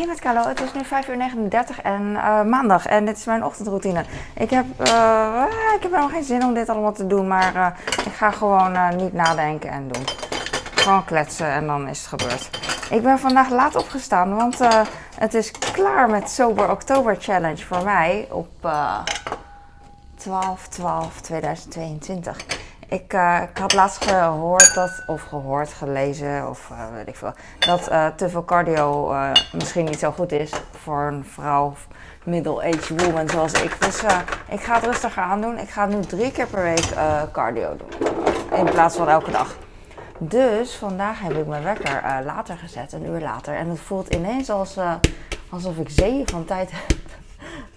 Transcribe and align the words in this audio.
Hey 0.00 0.08
met 0.08 0.20
Carlo, 0.20 0.48
het 0.48 0.60
is 0.60 0.72
nu 0.72 0.84
5 0.84 1.08
uur 1.08 1.16
39 1.16 1.80
en 1.80 2.02
uh, 2.02 2.42
maandag 2.42 2.86
en 2.86 3.04
dit 3.04 3.16
is 3.16 3.24
mijn 3.24 3.44
ochtendroutine. 3.44 4.04
Ik 4.34 4.50
heb, 4.50 4.64
uh, 4.80 5.44
ik 5.74 5.82
heb 5.82 5.90
helemaal 5.90 6.08
geen 6.08 6.24
zin 6.24 6.44
om 6.44 6.54
dit 6.54 6.68
allemaal 6.68 6.92
te 6.92 7.06
doen, 7.06 7.28
maar 7.28 7.54
uh, 7.54 7.66
ik 8.06 8.12
ga 8.12 8.30
gewoon 8.30 8.96
niet 8.96 9.12
nadenken 9.12 9.70
en 9.70 9.88
doen. 9.88 10.02
Gewoon 10.74 11.04
kletsen 11.04 11.46
en 11.46 11.66
dan 11.66 11.88
is 11.88 11.98
het 11.98 12.08
gebeurd. 12.08 12.50
Ik 12.90 13.02
ben 13.02 13.18
vandaag 13.18 13.50
laat 13.50 13.76
opgestaan, 13.76 14.36
want 14.36 14.58
het 15.18 15.34
is 15.34 15.50
klaar 15.50 16.10
met 16.10 16.30
Sober 16.30 16.70
Oktober 16.70 17.16
Challenge 17.18 17.64
voor 17.64 17.84
mij 17.84 18.28
op 18.30 18.70
12-12-2022. 20.18 20.22
Ik, 22.90 23.12
uh, 23.14 23.42
ik 23.50 23.58
had 23.58 23.72
laatst 23.72 24.04
gehoord 24.04 24.74
dat, 24.74 25.02
of 25.06 25.22
gehoord, 25.22 25.72
gelezen, 25.72 26.48
of 26.48 26.68
uh, 26.72 26.78
weet 26.94 27.08
ik 27.08 27.16
veel, 27.16 27.32
dat 27.58 27.90
uh, 27.90 28.06
te 28.06 28.28
veel 28.28 28.44
cardio 28.44 29.14
misschien 29.52 29.84
niet 29.84 29.98
zo 29.98 30.10
goed 30.10 30.32
is 30.32 30.52
voor 30.82 31.02
een 31.02 31.24
vrouw, 31.24 31.74
middle-aged 32.24 33.02
woman 33.02 33.28
zoals 33.28 33.52
ik. 33.52 33.80
Dus 33.80 34.02
ik 34.48 34.60
ga 34.60 34.74
het 34.74 34.84
rustiger 34.84 35.22
aan 35.22 35.40
doen. 35.40 35.58
Ik 35.58 35.68
ga 35.68 35.86
nu 35.86 36.00
drie 36.00 36.32
keer 36.32 36.46
per 36.46 36.62
week 36.62 36.88
cardio 37.32 37.76
doen, 37.76 38.08
in 38.58 38.64
plaats 38.64 38.96
van 38.96 39.08
elke 39.08 39.30
dag. 39.30 39.56
Dus 40.18 40.74
vandaag 40.74 41.20
heb 41.20 41.32
ik 41.32 41.46
mijn 41.46 41.62
wekker 41.62 42.02
later 42.24 42.56
gezet, 42.56 42.92
een 42.92 43.06
uur 43.06 43.20
later. 43.20 43.54
En 43.54 43.68
het 43.68 43.80
voelt 43.80 44.14
ineens 44.14 44.50
als, 44.50 44.76
alsof 45.50 45.76
ik 45.76 45.88
zeeën 45.90 46.28
van 46.28 46.44
tijd 46.44 46.70
heb. 46.72 46.98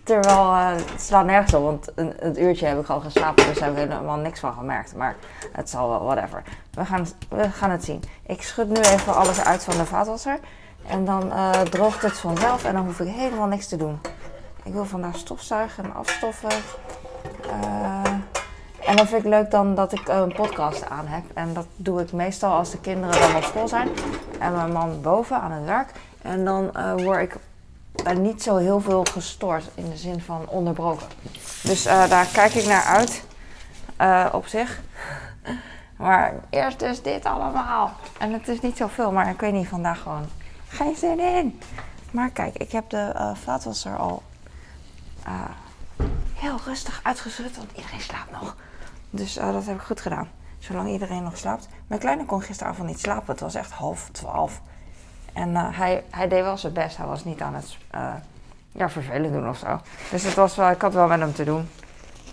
Terwijl 0.04 0.38
uh, 0.38 0.70
het 0.76 1.02
slaat 1.02 1.26
nergens 1.26 1.54
op, 1.54 1.64
want 1.64 1.88
een, 1.96 2.14
een, 2.20 2.44
uurtje 2.44 2.66
heb 2.66 2.80
ik 2.80 2.90
al 2.90 3.00
geslapen, 3.00 3.46
dus 3.46 3.60
daar 3.60 3.68
heb 3.76 3.78
ik 3.78 3.92
helemaal 3.92 4.18
niks 4.18 4.40
van 4.40 4.54
gemerkt. 4.54 4.96
Maar 4.96 5.16
het 5.52 5.70
zal 5.70 5.90
wel, 5.90 6.04
whatever. 6.04 6.44
We 6.72 6.86
gaan, 6.86 7.08
we 7.30 7.50
gaan 7.50 7.70
het 7.70 7.84
zien. 7.84 8.04
Ik 8.26 8.42
schud 8.42 8.68
nu 8.68 8.82
even 8.82 9.16
alles 9.16 9.44
uit 9.44 9.64
van 9.64 9.78
de 9.78 9.86
vaatwasser. 9.86 10.40
En 10.88 11.06
dan 11.06 11.26
uh, 11.28 11.52
droogt 11.52 12.02
het 12.02 12.20
vanzelf 12.20 12.64
en 12.66 12.74
dan 12.74 12.86
hoef 12.86 13.00
ik 13.00 13.08
helemaal 13.08 13.48
niks 13.48 13.68
te 13.68 13.76
doen. 13.76 14.00
Ik 14.64 14.74
wil 14.74 14.86
vandaag 14.86 15.18
stofzuigen 15.18 15.84
en 15.84 15.94
afstoffen. 15.94 16.52
Uh, 17.46 18.04
en 18.86 18.96
dan 18.96 19.08
vind 19.08 19.24
ik 19.24 19.30
leuk 19.30 19.52
dan 19.52 19.76
dat 19.76 19.92
ik 19.92 20.08
een 20.08 20.34
podcast 20.34 20.90
aan 20.90 21.08
heb. 21.08 21.24
En 21.34 21.54
dat 21.54 21.66
doe 21.76 22.02
ik 22.02 22.12
meestal 22.12 22.54
als 22.54 22.72
de 22.72 22.80
kinderen 22.80 23.20
dan 23.20 23.36
op 23.36 23.44
school 23.44 23.68
zijn. 23.68 23.90
En 24.40 24.54
mijn 24.54 24.72
man 24.72 25.02
boven 25.02 25.42
aan 25.42 25.52
het 25.52 25.66
werk. 25.66 25.92
En 26.22 26.46
dan 26.46 26.72
word 27.04 27.22
ik 27.22 27.36
niet 28.16 28.44
zo 28.44 28.58
heel 28.58 28.82
veel 28.82 29.06
gestoord 29.12 29.64
in 29.76 29.90
de 29.90 29.98
zin 29.98 30.22
van 30.22 30.48
onderbroken. 30.48 31.08
Dus 31.64 31.86
uh, 31.86 32.10
daar 32.10 32.26
kijk 32.26 32.54
ik 32.54 32.66
naar 32.66 32.84
uit 32.84 33.24
uh, 34.02 34.26
op 34.32 34.48
zich. 34.48 34.82
Maar 35.98 36.34
eerst 36.50 36.80
dus 36.80 37.02
dit 37.02 37.26
allemaal. 37.26 37.92
En 38.20 38.34
het 38.34 38.48
is 38.48 38.60
niet 38.60 38.78
zoveel, 38.78 39.12
maar 39.12 39.30
ik 39.30 39.40
weet 39.40 39.54
niet, 39.54 39.68
vandaag 39.68 40.02
gewoon 40.02 40.26
geen 40.68 40.96
zin 40.96 41.20
in. 41.20 41.60
Maar 42.12 42.30
kijk, 42.30 42.58
ik 42.58 42.72
heb 42.72 42.90
de 42.90 43.14
uh, 43.16 43.36
vaatwasser 43.36 43.98
al 43.98 44.24
heel 46.34 46.60
rustig 46.66 47.00
uitgezet, 47.04 47.58
want 47.58 47.72
iedereen 47.76 48.02
slaapt 48.02 48.32
nog. 48.32 48.56
Dus 49.10 49.34
dat 49.34 49.66
heb 49.66 49.76
ik 49.76 49.82
goed 49.82 50.02
gedaan. 50.02 50.30
Zolang 50.60 50.90
iedereen 50.90 51.24
nog 51.24 51.38
slaapt. 51.38 51.68
Mijn 51.88 52.00
kleine 52.00 52.26
kon 52.26 52.42
gisteravond 52.42 52.88
niet 52.88 53.00
slapen. 53.00 53.32
Het 53.32 53.40
was 53.40 53.56
echt 53.56 53.72
half 53.72 54.10
twaalf. 54.12 54.62
En 55.34 55.50
uh, 55.50 55.68
hij, 55.72 56.04
hij 56.10 56.28
deed 56.28 56.44
wel 56.44 56.58
zijn 56.58 56.74
best. 56.74 56.98
Hij 56.98 57.06
was 57.06 57.24
niet 57.24 57.42
aan 57.42 57.54
het 57.54 57.78
uh, 57.96 58.14
ja, 58.72 58.90
vervelend 58.90 59.34
doen 59.34 59.50
of 59.50 59.58
zo. 59.58 59.80
Dus 60.12 60.24
het 60.24 60.34
was 60.34 60.56
wel, 60.56 60.70
ik 60.70 60.82
had 60.82 60.94
wel 60.94 61.08
met 61.08 61.20
hem 61.20 61.34
te 61.34 61.44
doen. 61.44 61.70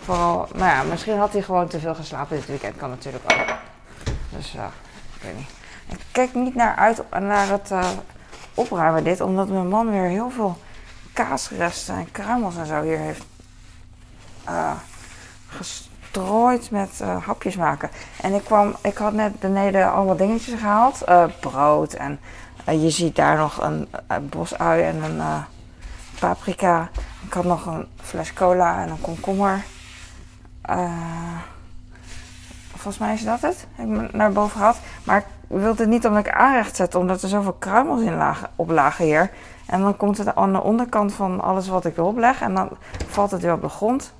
Vooral, 0.01 0.49
nou 0.55 0.71
ja, 0.71 0.83
misschien 0.83 1.19
had 1.19 1.33
hij 1.33 1.43
gewoon 1.43 1.69
te 1.69 1.81
veel 1.81 1.95
geslapen 1.95 2.37
dit 2.37 2.47
weekend. 2.47 2.77
Kan 2.77 2.91
natuurlijk 2.91 3.25
ook. 3.25 3.47
Dus 4.37 4.55
uh, 4.55 4.65
ik 5.17 5.23
weet 5.23 5.37
niet. 5.37 5.51
Ik 5.87 6.05
kijk 6.13 6.35
niet 6.35 6.55
naar 6.55 6.77
uit 6.77 7.03
naar 7.21 7.49
het 7.49 7.73
opruimen 8.55 9.05
dit. 9.05 9.21
Omdat 9.21 9.49
mijn 9.49 9.69
man 9.69 9.91
weer 9.91 10.09
heel 10.09 10.31
veel 10.31 10.59
kaasresten 11.13 11.95
en 11.95 12.11
kruimels 12.11 12.57
en 12.57 12.67
zo 12.67 12.83
hier 12.83 12.99
heeft 12.99 13.25
gestrooid 15.49 16.71
met 16.71 17.01
hapjes 17.25 17.57
maken. 17.57 17.91
En 18.23 18.35
ik 18.35 18.45
kwam, 18.45 18.77
ik 18.83 18.97
had 18.97 19.13
net 19.13 19.41
beneden 19.41 19.93
allemaal 19.93 20.17
dingetjes 20.17 20.61
gehaald. 20.61 21.05
brood 21.41 21.93
en 21.93 22.21
uh, 22.69 22.83
je 22.83 22.91
ziet 22.91 23.17
daar 23.17 23.37
nog 23.37 23.63
een, 23.63 23.89
een 24.07 24.29
bosui 24.29 24.83
en 24.83 25.03
een 25.03 25.17
uh, 25.17 25.43
paprika. 26.21 26.89
Ik 27.27 27.33
had 27.33 27.45
nog 27.45 27.67
een 27.67 27.87
fles 27.97 28.33
cola 28.33 28.83
en 28.83 28.91
een 28.91 29.01
komkommer. 29.01 29.65
Uh, 30.71 31.39
volgens 32.71 32.99
mij 32.99 33.15
is 33.15 33.25
dat 33.25 33.41
het. 33.41 33.67
Heb 33.75 34.03
ik 34.03 34.13
naar 34.13 34.33
boven 34.33 34.59
gehad. 34.59 34.79
Maar 35.05 35.19
ik 35.19 35.25
wilde 35.47 35.83
het 35.83 35.91
niet 35.91 36.07
omdat 36.07 36.27
ik 36.27 36.33
aanrecht 36.33 36.77
zet, 36.77 36.95
omdat 36.95 37.23
er 37.23 37.29
zoveel 37.29 37.57
kruimels 37.59 38.01
in 38.01 38.17
lagen, 38.17 38.49
op 38.57 38.71
lagen 38.71 39.05
hier. 39.05 39.31
En 39.67 39.81
dan 39.81 39.97
komt 39.97 40.19
het 40.19 40.35
aan 40.35 40.53
de 40.53 40.63
onderkant 40.63 41.13
van 41.13 41.41
alles 41.41 41.69
wat 41.69 41.85
ik 41.85 41.97
erop 41.97 42.19
leg. 42.19 42.41
En 42.41 42.55
dan 42.55 42.69
valt 43.09 43.31
het 43.31 43.43
weer 43.43 43.53
op 43.53 43.63
de 43.63 43.69
grond. 43.69 44.13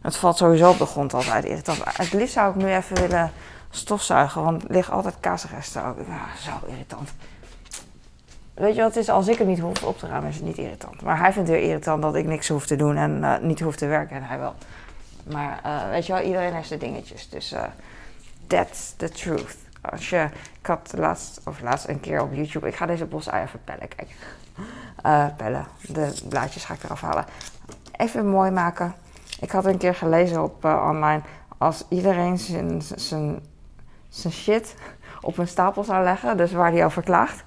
Het 0.00 0.16
valt 0.16 0.36
sowieso 0.36 0.70
op 0.70 0.78
de 0.78 0.86
grond 0.86 1.14
altijd 1.14 1.44
irritant. 1.44 1.80
Het 1.84 2.12
liefst 2.12 2.34
zou 2.34 2.50
ik 2.50 2.56
nu 2.56 2.74
even 2.74 2.96
willen 2.96 3.32
stofzuigen, 3.76 4.42
want 4.42 4.64
er 4.64 4.70
liggen 4.70 4.94
altijd 4.94 5.14
kaasresten. 5.20 5.82
Nou, 5.82 6.20
zo 6.38 6.66
irritant. 6.66 7.12
Weet 8.54 8.74
je 8.74 8.82
wat 8.82 8.96
is? 8.96 9.08
Als 9.08 9.28
ik 9.28 9.38
het 9.38 9.46
niet 9.46 9.58
hoef 9.58 9.82
op 9.82 9.98
te 9.98 10.06
ruimen, 10.06 10.30
is 10.30 10.36
het 10.36 10.44
niet 10.44 10.58
irritant. 10.58 11.02
Maar 11.02 11.18
hij 11.18 11.32
vindt 11.32 11.48
het 11.48 11.58
weer 11.58 11.68
irritant 11.68 12.02
dat 12.02 12.14
ik 12.14 12.24
niks 12.26 12.48
hoef 12.48 12.66
te 12.66 12.76
doen 12.76 12.96
en 12.96 13.18
uh, 13.18 13.38
niet 13.38 13.60
hoef 13.60 13.76
te 13.76 13.86
werken. 13.86 14.16
En 14.16 14.22
hij 14.22 14.38
wel. 14.38 14.54
Maar 15.30 15.60
uh, 15.66 15.88
weet 15.88 16.06
je 16.06 16.12
wel, 16.12 16.22
iedereen 16.22 16.54
heeft 16.54 16.68
zijn 16.68 16.80
dingetjes. 16.80 17.28
Dus 17.28 17.52
uh, 17.52 17.62
that's 18.46 18.94
the 18.96 19.08
truth. 19.08 19.56
Als 19.90 20.10
je, 20.10 20.28
ik 20.60 20.66
had 20.66 20.92
laatst, 20.96 21.40
of 21.44 21.60
laatst 21.60 21.88
een 21.88 22.00
keer 22.00 22.22
op 22.22 22.34
YouTube, 22.34 22.68
ik 22.68 22.76
ga 22.76 22.86
deze 22.86 23.04
bos 23.04 23.26
even 23.30 23.60
pellen, 23.64 23.88
kijk. 23.88 24.14
pellen, 25.36 25.66
de 25.80 26.12
blaadjes 26.28 26.64
ga 26.64 26.74
ik 26.74 26.82
eraf 26.82 27.00
halen. 27.00 27.24
Even 27.96 28.28
mooi 28.28 28.50
maken. 28.50 28.94
Ik 29.40 29.50
had 29.50 29.64
een 29.64 29.78
keer 29.78 29.94
gelezen 29.94 30.42
op 30.42 30.64
online, 30.64 31.20
als 31.58 31.84
iedereen 31.88 32.38
zijn, 32.38 33.40
zijn, 34.20 34.32
shit 34.32 34.74
op 35.20 35.38
een 35.38 35.48
stapel 35.48 35.84
zou 35.84 36.04
leggen, 36.04 36.36
dus 36.36 36.52
waar 36.52 36.72
hij 36.72 36.84
over 36.84 37.02
klaagt 37.02 37.44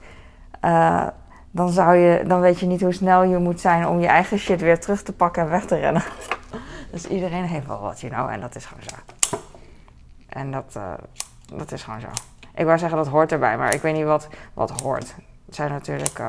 uh, 0.65 1.07
dan, 1.51 1.69
zou 1.69 1.95
je, 1.95 2.23
dan 2.27 2.39
weet 2.39 2.59
je 2.59 2.65
niet 2.65 2.81
hoe 2.81 2.93
snel 2.93 3.23
je 3.23 3.37
moet 3.37 3.59
zijn 3.59 3.87
om 3.87 3.99
je 3.99 4.07
eigen 4.07 4.39
shit 4.39 4.61
weer 4.61 4.79
terug 4.79 5.03
te 5.03 5.13
pakken 5.13 5.43
en 5.43 5.49
weg 5.49 5.65
te 5.65 5.75
rennen. 5.75 6.03
dus 6.91 7.07
iedereen 7.07 7.43
heeft 7.43 7.67
wel 7.67 7.79
wat, 7.79 8.01
you 8.01 8.13
know, 8.13 8.29
en 8.29 8.41
dat 8.41 8.55
is 8.55 8.65
gewoon 8.65 8.83
zo. 8.83 8.95
En 10.29 10.51
dat, 10.51 10.73
uh, 10.77 10.93
dat 11.55 11.71
is 11.71 11.83
gewoon 11.83 11.99
zo. 11.99 12.07
Ik 12.55 12.65
wou 12.65 12.77
zeggen 12.77 12.97
dat 12.97 13.07
hoort 13.07 13.31
erbij, 13.31 13.57
maar 13.57 13.73
ik 13.73 13.81
weet 13.81 13.93
niet 13.93 14.05
wat, 14.05 14.27
wat 14.53 14.81
hoort. 14.81 15.15
Het 15.45 15.55
zijn 15.55 15.71
natuurlijk. 15.71 16.19
Uh, 16.19 16.27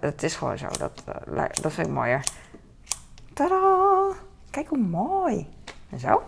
het, 0.00 0.22
is 0.22 0.36
gewoon 0.36 0.58
zo. 0.58 0.66
Dat, 0.78 1.02
dat 1.62 1.72
vind 1.72 1.86
ik 1.86 1.92
mooier. 1.92 2.24
Tadaa! 3.32 4.12
Kijk 4.50 4.68
hoe 4.68 4.78
mooi. 4.78 5.48
En 5.90 5.98
zo. 5.98 6.22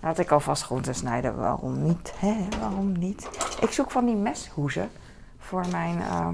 Laat 0.00 0.18
ik 0.18 0.30
alvast 0.30 0.62
groenten 0.62 0.94
snijden. 0.94 1.36
Waarom 1.36 1.82
niet? 1.82 2.12
Hè? 2.18 2.34
Waarom 2.60 2.98
niet? 2.98 3.28
Ik 3.60 3.70
zoek 3.70 3.90
van 3.90 4.06
die 4.06 4.16
meshoezen 4.16 4.90
voor 5.38 5.64
mijn 5.70 5.98
uh, 5.98 6.28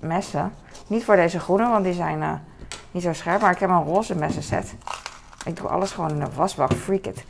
messen. 0.00 0.52
Niet 0.86 1.04
voor 1.04 1.16
deze 1.16 1.40
groene, 1.40 1.68
want 1.68 1.84
die 1.84 1.92
zijn 1.92 2.20
uh, 2.20 2.32
niet 2.90 3.02
zo 3.02 3.12
scherp. 3.12 3.40
Maar 3.40 3.52
ik 3.52 3.58
heb 3.58 3.70
een 3.70 3.84
roze 3.84 4.14
messenset. 4.14 4.74
Ik 5.44 5.56
doe 5.56 5.68
alles 5.68 5.92
gewoon 5.92 6.10
in 6.10 6.18
de 6.18 6.32
wasbak. 6.34 6.72
Freak 6.72 7.04
it. 7.04 7.24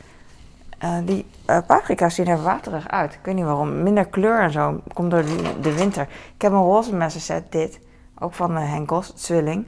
Uh, 0.83 0.97
die 1.05 1.25
paprika's 1.67 2.15
zien 2.15 2.27
er 2.27 2.41
waterig 2.41 2.87
uit. 2.87 3.13
Ik 3.13 3.19
weet 3.23 3.35
niet 3.35 3.45
waarom. 3.45 3.83
Minder 3.83 4.05
kleur 4.07 4.39
en 4.39 4.51
zo. 4.51 4.81
Komt 4.93 5.11
door 5.11 5.25
de, 5.61 5.73
winter. 5.73 6.07
Ik 6.35 6.41
heb 6.41 6.51
een 6.51 6.57
roze 6.57 6.95
messenset. 6.95 7.51
Dit. 7.51 7.79
Ook 8.19 8.33
van 8.33 8.53
de 8.53 8.59
Henkels. 8.59 9.13
Zwilling. 9.15 9.67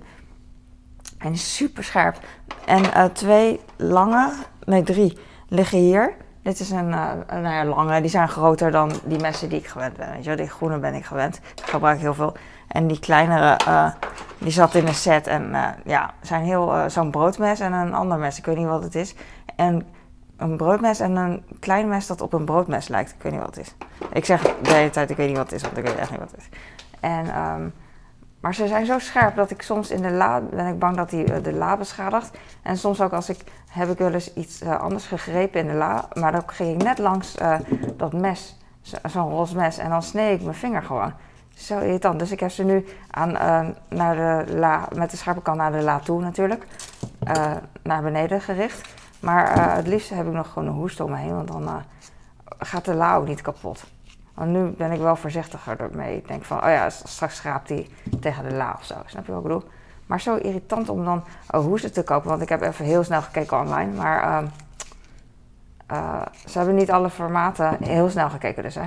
En 1.17 1.37
super 1.37 1.83
scherp. 1.83 2.19
En 2.65 3.13
twee 3.13 3.59
lange. 3.75 4.33
Nee, 4.65 4.83
drie. 4.83 5.17
Liggen 5.47 5.77
hier. 5.77 6.13
Dit 6.41 6.59
is 6.59 6.69
een, 6.69 6.89
uh, 6.89 7.11
nou 7.29 7.49
ja, 7.49 7.65
lange, 7.65 8.01
die 8.01 8.09
zijn 8.09 8.29
groter 8.29 8.71
dan 8.71 8.91
die 9.03 9.19
messen 9.19 9.49
die 9.49 9.59
ik 9.59 9.67
gewend 9.67 9.97
ben. 9.97 10.11
Weet 10.11 10.23
je, 10.23 10.35
die 10.35 10.49
groene 10.49 10.79
ben 10.79 10.93
ik 10.93 11.05
gewend. 11.05 11.39
Ik 11.55 11.69
gebruik 11.69 11.95
ik 11.95 12.01
heel 12.01 12.13
veel. 12.13 12.35
En 12.67 12.87
die 12.87 12.99
kleinere, 12.99 13.59
uh, 13.67 13.91
die 14.37 14.51
zat 14.51 14.75
in 14.75 14.87
een 14.87 14.93
set. 14.93 15.27
En 15.27 15.55
ja, 15.85 16.13
zijn 16.21 16.43
heel, 16.43 16.89
zo'n 16.89 17.11
broodmes 17.11 17.59
en 17.59 17.73
een 17.73 17.93
ander 17.93 18.17
mes. 18.17 18.37
Ik 18.37 18.45
weet 18.45 18.57
niet 18.57 18.67
wat 18.67 18.83
het 18.83 18.95
is. 18.95 19.15
En 19.55 19.87
een 20.37 20.57
broodmes 20.57 20.99
en 20.99 21.15
een 21.15 21.43
klein 21.59 21.87
mes 21.87 22.07
dat 22.07 22.21
op 22.21 22.33
een 22.33 22.45
broodmes 22.45 22.87
lijkt. 22.87 23.11
Ik 23.11 23.21
weet 23.21 23.31
niet 23.31 23.41
wat 23.41 23.55
het 23.55 23.65
is. 23.65 23.75
Ik 24.13 24.25
zeg 24.25 24.41
de 24.41 24.73
hele 24.73 24.89
tijd, 24.89 25.09
ik 25.09 25.17
weet 25.17 25.27
niet 25.27 25.37
wat 25.37 25.45
het 25.45 25.55
is, 25.55 25.61
want 25.61 25.77
ik 25.77 25.85
weet 25.85 25.95
echt 25.95 26.11
niet 26.11 26.19
wat 26.19 26.31
het 26.31 26.39
is. 26.39 26.49
En 26.99 27.41
um, 27.41 27.73
maar 28.39 28.55
ze 28.55 28.67
zijn 28.67 28.85
zo 28.85 28.99
scherp 28.99 29.35
dat 29.35 29.51
ik 29.51 29.61
soms 29.61 29.91
in 29.91 30.01
de 30.01 30.11
la 30.11 30.41
ben 30.41 30.67
ik 30.67 30.79
bang 30.79 30.95
dat 30.95 31.11
hij 31.11 31.29
uh, 31.29 31.43
de 31.43 31.53
la 31.53 31.77
beschadigt. 31.77 32.37
En 32.61 32.77
soms 32.77 33.01
ook 33.01 33.13
als 33.13 33.29
ik 33.29 33.43
heb 33.69 33.89
ik 33.89 33.97
wel 33.97 34.13
eens 34.13 34.33
iets 34.33 34.61
uh, 34.61 34.79
anders 34.79 35.05
gegrepen 35.07 35.59
in 35.59 35.67
de 35.67 35.73
la, 35.73 36.07
maar 36.13 36.31
dan 36.31 36.43
ging 36.45 36.75
ik 36.75 36.83
net 36.83 36.97
langs 36.97 37.37
uh, 37.41 37.59
dat 37.95 38.13
mes, 38.13 38.57
zo'n 38.81 39.29
roze 39.29 39.55
mes, 39.55 39.77
en 39.77 39.89
dan 39.89 40.03
snee 40.03 40.33
ik 40.33 40.41
mijn 40.41 40.55
vinger 40.55 40.83
gewoon. 40.83 41.13
Zo 41.55 41.79
irritant. 41.79 42.19
Dus 42.19 42.31
ik 42.31 42.39
heb 42.39 42.51
ze 42.51 42.63
nu 42.63 42.85
aan, 43.11 43.31
naar 43.89 44.15
de 44.45 44.57
la, 44.57 44.87
met 44.95 45.11
de 45.11 45.17
scherpe 45.17 45.41
kant 45.41 45.57
naar 45.57 45.71
de 45.71 45.81
la 45.81 45.99
toe 45.99 46.21
natuurlijk, 46.21 46.67
naar 47.83 48.01
beneden 48.01 48.41
gericht. 48.41 48.93
Maar 49.19 49.75
het 49.75 49.87
liefst 49.87 50.09
heb 50.09 50.27
ik 50.27 50.33
nog 50.33 50.47
gewoon 50.47 50.67
een 50.67 50.73
hoest 50.73 50.99
om 50.99 51.11
me 51.11 51.17
heen, 51.17 51.35
want 51.35 51.47
dan 51.47 51.83
gaat 52.59 52.85
de 52.85 52.93
la 52.93 53.15
ook 53.15 53.27
niet 53.27 53.41
kapot. 53.41 53.85
Want 54.37 54.51
nu 54.51 54.67
ben 54.67 54.91
ik 54.91 54.99
wel 54.99 55.15
voorzichtiger 55.15 55.79
ermee. 55.79 56.17
Ik 56.17 56.27
denk 56.27 56.43
van, 56.43 56.63
oh 56.63 56.69
ja, 56.69 56.89
straks 56.89 57.35
schraapt 57.35 57.69
hij 57.69 57.89
tegen 58.19 58.49
de 58.49 58.55
la 58.55 58.75
of 58.79 58.85
zo. 58.85 58.95
Snap 59.05 59.25
je 59.25 59.31
wat 59.31 59.41
ik 59.41 59.47
bedoel? 59.47 59.69
Maar 60.05 60.21
zo 60.21 60.35
irritant 60.35 60.89
om 60.89 61.05
dan 61.05 61.23
oh, 61.51 61.61
hoesten 61.61 61.93
te 61.93 62.03
kopen. 62.03 62.29
Want 62.29 62.41
ik 62.41 62.49
heb 62.49 62.61
even 62.61 62.85
heel 62.85 63.03
snel 63.03 63.21
gekeken 63.21 63.59
online. 63.59 63.91
Maar 63.93 64.21
ehm, 64.21 64.45
uh, 65.91 66.21
ze 66.45 66.57
hebben 66.57 66.75
niet 66.75 66.91
alle 66.91 67.09
formaten 67.09 67.77
heel 67.83 68.09
snel 68.09 68.29
gekeken 68.29 68.63
dus. 68.63 68.75
Hè. 68.75 68.81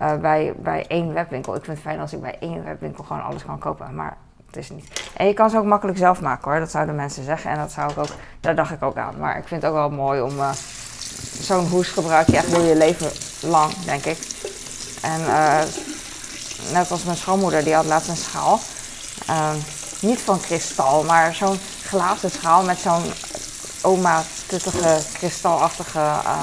Uh, 0.00 0.20
bij, 0.20 0.54
bij 0.56 0.84
één 0.88 1.12
webwinkel. 1.12 1.54
Ik 1.54 1.64
vind 1.64 1.76
het 1.76 1.86
fijn 1.86 2.00
als 2.00 2.12
ik 2.12 2.20
bij 2.20 2.36
één 2.40 2.64
webwinkel 2.64 3.04
gewoon 3.04 3.22
alles 3.22 3.44
kan 3.44 3.58
kopen. 3.58 3.94
Maar 3.94 4.16
het 4.46 4.56
is 4.56 4.70
niet. 4.70 5.10
En 5.16 5.26
je 5.26 5.32
kan 5.32 5.50
ze 5.50 5.58
ook 5.58 5.64
makkelijk 5.64 5.98
zelf 5.98 6.20
maken 6.20 6.50
hoor. 6.50 6.60
Dat 6.60 6.70
zouden 6.70 6.94
mensen 6.94 7.24
zeggen. 7.24 7.50
En 7.50 7.56
dat 7.56 7.72
zou 7.72 7.90
ik 7.90 7.98
ook, 7.98 8.10
daar 8.40 8.54
dacht 8.54 8.72
ik 8.72 8.82
ook 8.82 8.96
aan. 8.96 9.18
Maar 9.18 9.38
ik 9.38 9.48
vind 9.48 9.62
het 9.62 9.70
ook 9.70 9.76
wel 9.76 9.90
mooi 9.90 10.20
om 10.20 10.36
uh, 10.36 10.50
zo'n 11.40 11.66
hoes 11.66 11.88
gebruik 11.88 12.26
je 12.26 12.36
echt 12.36 12.54
door 12.54 12.64
je 12.64 12.76
leven 12.76 13.10
lang, 13.50 13.72
denk 13.72 14.04
ik. 14.04 14.35
En 15.06 15.20
net 16.72 16.90
als 16.90 17.02
mijn 17.02 17.16
schoonmoeder, 17.16 17.64
die 17.64 17.74
had 17.74 17.84
laatst 17.84 18.08
een 18.08 18.16
schaal. 18.16 18.60
niet 20.00 20.20
van 20.20 20.40
kristal, 20.40 21.02
maar 21.02 21.34
zo'n 21.34 21.60
glazen 21.82 22.30
schaal 22.30 22.62
met 22.62 22.78
zo'n 22.78 23.12
oma 23.82 24.24
tuttige 24.46 24.98
kristalachtige 25.12 25.98
uh, 25.98 26.42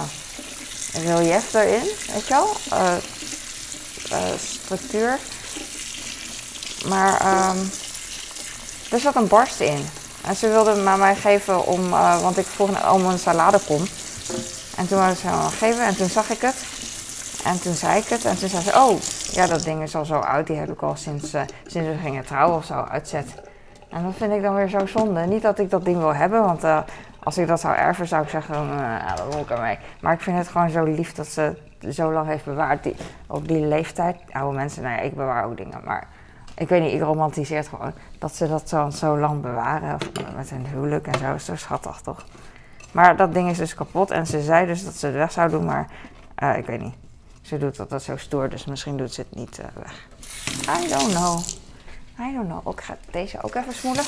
relief 0.94 1.54
erin, 1.54 1.89
weet 2.13 2.27
je 2.27 2.33
wel? 2.33 2.56
Uh, 2.74 2.94
structuur. 4.63 5.19
Maar 6.86 7.12
um, 7.50 7.71
er 8.89 9.00
zat 9.00 9.15
een 9.15 9.27
barst 9.27 9.60
in. 9.60 9.89
En 10.21 10.36
ze 10.36 10.50
wilde 10.50 10.69
het 10.69 10.98
mij 10.98 11.15
geven 11.15 11.65
om, 11.65 11.89
want 12.21 12.38
ik 12.38 12.45
vroeg 12.45 12.92
om 12.92 13.06
een 13.06 13.19
salade 13.19 13.60
En 14.75 14.88
toen 14.88 14.98
wilde 14.98 15.15
ze 15.15 15.27
me 15.27 15.50
geven 15.57 15.86
en 15.86 15.95
toen 15.95 16.10
zag 16.10 16.30
ik 16.30 16.42
het. 16.42 16.56
En 17.45 17.61
toen 17.61 17.73
zei 17.73 17.99
ik 17.99 18.05
het 18.05 18.25
en 18.25 18.37
toen 18.37 18.49
zei 18.49 18.63
ze, 18.63 18.71
oh, 18.75 18.99
ja 19.31 19.47
dat 19.47 19.63
ding 19.63 19.81
is 19.81 19.95
al 19.95 20.05
zo 20.05 20.19
oud. 20.19 20.47
Die 20.47 20.55
heb 20.55 20.71
ik 20.71 20.81
al 20.81 20.95
sinds, 20.95 21.29
sinds 21.65 21.87
we 21.89 21.97
gingen 22.01 22.25
trouwen 22.25 22.57
of 22.57 22.65
zo 22.65 22.73
uitzet. 22.73 23.41
En 23.89 24.03
dat 24.03 24.13
vind 24.15 24.33
ik 24.33 24.41
dan 24.41 24.55
weer 24.55 24.69
zo 24.69 24.85
zonde. 24.85 25.25
Niet 25.25 25.41
dat 25.41 25.59
ik 25.59 25.69
dat 25.69 25.85
ding 25.85 25.97
wil 25.97 26.15
hebben, 26.15 26.41
want 26.41 26.63
als 27.23 27.37
ik 27.37 27.47
dat 27.47 27.59
zou 27.59 27.75
erven, 27.75 28.07
zou 28.07 28.23
ik 28.23 28.29
zeggen, 28.29 28.55
uh, 28.69 29.15
dat 29.15 29.25
moet 29.25 29.41
ik 29.41 29.49
ermee. 29.49 29.77
Maar 30.01 30.13
ik 30.13 30.21
vind 30.21 30.37
het 30.37 30.47
gewoon 30.47 30.69
zo 30.69 30.83
lief 30.83 31.13
dat 31.13 31.27
ze 31.27 31.57
zo 31.89 32.11
lang 32.13 32.27
heeft 32.27 32.45
bewaard. 32.45 32.83
Die, 32.83 32.95
op 33.27 33.47
die 33.47 33.65
leeftijd, 33.65 34.15
oude 34.31 34.57
mensen, 34.57 34.83
nou 34.83 34.95
ja, 34.95 35.01
ik 35.01 35.15
bewaar 35.15 35.45
ook 35.45 35.57
dingen. 35.57 35.81
Maar 35.85 36.07
ik 36.55 36.69
weet 36.69 36.81
niet, 36.81 36.93
ik 36.93 37.01
romantiseer 37.01 37.57
het 37.57 37.67
gewoon. 37.67 37.93
Dat 38.19 38.35
ze 38.35 38.47
dat 38.47 38.95
zo, 38.95 39.17
lang 39.17 39.41
bewaren. 39.41 39.97
Met 40.35 40.49
hun 40.49 40.65
huwelijk 40.65 41.07
en 41.07 41.19
zo. 41.19 41.33
Is 41.33 41.45
zo 41.45 41.55
schattig, 41.55 42.01
toch? 42.01 42.25
Maar 42.91 43.17
dat 43.17 43.33
ding 43.33 43.49
is 43.49 43.57
dus 43.57 43.75
kapot. 43.75 44.11
En 44.11 44.27
ze 44.27 44.41
zei 44.41 44.65
dus 44.65 44.85
dat 44.85 44.93
ze 44.93 45.05
het 45.05 45.15
weg 45.15 45.31
zou 45.31 45.49
doen, 45.49 45.65
maar 45.65 45.87
uh, 46.43 46.57
ik 46.57 46.65
weet 46.65 46.81
niet. 46.81 47.02
Ze 47.53 47.59
doet 47.59 47.77
dat, 47.77 47.89
dat 47.89 48.03
zo 48.03 48.17
stoer, 48.17 48.50
dus 48.50 48.65
misschien 48.65 48.97
doet 48.97 49.13
ze 49.13 49.21
het 49.21 49.35
niet 49.35 49.59
uh, 49.59 49.65
weg. 49.73 50.07
I 50.83 50.88
don't 50.88 51.13
know. 51.13 51.39
I 52.19 52.33
don't 52.33 52.47
know. 52.47 52.73
Ik 52.73 52.81
ga 52.81 52.97
deze 53.11 53.41
ook 53.41 53.55
even 53.55 53.73
smoelen. 53.73 54.03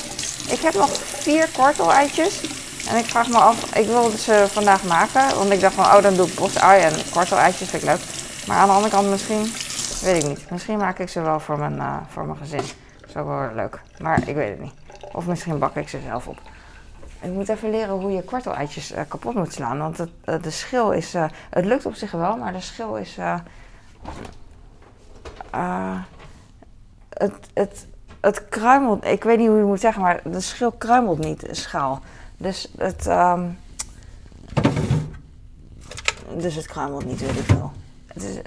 Ik 0.48 0.58
heb 0.60 0.74
nog 0.74 0.90
vier 0.96 1.48
kwartel-eitjes. 1.48 2.40
En 2.88 2.96
ik 2.96 3.04
vraag 3.04 3.28
me 3.28 3.36
af, 3.36 3.76
ik 3.76 3.86
wilde 3.86 4.16
ze 4.16 4.46
vandaag 4.48 4.84
maken. 4.84 5.36
Want 5.36 5.50
ik 5.50 5.60
dacht 5.60 5.74
van, 5.74 5.84
oh 5.84 6.02
dan 6.02 6.14
doe 6.14 6.26
ik 6.26 6.34
bosui 6.34 6.82
en 6.82 6.92
kwartel-eitjes, 7.10 7.68
vind 7.68 7.82
ik 7.82 7.88
leuk. 7.88 8.00
Maar 8.46 8.56
aan 8.56 8.66
de 8.66 8.74
andere 8.74 8.92
kant 8.94 9.08
misschien, 9.08 9.52
weet 10.02 10.22
ik 10.22 10.28
niet. 10.28 10.50
Misschien 10.50 10.78
maak 10.78 10.98
ik 10.98 11.08
ze 11.08 11.20
wel 11.20 11.40
voor 11.40 11.58
mijn, 11.58 11.76
uh, 11.76 11.96
voor 12.08 12.24
mijn 12.24 12.38
gezin. 12.38 12.62
Dat 13.00 13.08
is 13.08 13.16
ook 13.16 13.26
wel 13.26 13.50
leuk. 13.54 13.80
Maar 13.98 14.28
ik 14.28 14.34
weet 14.34 14.50
het 14.50 14.60
niet. 14.60 14.74
Of 15.12 15.26
misschien 15.26 15.58
bak 15.58 15.76
ik 15.76 15.88
ze 15.88 15.98
zelf 16.06 16.26
op. 16.26 16.38
Ik 17.20 17.32
moet 17.32 17.48
even 17.48 17.70
leren 17.70 17.94
hoe 17.94 18.10
je 18.10 18.22
kwartel-eitjes 18.22 18.92
uh, 18.92 19.00
kapot 19.08 19.34
moet 19.34 19.52
slaan. 19.52 19.78
Want 19.78 20.00
uh, 20.00 20.06
de 20.42 20.50
schil 20.50 20.92
is... 20.92 21.14
het 21.50 21.64
lukt 21.64 21.86
op 21.86 21.94
zich 21.94 22.10
wel, 22.10 22.36
maar 22.36 22.52
de 22.52 22.60
schil 22.60 22.96
is... 22.96 23.18
het, 27.08 27.32
het, 27.54 27.86
het 28.20 28.48
kruimelt... 28.48 29.04
Ik 29.04 29.24
weet 29.24 29.38
niet 29.38 29.48
hoe 29.48 29.58
je 29.58 29.64
moet 29.64 29.80
zeggen, 29.80 30.02
maar 30.02 30.20
de 30.24 30.40
schil 30.40 30.72
kruimelt 30.72 31.18
niet, 31.18 31.40
de 31.40 31.54
schaal. 31.54 32.00
Dus 32.36 32.72
het, 32.78 33.06
um, 33.06 33.58
dus 36.36 36.54
het 36.54 36.66
kruimelt 36.66 37.04
niet, 37.04 37.20
weet 37.20 37.44
veel. 37.44 37.72
Het, 38.06 38.22
is, 38.22 38.38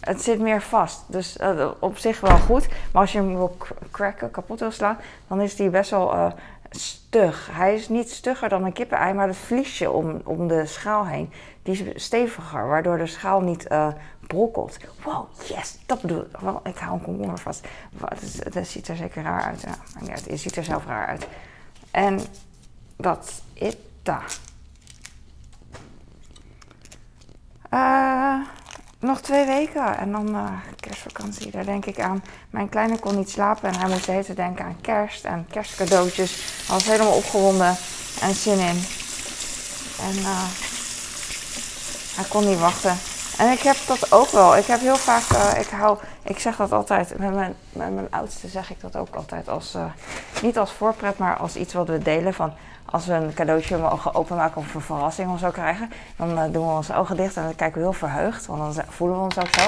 het 0.00 0.22
zit 0.22 0.40
meer 0.40 0.62
vast. 0.62 1.00
Dus 1.06 1.36
op 1.78 1.98
zich 1.98 2.20
wel 2.20 2.38
goed. 2.38 2.68
Maar 2.92 3.02
als 3.02 3.12
je 3.12 3.18
hem 3.18 3.36
wil 3.36 3.56
cracken, 3.90 4.30
kapot 4.30 4.60
wil 4.60 4.70
slaan, 4.70 4.98
dan 5.28 5.40
is 5.40 5.56
die 5.56 5.70
best 5.70 5.90
wel 5.90 6.32
stug. 6.70 7.48
Hij 7.52 7.74
is 7.74 7.88
niet 7.88 8.10
stugger 8.10 8.48
dan 8.48 8.64
een 8.64 8.72
kippenei, 8.72 9.12
maar 9.12 9.26
het 9.26 9.36
vliesje 9.36 9.90
om, 9.90 10.20
om 10.24 10.48
de 10.48 10.66
schaal 10.66 11.06
heen, 11.06 11.32
die 11.62 11.94
is 11.94 12.04
steviger, 12.04 12.68
waardoor 12.68 12.98
de 12.98 13.06
schaal 13.06 13.40
niet 13.40 13.66
uh, 13.70 13.88
brokkelt. 14.26 14.76
Wow, 15.02 15.28
yes, 15.44 15.78
dat 15.86 16.00
bedoel 16.00 16.20
ik. 16.20 16.26
Ik 16.64 16.78
hou 16.78 16.92
een 16.92 17.02
komkommer 17.02 17.38
vast. 17.38 17.66
Het, 18.54 18.68
ziet 18.68 18.88
er 18.88 18.96
zeker 18.96 19.22
raar 19.22 19.42
uit. 19.42 19.60
Ja, 19.60 20.12
het 20.12 20.40
ziet 20.40 20.56
er 20.56 20.64
zelf 20.64 20.86
raar 20.86 21.06
uit. 21.06 21.26
En 21.90 22.20
dat 22.96 23.42
is 23.52 23.76
dat. 24.02 24.40
Uh, 27.74 28.40
nog 28.98 29.20
twee 29.20 29.46
weken 29.46 29.98
en 29.98 30.12
dan 30.12 30.34
uh, 30.34 30.50
kerstvakantie. 30.80 31.50
Daar 31.50 31.64
denk 31.64 31.86
ik 31.86 32.00
aan. 32.00 32.22
Mijn 32.50 32.68
kleine 32.68 32.98
kon 32.98 33.16
niet 33.16 33.30
slapen 33.30 33.68
en 33.68 33.78
hij 33.78 33.88
moest 33.88 34.02
steeds 34.02 34.28
denken 34.28 34.64
aan 34.64 34.80
kerst 34.80 35.24
en 35.24 35.46
kerstcadeautjes. 35.50 36.32
Hij 36.66 36.74
was 36.74 36.84
helemaal 36.84 37.16
opgewonden 37.16 37.76
en 38.20 38.34
zin 38.34 38.58
in. 38.58 38.84
En 40.00 40.16
uh, 40.16 40.44
hij 42.14 42.24
kon 42.28 42.48
niet 42.48 42.58
wachten. 42.58 42.96
En 43.38 43.52
ik 43.52 43.60
heb 43.60 43.76
dat 43.86 44.12
ook 44.12 44.30
wel. 44.30 44.56
Ik 44.56 44.66
heb 44.66 44.80
heel 44.80 44.96
vaak, 44.96 45.22
uh, 45.32 45.60
ik 45.60 45.68
hou, 45.68 45.98
ik 46.22 46.38
zeg 46.38 46.56
dat 46.56 46.72
altijd, 46.72 47.18
met 47.18 47.34
mijn, 47.34 47.54
met 47.72 47.94
mijn 47.94 48.06
oudste 48.10 48.48
zeg 48.48 48.70
ik 48.70 48.80
dat 48.80 48.96
ook 48.96 49.14
altijd 49.14 49.48
als, 49.48 49.76
niet 50.42 50.58
als 50.58 50.72
voorpret, 50.72 51.18
maar 51.18 51.36
als 51.36 51.56
iets 51.56 51.74
wat 51.74 51.88
we 51.88 51.98
delen 51.98 52.34
van 52.34 52.52
als 52.90 53.06
we 53.06 53.12
een 53.12 53.34
cadeautje 53.34 53.76
mogen 53.76 54.14
openmaken 54.14 54.60
of 54.60 54.74
een 54.74 54.80
verrassing 54.80 55.32
of 55.32 55.38
zo 55.38 55.50
krijgen, 55.50 55.90
dan 56.16 56.30
uh, 56.30 56.42
doen 56.52 56.66
we 56.66 56.72
onze 56.72 56.94
ogen 56.94 57.16
dicht 57.16 57.36
en 57.36 57.42
dan 57.42 57.54
kijken 57.54 57.78
we 57.78 57.86
heel 57.86 57.92
verheugd, 57.92 58.46
want 58.46 58.74
dan 58.74 58.84
voelen 58.88 59.16
we 59.16 59.22
ons 59.22 59.38
ook 59.38 59.54
zo. 59.54 59.66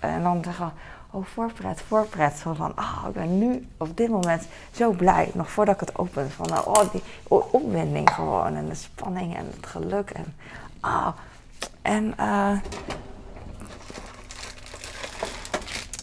En 0.00 0.22
dan 0.22 0.44
zeggen 0.44 0.66
we, 0.66 1.18
oh 1.18 1.24
voorpret, 1.26 1.82
voorpret. 1.88 2.40
van, 2.40 2.72
oh, 2.76 3.04
ik 3.08 3.12
ben 3.12 3.38
nu 3.38 3.68
op 3.76 3.96
dit 3.96 4.08
moment 4.08 4.46
zo 4.70 4.90
blij, 4.90 5.30
nog 5.34 5.50
voordat 5.50 5.74
ik 5.74 5.80
het 5.80 5.98
open. 5.98 6.30
Van, 6.30 6.64
oh, 6.64 6.92
die 6.92 7.02
opwinding 7.28 8.10
gewoon 8.10 8.56
en 8.56 8.68
de 8.68 8.74
spanning 8.74 9.36
en 9.36 9.46
het 9.56 9.66
geluk. 9.66 10.10
En, 10.10 10.34
ah. 10.80 11.08
En 11.86 12.14
uh, 12.20 12.58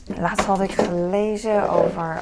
laatst 0.06 0.46
had 0.46 0.62
ik 0.62 0.72
gelezen 0.72 1.70
over 1.70 2.22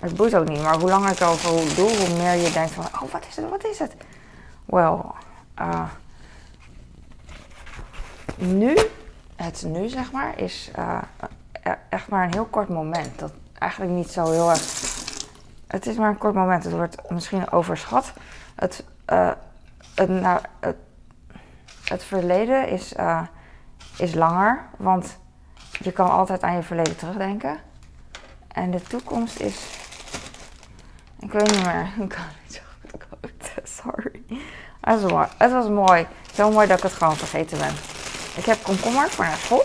het 0.00 0.16
boeit 0.16 0.36
ook 0.36 0.48
niet, 0.48 0.62
maar 0.62 0.78
hoe 0.78 0.88
langer 0.88 1.10
ik 1.10 1.20
erover 1.20 1.74
doe, 1.74 1.96
hoe 1.96 2.16
meer 2.16 2.34
je 2.34 2.50
denkt 2.52 2.70
van, 2.70 2.84
oh, 2.84 3.12
wat 3.12 3.26
is 3.28 3.36
het, 3.36 3.48
wat 3.48 3.64
is 3.64 3.78
het? 3.78 3.94
Wel, 4.64 5.14
uh, 5.60 5.88
nu, 8.36 8.76
het 9.36 9.64
nu 9.66 9.88
zeg 9.88 10.12
maar, 10.12 10.38
is 10.38 10.70
uh, 10.78 11.02
echt 11.88 12.08
maar 12.08 12.24
een 12.24 12.32
heel 12.32 12.44
kort 12.44 12.68
moment. 12.68 13.18
Dat 13.18 13.32
eigenlijk 13.58 13.92
niet 13.92 14.10
zo 14.10 14.30
heel 14.30 14.50
erg. 14.50 14.60
Het 15.66 15.86
is 15.86 15.96
maar 15.96 16.08
een 16.08 16.18
kort 16.18 16.34
moment. 16.34 16.64
Het 16.64 16.72
wordt 16.72 17.10
misschien 17.10 17.50
overschat. 17.50 18.12
Het, 18.54 18.84
uh, 19.12 19.30
het, 19.98 20.08
nou, 20.08 20.40
het, 20.60 20.76
het 21.84 22.04
verleden 22.04 22.68
is, 22.68 22.94
is 23.98 24.14
langer, 24.14 24.64
want 24.76 25.18
je 25.80 25.92
kan 25.92 26.10
altijd 26.10 26.42
aan 26.42 26.54
je 26.54 26.62
verleden 26.62 26.96
terugdenken. 26.96 27.58
En 28.48 28.70
de 28.70 28.82
toekomst 28.82 29.40
is 29.40 29.86
ik 31.20 31.32
weet 31.32 31.50
niet 31.50 31.64
meer. 31.64 31.92
Ik 32.04 32.08
kan 32.08 32.24
niet 32.42 32.54
zo 32.54 32.60
goed 32.80 33.50
Sorry. 33.64 34.22
Het 34.80 35.00
was, 35.00 35.12
mooi. 35.12 35.26
het 35.38 35.52
was 35.52 35.68
mooi. 35.68 36.06
Zo 36.34 36.50
mooi 36.50 36.66
dat 36.66 36.76
ik 36.76 36.82
het 36.82 36.92
gewoon 36.92 37.16
vergeten 37.16 37.58
ben. 37.58 37.72
Ik 38.36 38.44
heb 38.44 38.62
komkommer 38.62 39.10
voor 39.10 39.24
naar 39.24 39.36
school. 39.36 39.64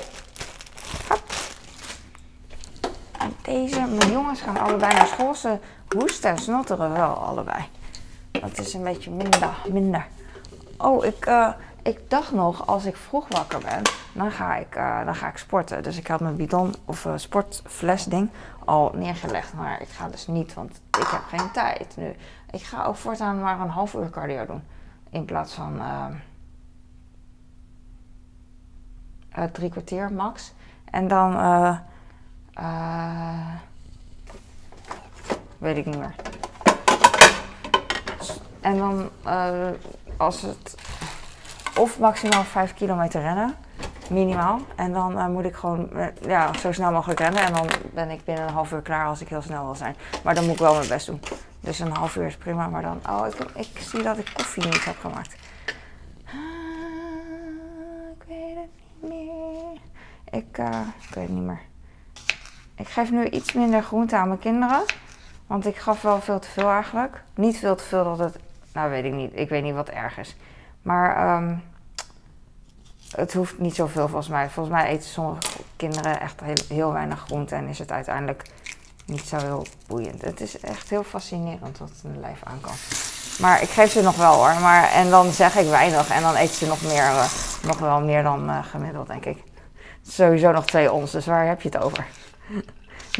Hop. 1.08 1.24
En 3.20 3.36
deze, 3.42 3.80
mijn 3.80 4.12
jongens 4.12 4.42
gaan 4.42 4.58
allebei 4.58 4.94
naar 4.94 5.08
school. 5.08 5.36
Ze 5.36 5.58
hoesten 5.96 6.30
en 6.30 6.38
snotteren 6.38 6.94
wel 6.94 7.14
allebei. 7.14 7.64
Dat 8.32 8.60
is 8.60 8.74
een 8.74 8.84
beetje 8.84 9.12
minder. 9.12 9.50
minder. 9.72 10.08
Oh, 10.84 11.06
ik, 11.06 11.26
uh, 11.26 11.54
ik 11.82 12.10
dacht 12.10 12.32
nog, 12.32 12.68
als 12.68 12.86
ik 12.86 12.96
vroeg 12.96 13.28
wakker 13.28 13.60
ben, 13.60 13.82
dan 14.14 14.32
ga 14.32 14.56
ik, 14.56 14.76
uh, 14.76 15.06
dan 15.06 15.16
ga 15.16 15.28
ik 15.28 15.38
sporten. 15.38 15.84
Dus 15.84 15.98
ik 15.98 16.08
had 16.08 16.20
mijn 16.20 16.36
bidon 16.36 16.76
of 16.86 17.06
uh, 17.06 17.14
sportfles 17.16 18.04
ding 18.06 18.30
al 18.66 18.92
neergelegd. 18.96 19.54
Maar 19.54 19.82
ik 19.82 19.88
ga 19.88 20.08
dus 20.08 20.28
niet, 20.28 20.54
want 20.54 20.82
ik 21.00 21.08
heb 21.08 21.22
geen 21.28 21.52
tijd 21.52 21.98
nu. 21.98 22.16
Ik 22.52 22.64
ga 22.64 22.86
ook 22.86 22.96
voortaan 22.96 23.42
maar 23.42 23.60
een 23.60 23.70
half 23.70 23.94
uur 23.94 24.10
cardio 24.10 24.46
doen. 24.46 24.64
In 25.10 25.26
plaats 25.26 25.54
van 25.54 25.82
drie 29.52 29.70
kwartier 29.70 30.12
max. 30.12 30.54
En 30.92 31.08
dan... 31.08 31.32
weet 35.58 35.78
ik 35.78 35.86
niet 35.86 35.98
meer. 35.98 36.16
En 38.62 38.78
dan 38.78 39.10
als 40.18 40.42
het 40.42 40.76
of 41.80 42.00
maximaal 42.00 42.44
5 42.44 42.74
kilometer 42.74 43.22
rennen. 43.22 43.56
Minimaal. 44.10 44.60
En 44.76 44.94
dan 44.94 45.18
eh, 45.18 45.28
moet 45.28 45.46
ik 45.46 45.56
gewoon 45.56 45.92
eh, 45.92 46.08
ja, 46.22 46.54
zo 46.54 46.72
snel 46.72 46.92
mogelijk 46.92 47.20
rennen. 47.20 47.44
En 47.44 47.54
dan 47.54 47.68
ben 47.94 48.10
ik 48.10 48.26
binnen 48.26 48.48
een 48.48 48.54
half 48.54 48.72
uur 48.72 48.82
klaar 48.82 49.06
als 49.06 49.22
ik 49.22 49.28
heel 49.28 49.42
snel 49.42 49.66
wil 49.66 49.76
zijn. 49.76 49.96
Maar 50.24 50.36
dan 50.36 50.44
moet 50.44 50.54
ik 50.54 50.60
wel 50.60 50.76
mijn 50.76 50.88
best 50.88 51.06
doen. 51.06 51.20
Dus 51.60 51.80
een 51.80 51.92
half 51.92 52.16
uur 52.16 52.26
is 52.26 52.36
prima. 52.36 52.68
Maar 52.68 52.82
dan, 52.82 53.02
oh, 53.10 53.28
ik, 53.28 53.36
ik 53.56 53.80
zie 53.80 54.04
dat 54.04 54.18
ik 54.18 54.32
koffie 54.34 54.64
niet 54.64 54.86
heb 54.86 55.00
gemaakt. 55.00 55.36
Ah, 56.26 56.34
ik 58.18 58.24
weet 58.28 58.56
het 58.56 58.70
niet 59.00 59.12
meer. 59.12 59.80
Ik, 60.42 60.58
uh, 60.58 60.80
ik 61.10 61.16
weet 61.16 61.28
het 61.28 61.34
niet 61.34 61.44
meer. 61.44 61.62
Ik 62.76 62.88
geef 62.88 63.12
nu 63.12 63.30
iets 63.30 63.54
minder 63.54 63.84
groente 63.84 64.16
aan 64.16 64.28
mijn 64.28 64.40
kinderen. 64.40 64.84
Want 65.48 65.66
ik 65.66 65.78
gaf 65.78 66.02
wel 66.02 66.22
veel 66.22 66.40
te 66.40 66.50
veel 66.50 66.70
eigenlijk. 66.70 67.24
Niet 67.36 67.58
veel 67.58 67.76
te 67.76 67.84
veel 67.84 68.04
dat 68.04 68.20
het. 68.20 68.38
Nou, 68.74 68.90
weet 68.90 69.06
ik 69.06 69.14
niet. 69.14 69.32
Ik 69.34 69.50
weet 69.50 69.64
niet 69.64 69.74
wat 69.74 69.90
erg 69.90 70.18
is. 70.18 70.36
Maar 70.82 71.36
um, 71.38 71.64
het 73.16 73.34
hoeft 73.34 73.60
niet 73.60 73.76
zoveel 73.76 74.08
volgens 74.08 74.28
mij. 74.28 74.50
Volgens 74.50 74.76
mij 74.76 74.88
eten 74.88 75.10
sommige 75.10 75.42
kinderen 75.76 76.20
echt 76.20 76.40
heel, 76.40 76.78
heel 76.78 76.94
weinig 76.94 77.20
groente 77.20 77.56
en 77.56 77.68
is 77.68 77.80
het 77.80 77.92
uiteindelijk 77.92 78.44
niet 79.06 79.28
zo 79.28 79.38
heel 79.38 79.66
boeiend. 79.88 80.22
Het 80.22 80.42
is 80.42 80.60
echt 80.60 80.90
heel 80.90 81.04
fascinerend 81.04 81.78
wat 81.78 81.92
een 82.04 82.20
lijf 82.20 82.40
aan 82.44 82.62
kan. 82.62 82.74
Maar 83.40 83.62
ik 83.62 83.70
geef 83.70 83.92
ze 83.92 84.02
nog 84.02 84.16
wel 84.16 84.34
hoor. 84.34 84.62
Maar, 84.62 84.92
en 84.92 85.10
dan 85.10 85.32
zeg 85.32 85.56
ik 85.56 85.70
weinig 85.70 86.10
en 86.10 86.22
dan 86.22 86.36
eten 86.36 86.56
ze 86.56 86.68
nog, 86.68 86.82
meer, 86.82 87.04
uh, 87.04 87.26
nog 87.64 87.80
wel 87.80 88.02
meer 88.02 88.24
dan 88.24 88.50
uh, 88.50 88.64
gemiddeld, 88.64 89.08
denk 89.08 89.26
ik. 89.26 89.44
Sowieso 90.08 90.52
nog 90.52 90.66
twee 90.66 90.92
ons, 90.92 91.12
dus 91.12 91.26
waar 91.26 91.48
heb 91.48 91.62
je 91.62 91.70
het 91.70 91.84
over? 91.84 92.06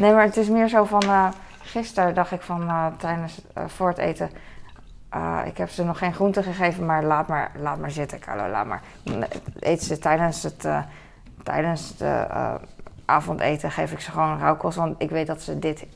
nee, 0.00 0.12
maar 0.12 0.24
het 0.24 0.36
is 0.36 0.48
meer 0.48 0.68
zo 0.68 0.84
van. 0.84 1.04
Uh, 1.04 1.28
gisteren 1.62 2.14
dacht 2.14 2.32
ik 2.32 2.42
van 2.42 2.94
tijdens 2.98 3.40
voor 3.66 3.88
het 3.88 3.98
eten 3.98 4.30
uh, 5.14 5.40
ik 5.44 5.56
heb 5.56 5.70
ze 5.70 5.84
nog 5.84 5.98
geen 5.98 6.14
groente 6.14 6.42
gegeven, 6.42 6.86
maar 6.86 7.04
laat 7.04 7.28
maar, 7.28 7.50
laat 7.58 7.78
maar 7.78 7.90
zitten, 7.90 8.18
Carlo. 8.18 8.48
Laat 8.48 8.66
maar. 8.66 8.82
Eet 9.58 9.82
ze 9.82 9.98
tijdens 9.98 10.42
het, 10.42 10.64
uh, 10.64 10.78
tijdens 11.42 11.96
de 11.96 12.26
uh, 12.30 12.54
avondeten 13.04 13.70
geef 13.70 13.92
ik 13.92 14.00
ze 14.00 14.10
gewoon 14.10 14.38
rauwkost. 14.38 14.76
Want 14.76 14.94
ik 14.98 15.10
weet 15.10 15.26
dat 15.26 15.42
ze 15.42 15.58
dit 15.58 15.86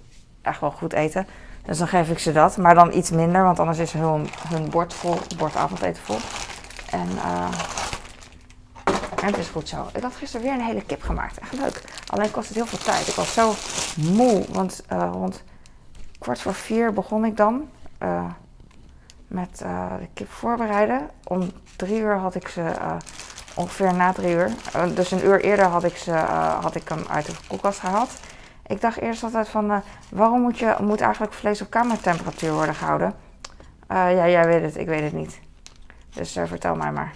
echt 0.42 0.60
wel 0.60 0.70
goed 0.70 0.92
eten. 0.92 1.26
Dus 1.62 1.78
dan 1.78 1.88
geef 1.88 2.10
ik 2.10 2.18
ze 2.18 2.32
dat. 2.32 2.56
Maar 2.56 2.74
dan 2.74 2.92
iets 2.92 3.10
minder, 3.10 3.42
want 3.42 3.58
anders 3.58 3.78
is 3.78 3.92
hun, 3.92 4.28
hun 4.48 4.70
bord 4.70 4.94
vol, 4.94 5.16
bord 5.36 5.56
avondeten 5.56 6.02
vol. 6.02 6.18
En, 6.90 7.08
en 9.20 9.26
het 9.26 9.38
is 9.38 9.48
goed 9.48 9.68
zo. 9.68 9.86
Ik 9.94 10.02
had 10.02 10.16
gisteren 10.16 10.46
weer 10.46 10.54
een 10.54 10.66
hele 10.66 10.82
kip 10.82 11.02
gemaakt. 11.02 11.38
Echt 11.38 11.52
leuk. 11.52 11.82
Alleen 12.06 12.30
kost 12.30 12.48
het 12.48 12.56
heel 12.56 12.66
veel 12.66 12.78
tijd. 12.78 13.08
Ik 13.08 13.14
was 13.14 13.32
zo 13.32 13.52
moe, 13.96 14.44
want 14.48 14.84
rond 14.88 15.42
kwart 16.18 16.40
voor 16.40 16.54
vier 16.54 16.92
begon 16.92 17.24
ik 17.24 17.36
dan 17.36 17.68
met 19.28 19.60
uh, 19.62 19.96
de 19.98 20.08
kip 20.14 20.30
voorbereiden. 20.30 21.10
Om 21.24 21.50
drie 21.76 22.00
uur 22.00 22.16
had 22.16 22.34
ik 22.34 22.48
ze, 22.48 22.60
uh, 22.60 22.96
ongeveer 23.54 23.94
na 23.94 24.12
drie 24.12 24.34
uur, 24.34 24.50
uh, 24.76 24.82
dus 24.94 25.10
een 25.10 25.24
uur 25.24 25.40
eerder 25.40 25.64
had 25.64 25.84
ik, 25.84 25.96
ze, 25.96 26.12
had 26.60 26.74
ik 26.74 26.88
hem 26.88 27.04
uit 27.10 27.26
de 27.26 27.32
koelkast 27.48 27.80
gehaald. 27.80 28.10
Ik 28.66 28.80
dacht 28.80 29.00
eerst 29.00 29.22
altijd 29.22 29.48
van, 29.48 29.82
waarom 30.10 30.40
moet, 30.40 30.58
je, 30.58 30.76
moet 30.80 31.00
eigenlijk 31.00 31.32
vlees 31.32 31.62
op 31.62 31.70
kamertemperatuur 31.70 32.52
worden 32.52 32.74
gehouden? 32.74 33.14
ja, 33.88 34.28
jij 34.28 34.46
weet 34.46 34.62
het, 34.62 34.76
ik 34.76 34.86
weet 34.86 35.02
het 35.02 35.12
niet. 35.12 35.40
Dus 36.14 36.32
vertel 36.32 36.74
mij 36.74 36.92
maar. 36.92 37.12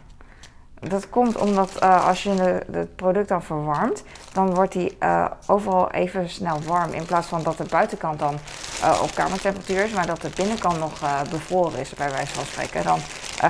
Dat 0.88 1.08
komt 1.08 1.36
omdat 1.36 1.82
uh, 1.82 2.06
als 2.06 2.22
je 2.22 2.30
het 2.70 2.96
product 2.96 3.28
dan 3.28 3.42
verwarmt, 3.42 4.02
dan 4.32 4.54
wordt 4.54 4.72
die 4.72 4.96
uh, 5.00 5.30
overal 5.46 5.90
even 5.90 6.30
snel 6.30 6.62
warm. 6.62 6.92
In 6.92 7.04
plaats 7.04 7.26
van 7.26 7.42
dat 7.42 7.56
de 7.56 7.64
buitenkant 7.64 8.18
dan 8.18 8.38
uh, 8.80 9.00
op 9.02 9.14
kamertemperatuur 9.14 9.84
is, 9.84 9.92
maar 9.92 10.06
dat 10.06 10.20
de 10.20 10.30
binnenkant 10.36 10.78
nog 10.78 10.92
bevroren 11.30 11.78
is, 11.78 11.94
bij 11.94 12.10
wijze 12.10 12.34
van 12.34 12.44
spreken. 12.44 12.84
Dan 12.84 12.98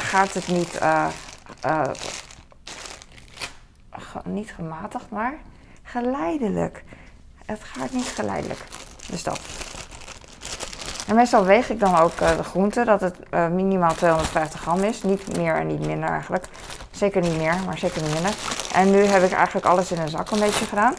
gaat 0.00 0.34
het 0.34 0.48
niet, 0.48 0.80
niet 4.24 4.52
gematigd, 4.52 5.10
maar 5.10 5.34
geleidelijk. 5.82 6.84
Het 7.46 7.60
gaat 7.62 7.92
niet 7.92 8.12
geleidelijk. 8.14 8.60
Dus 9.10 9.22
dat. 9.22 9.40
En 11.08 11.14
meestal 11.14 11.44
weeg 11.44 11.70
ik 11.70 11.80
dan 11.80 11.98
ook 11.98 12.16
de 12.16 12.44
groente, 12.44 12.84
dat 12.84 13.00
het 13.00 13.16
minimaal 13.50 13.94
250 13.94 14.60
gram 14.60 14.82
is. 14.82 15.02
Niet 15.02 15.36
meer 15.36 15.54
en 15.54 15.66
niet 15.66 15.86
minder 15.86 16.08
eigenlijk. 16.08 16.44
Zeker 16.90 17.20
niet 17.20 17.36
meer, 17.36 17.54
maar 17.66 17.78
zeker 17.78 18.02
niet 18.02 18.12
minder. 18.12 18.34
En 18.74 18.90
nu 18.90 19.04
heb 19.04 19.22
ik 19.22 19.32
eigenlijk 19.32 19.66
alles 19.66 19.92
in 19.92 19.98
een 19.98 20.08
zak 20.08 20.30
een 20.30 20.40
beetje 20.40 20.64
gedaan. 20.64 20.94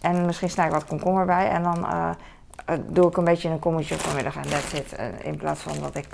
En 0.00 0.26
misschien 0.26 0.50
snij 0.50 0.66
ik 0.66 0.72
wat 0.72 0.84
komkommer 0.84 1.26
bij. 1.26 1.48
En 1.48 1.62
dan 1.62 1.78
uh, 1.78 2.10
doe 2.86 3.08
ik 3.08 3.16
een 3.16 3.24
beetje 3.24 3.48
in 3.48 3.54
een 3.54 3.60
kommetje 3.60 3.98
vanmiddag 3.98 4.36
en 4.36 4.48
that's 4.48 4.72
it. 4.72 4.98
Uh, 5.00 5.06
in 5.22 5.36
plaats 5.36 5.60
van 5.60 5.72
dat 5.80 5.96
ik 5.96 6.06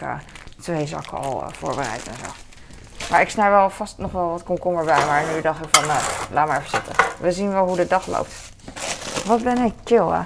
twee 0.61 0.87
zakken 0.87 1.19
al 1.19 1.45
voorbereid 1.53 2.09
en 2.09 2.15
zo. 2.25 2.31
Maar 3.11 3.21
ik 3.21 3.31
snij 3.31 3.51
wel 3.51 3.71
vast 3.71 3.99
nog 3.99 4.13
wel 4.13 4.31
wat 4.31 4.43
komkommer 4.43 4.85
bij. 4.85 5.07
Maar 5.07 5.25
nu 5.35 5.41
dacht 5.41 5.65
ik 5.65 5.69
van, 5.71 5.87
nou, 5.87 6.01
laat 6.33 6.47
maar 6.47 6.59
even 6.59 6.71
zitten. 6.71 6.95
We 7.19 7.33
zien 7.33 7.53
wel 7.53 7.67
hoe 7.67 7.77
de 7.77 7.87
dag 7.87 8.07
loopt. 8.07 8.33
Wat 9.27 9.43
ben 9.43 9.59
ik 9.65 9.73
chill, 9.85 10.07
hè? 10.07 10.23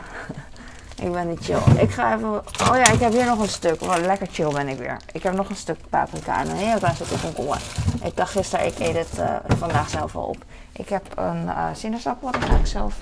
Ik 1.03 1.13
ben 1.13 1.29
niet 1.29 1.45
chill. 1.45 1.59
Ik 1.79 1.91
ga 1.91 2.15
even. 2.15 2.33
Oh 2.71 2.77
ja, 2.77 2.91
ik 2.91 3.01
heb 3.01 3.13
hier 3.13 3.25
nog 3.25 3.39
een 3.39 3.49
stuk. 3.49 3.83
Oh, 3.83 3.97
lekker 3.97 4.27
chill 4.33 4.53
ben 4.53 4.69
ik 4.69 4.79
weer. 4.79 4.97
Ik 5.13 5.23
heb 5.23 5.35
nog 5.35 5.49
een 5.49 5.57
stuk 5.57 5.79
paprika 5.89 6.41
en 6.41 6.51
een 6.51 6.57
heel 6.57 6.79
klein 6.79 6.95
stukje 6.95 7.21
komkommer. 7.21 7.61
Ik 8.03 8.17
dacht 8.17 8.31
gisteren, 8.33 8.67
ik 8.67 8.79
eet 8.79 8.97
het 8.97 9.19
uh, 9.19 9.37
vandaag 9.59 9.89
zelf 9.89 10.17
al 10.17 10.25
op. 10.25 10.45
Ik 10.73 10.89
heb 10.89 11.03
een 11.15 11.43
uh, 11.45 11.67
sinaasappel, 11.73 12.31
die 12.31 12.41
ga 12.41 12.57
ik 12.57 12.67
zelf. 12.67 12.95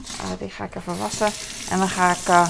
Uh, 0.00 0.38
die 0.38 0.50
ga 0.50 0.64
ik 0.64 0.74
even 0.74 0.98
wassen. 0.98 1.28
En 1.70 1.78
dan 1.78 1.88
ga 1.88 2.10
ik 2.10 2.48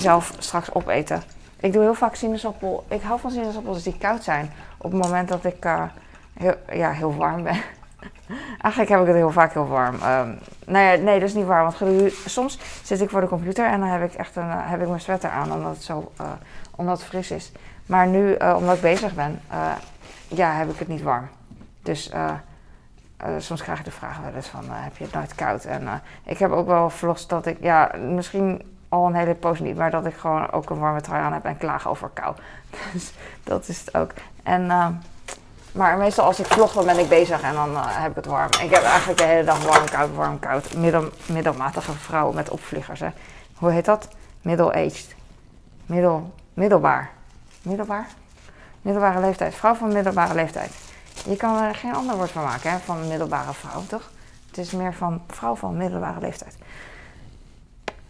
zelf 0.00 0.32
straks 0.38 0.72
opeten. 0.72 1.22
Ik 1.60 1.72
doe 1.72 1.82
heel 1.82 1.94
vaak 1.94 2.14
sinaasappel. 2.14 2.84
Ik 2.88 3.02
hou 3.02 3.20
van 3.20 3.30
sinaasappels 3.30 3.82
die 3.82 3.98
koud 3.98 4.24
zijn. 4.24 4.52
Op 4.78 4.92
het 4.92 5.02
moment 5.02 5.28
dat 5.28 5.44
ik 5.44 5.64
ja, 6.72 6.90
heel 6.90 7.14
warm 7.14 7.42
ben. 7.42 7.60
Eigenlijk 8.60 8.90
heb 8.90 9.00
ik 9.00 9.06
het 9.06 9.16
heel 9.16 9.30
vaak 9.30 9.52
heel 9.52 9.66
warm. 9.66 9.94
Um, 9.94 10.38
nou 10.66 10.84
ja, 10.84 10.94
nee, 11.02 11.20
dat 11.20 11.28
is 11.28 11.34
niet 11.34 11.46
waar. 11.46 11.62
Want 11.62 12.12
soms 12.26 12.58
zit 12.82 13.00
ik 13.00 13.10
voor 13.10 13.20
de 13.20 13.28
computer 13.28 13.66
en 13.66 13.80
dan 13.80 13.88
heb 13.88 14.02
ik 14.10 14.14
echt 14.14 14.36
een, 14.36 14.50
heb 14.50 14.80
ik 14.80 14.88
mijn 14.88 15.00
sweater 15.00 15.30
aan 15.30 15.52
omdat 15.52 15.74
het 15.74 15.82
zo 15.82 16.12
uh, 16.20 16.26
omdat 16.76 16.98
het 16.98 17.06
fris 17.06 17.30
is. 17.30 17.52
Maar 17.86 18.06
nu, 18.06 18.36
uh, 18.38 18.54
omdat 18.56 18.74
ik 18.74 18.80
bezig 18.80 19.14
ben, 19.14 19.40
ja, 20.28 20.52
heb 20.52 20.70
ik 20.70 20.78
het 20.78 20.88
niet 20.88 21.02
warm. 21.02 21.28
Dus 21.82 22.10
soms 23.38 23.62
krijg 23.62 23.78
ik 23.78 23.84
de 23.84 23.90
vraag 23.90 24.18
wel 24.20 24.34
eens 24.34 24.48
van, 24.48 24.64
heb 24.68 24.96
je 24.96 25.04
het 25.04 25.12
nooit 25.12 25.34
koud? 25.34 25.64
En 25.64 26.02
ik 26.24 26.38
heb 26.38 26.50
ook 26.50 26.66
wel 26.66 26.90
vlogs 26.90 27.26
dat 27.26 27.46
ik, 27.46 27.56
ja, 27.60 27.90
misschien 28.08 28.62
al 28.88 29.06
een 29.06 29.14
hele 29.14 29.34
poos 29.34 29.60
niet, 29.60 29.76
maar 29.76 29.90
dat 29.90 30.06
ik 30.06 30.16
gewoon 30.16 30.50
ook 30.50 30.70
een 30.70 30.78
warme 30.78 31.00
trui 31.00 31.22
aan 31.22 31.32
heb 31.32 31.44
en 31.44 31.58
klaag 31.58 31.88
over 31.88 32.10
kou. 32.12 32.34
Dus 32.92 33.12
dat 33.44 33.68
is 33.68 33.80
het 33.80 33.96
ook. 33.96 34.12
En 34.42 34.70
maar 35.76 35.96
meestal 35.96 36.24
als 36.24 36.38
ik 36.38 36.46
vlog, 36.46 36.72
dan 36.72 36.84
ben 36.84 36.98
ik 36.98 37.08
bezig 37.08 37.40
en 37.40 37.54
dan 37.54 37.70
uh, 37.70 37.82
heb 37.86 38.10
ik 38.10 38.16
het 38.16 38.26
warm. 38.26 38.50
Ik 38.62 38.70
heb 38.70 38.82
eigenlijk 38.82 39.18
de 39.18 39.24
hele 39.24 39.44
dag 39.44 39.64
warm, 39.64 39.88
koud, 39.90 40.14
warm, 40.14 40.38
koud. 40.38 40.74
Middel, 40.74 41.10
middelmatige 41.26 41.92
vrouw 41.92 42.32
met 42.32 42.50
opvliegers. 42.50 43.00
Hè. 43.00 43.08
Hoe 43.54 43.70
heet 43.70 43.84
dat? 43.84 44.08
Middle-aged. 44.42 45.14
Middel, 45.86 46.32
middelbaar. 46.54 47.10
Middelbaar? 47.62 48.06
Middelbare 48.82 49.20
leeftijd. 49.20 49.54
Vrouw 49.54 49.74
van 49.74 49.92
middelbare 49.92 50.34
leeftijd. 50.34 50.72
Je 51.24 51.36
kan 51.36 51.62
er 51.62 51.74
geen 51.74 51.94
ander 51.94 52.16
woord 52.16 52.30
van 52.30 52.42
maken, 52.42 52.70
hè, 52.70 52.78
van 52.78 53.08
middelbare 53.08 53.52
vrouw, 53.52 53.82
toch? 53.88 54.10
Het 54.46 54.58
is 54.58 54.70
meer 54.70 54.94
van 54.94 55.22
vrouw 55.28 55.54
van 55.54 55.76
middelbare 55.76 56.20
leeftijd 56.20 56.56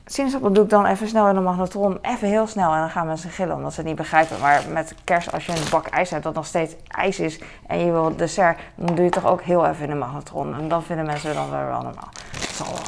sinaasappel 0.07 0.53
doe 0.53 0.65
ik 0.65 0.71
dan 0.71 0.87
even 0.87 1.09
snel 1.09 1.29
in 1.29 1.35
de 1.35 1.41
magnetron. 1.41 1.99
Even 2.03 2.29
heel 2.29 2.47
snel. 2.47 2.73
En 2.73 2.79
dan 2.79 2.91
gaan 2.91 3.07
mensen 3.07 3.31
gillen 3.31 3.57
omdat 3.57 3.73
ze 3.73 3.79
het 3.79 3.89
niet 3.89 3.97
begrijpen. 3.97 4.41
Maar 4.41 4.63
met 4.73 4.95
kerst, 5.05 5.33
als 5.33 5.47
je 5.47 5.53
een 5.53 5.71
bak 5.71 5.87
ijs 5.87 6.11
hebt 6.11 6.23
dat 6.23 6.35
nog 6.35 6.47
steeds 6.47 6.75
ijs 6.89 7.19
is. 7.19 7.41
En 7.67 7.79
je 7.79 7.93
wil 7.93 8.17
dessert. 8.17 8.59
Dan 8.75 8.95
doe 8.95 9.05
je 9.05 9.11
toch 9.11 9.27
ook 9.27 9.43
heel 9.43 9.67
even 9.67 9.85
in 9.85 9.91
de 9.91 9.97
magnetron. 9.97 10.55
En 10.55 10.69
dan 10.69 10.83
vinden 10.83 11.07
mensen 11.07 11.35
dan 11.35 11.51
wel 11.51 11.83
normaal. 11.83 12.09
Dat 12.33 12.43
zal 12.43 12.67
wel. 12.67 12.83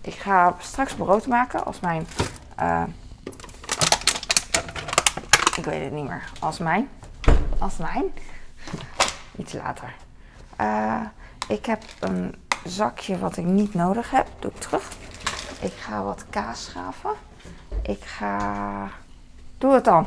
Ik 0.00 0.14
ga 0.14 0.54
straks 0.58 0.94
brood 0.94 1.26
maken 1.26 1.64
als 1.64 1.80
mijn... 1.80 2.06
Uh, 2.60 2.82
ik 5.56 5.64
weet 5.64 5.84
het 5.84 5.92
niet 5.92 6.08
meer. 6.08 6.30
Als 6.40 6.58
mijn. 6.58 6.88
Als 7.58 7.76
mijn. 7.76 8.04
Iets 9.40 9.52
later. 9.52 9.94
Uh, 10.60 11.00
ik 11.48 11.66
heb 11.66 11.82
een 12.00 12.34
zakje 12.64 13.18
wat 13.18 13.36
ik 13.36 13.44
niet 13.44 13.74
nodig 13.74 14.10
heb. 14.10 14.26
Doe 14.38 14.50
ik 14.50 14.60
terug. 14.60 14.88
Ik 15.60 15.72
ga 15.72 16.02
wat 16.02 16.24
kaas 16.30 16.64
schaven. 16.64 17.10
Ik 17.82 18.04
ga... 18.04 18.88
Doe 19.58 19.72
het 19.72 19.84
dan. 19.84 20.06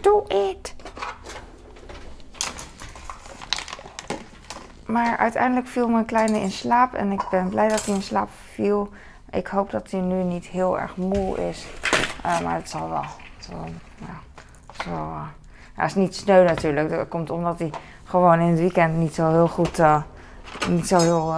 Doe 0.00 0.24
het. 0.28 0.74
Maar 4.86 5.16
uiteindelijk 5.16 5.66
viel 5.66 5.88
mijn 5.88 6.04
kleine 6.04 6.40
in 6.40 6.50
slaap. 6.50 6.94
En 6.94 7.12
ik 7.12 7.22
ben 7.30 7.48
blij 7.48 7.68
dat 7.68 7.84
hij 7.84 7.94
in 7.94 8.02
slaap 8.02 8.28
viel. 8.52 8.92
Ik 9.30 9.46
hoop 9.46 9.70
dat 9.70 9.90
hij 9.90 10.00
nu 10.00 10.22
niet 10.22 10.46
heel 10.46 10.78
erg 10.78 10.96
moe 10.96 11.48
is. 11.48 11.66
Uh, 12.26 12.40
maar 12.40 12.54
het 12.54 12.70
zal 12.70 12.88
wel. 12.88 13.04
Het 13.36 13.44
zal, 14.84 15.84
is 15.84 15.94
niet 15.94 16.16
sneu 16.16 16.44
natuurlijk. 16.44 16.90
Dat 16.90 17.08
komt 17.08 17.30
omdat 17.30 17.58
hij 17.58 17.70
gewoon 18.04 18.40
in 18.40 18.48
het 18.48 18.58
weekend 18.58 18.96
niet 18.96 19.14
zo 19.14 19.30
heel 19.30 19.48
goed... 19.48 19.78
Uh, 19.78 20.02
niet 20.68 20.86
zo 20.86 20.98
heel 20.98 21.34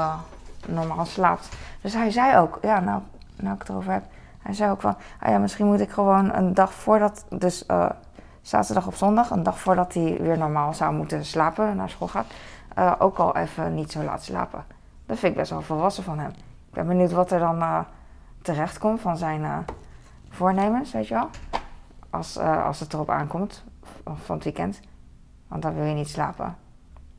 normaal 0.66 1.04
slaapt. 1.04 1.48
Dus 1.80 1.92
hij 1.92 2.10
zei 2.10 2.38
ook, 2.38 2.58
ja 2.62 2.80
nou 2.80 3.02
nou 3.42 3.54
ik 3.54 3.60
het 3.60 3.68
erover 3.68 3.92
heb. 3.92 4.04
Hij 4.38 4.54
zei 4.54 4.70
ook 4.70 4.80
van, 4.80 4.96
ah 5.20 5.30
ja, 5.30 5.38
misschien 5.38 5.66
moet 5.66 5.80
ik 5.80 5.90
gewoon 5.90 6.34
een 6.34 6.54
dag 6.54 6.72
voordat, 6.72 7.24
dus 7.28 7.64
uh, 7.70 7.90
zaterdag 8.40 8.86
op 8.86 8.94
zondag, 8.94 9.30
een 9.30 9.42
dag 9.42 9.58
voordat 9.58 9.94
hij 9.94 10.16
weer 10.20 10.38
normaal 10.38 10.74
zou 10.74 10.94
moeten 10.94 11.24
slapen, 11.24 11.76
naar 11.76 11.90
school 11.90 12.08
gaat, 12.08 12.26
eh, 12.74 12.92
ook 12.98 13.18
al 13.18 13.36
even 13.36 13.74
niet 13.74 13.92
zo 13.92 14.02
laat 14.02 14.22
slapen. 14.22 14.64
Dat 15.06 15.18
vind 15.18 15.32
ik 15.32 15.38
best 15.38 15.50
wel 15.50 15.62
volwassen 15.62 16.04
van 16.04 16.18
hem. 16.18 16.30
Ik 16.68 16.74
ben 16.74 16.86
benieuwd 16.86 17.12
wat 17.12 17.30
er 17.30 17.38
dan 17.38 17.58
uh, 17.58 17.80
terecht 18.42 18.78
komt 18.78 19.00
van 19.00 19.16
zijn 19.16 19.64
voornemens, 20.28 20.92
weet 20.92 21.08
je 21.08 21.14
wel. 21.14 21.28
Als, 22.10 22.38
als 22.38 22.80
het 22.80 22.92
erop 22.92 23.10
aankomt 23.10 23.64
van 24.04 24.34
het 24.34 24.44
weekend. 24.44 24.80
Want 25.48 25.62
dan 25.62 25.74
wil 25.74 25.84
je 25.84 25.94
niet 25.94 26.08
slapen. 26.08 26.56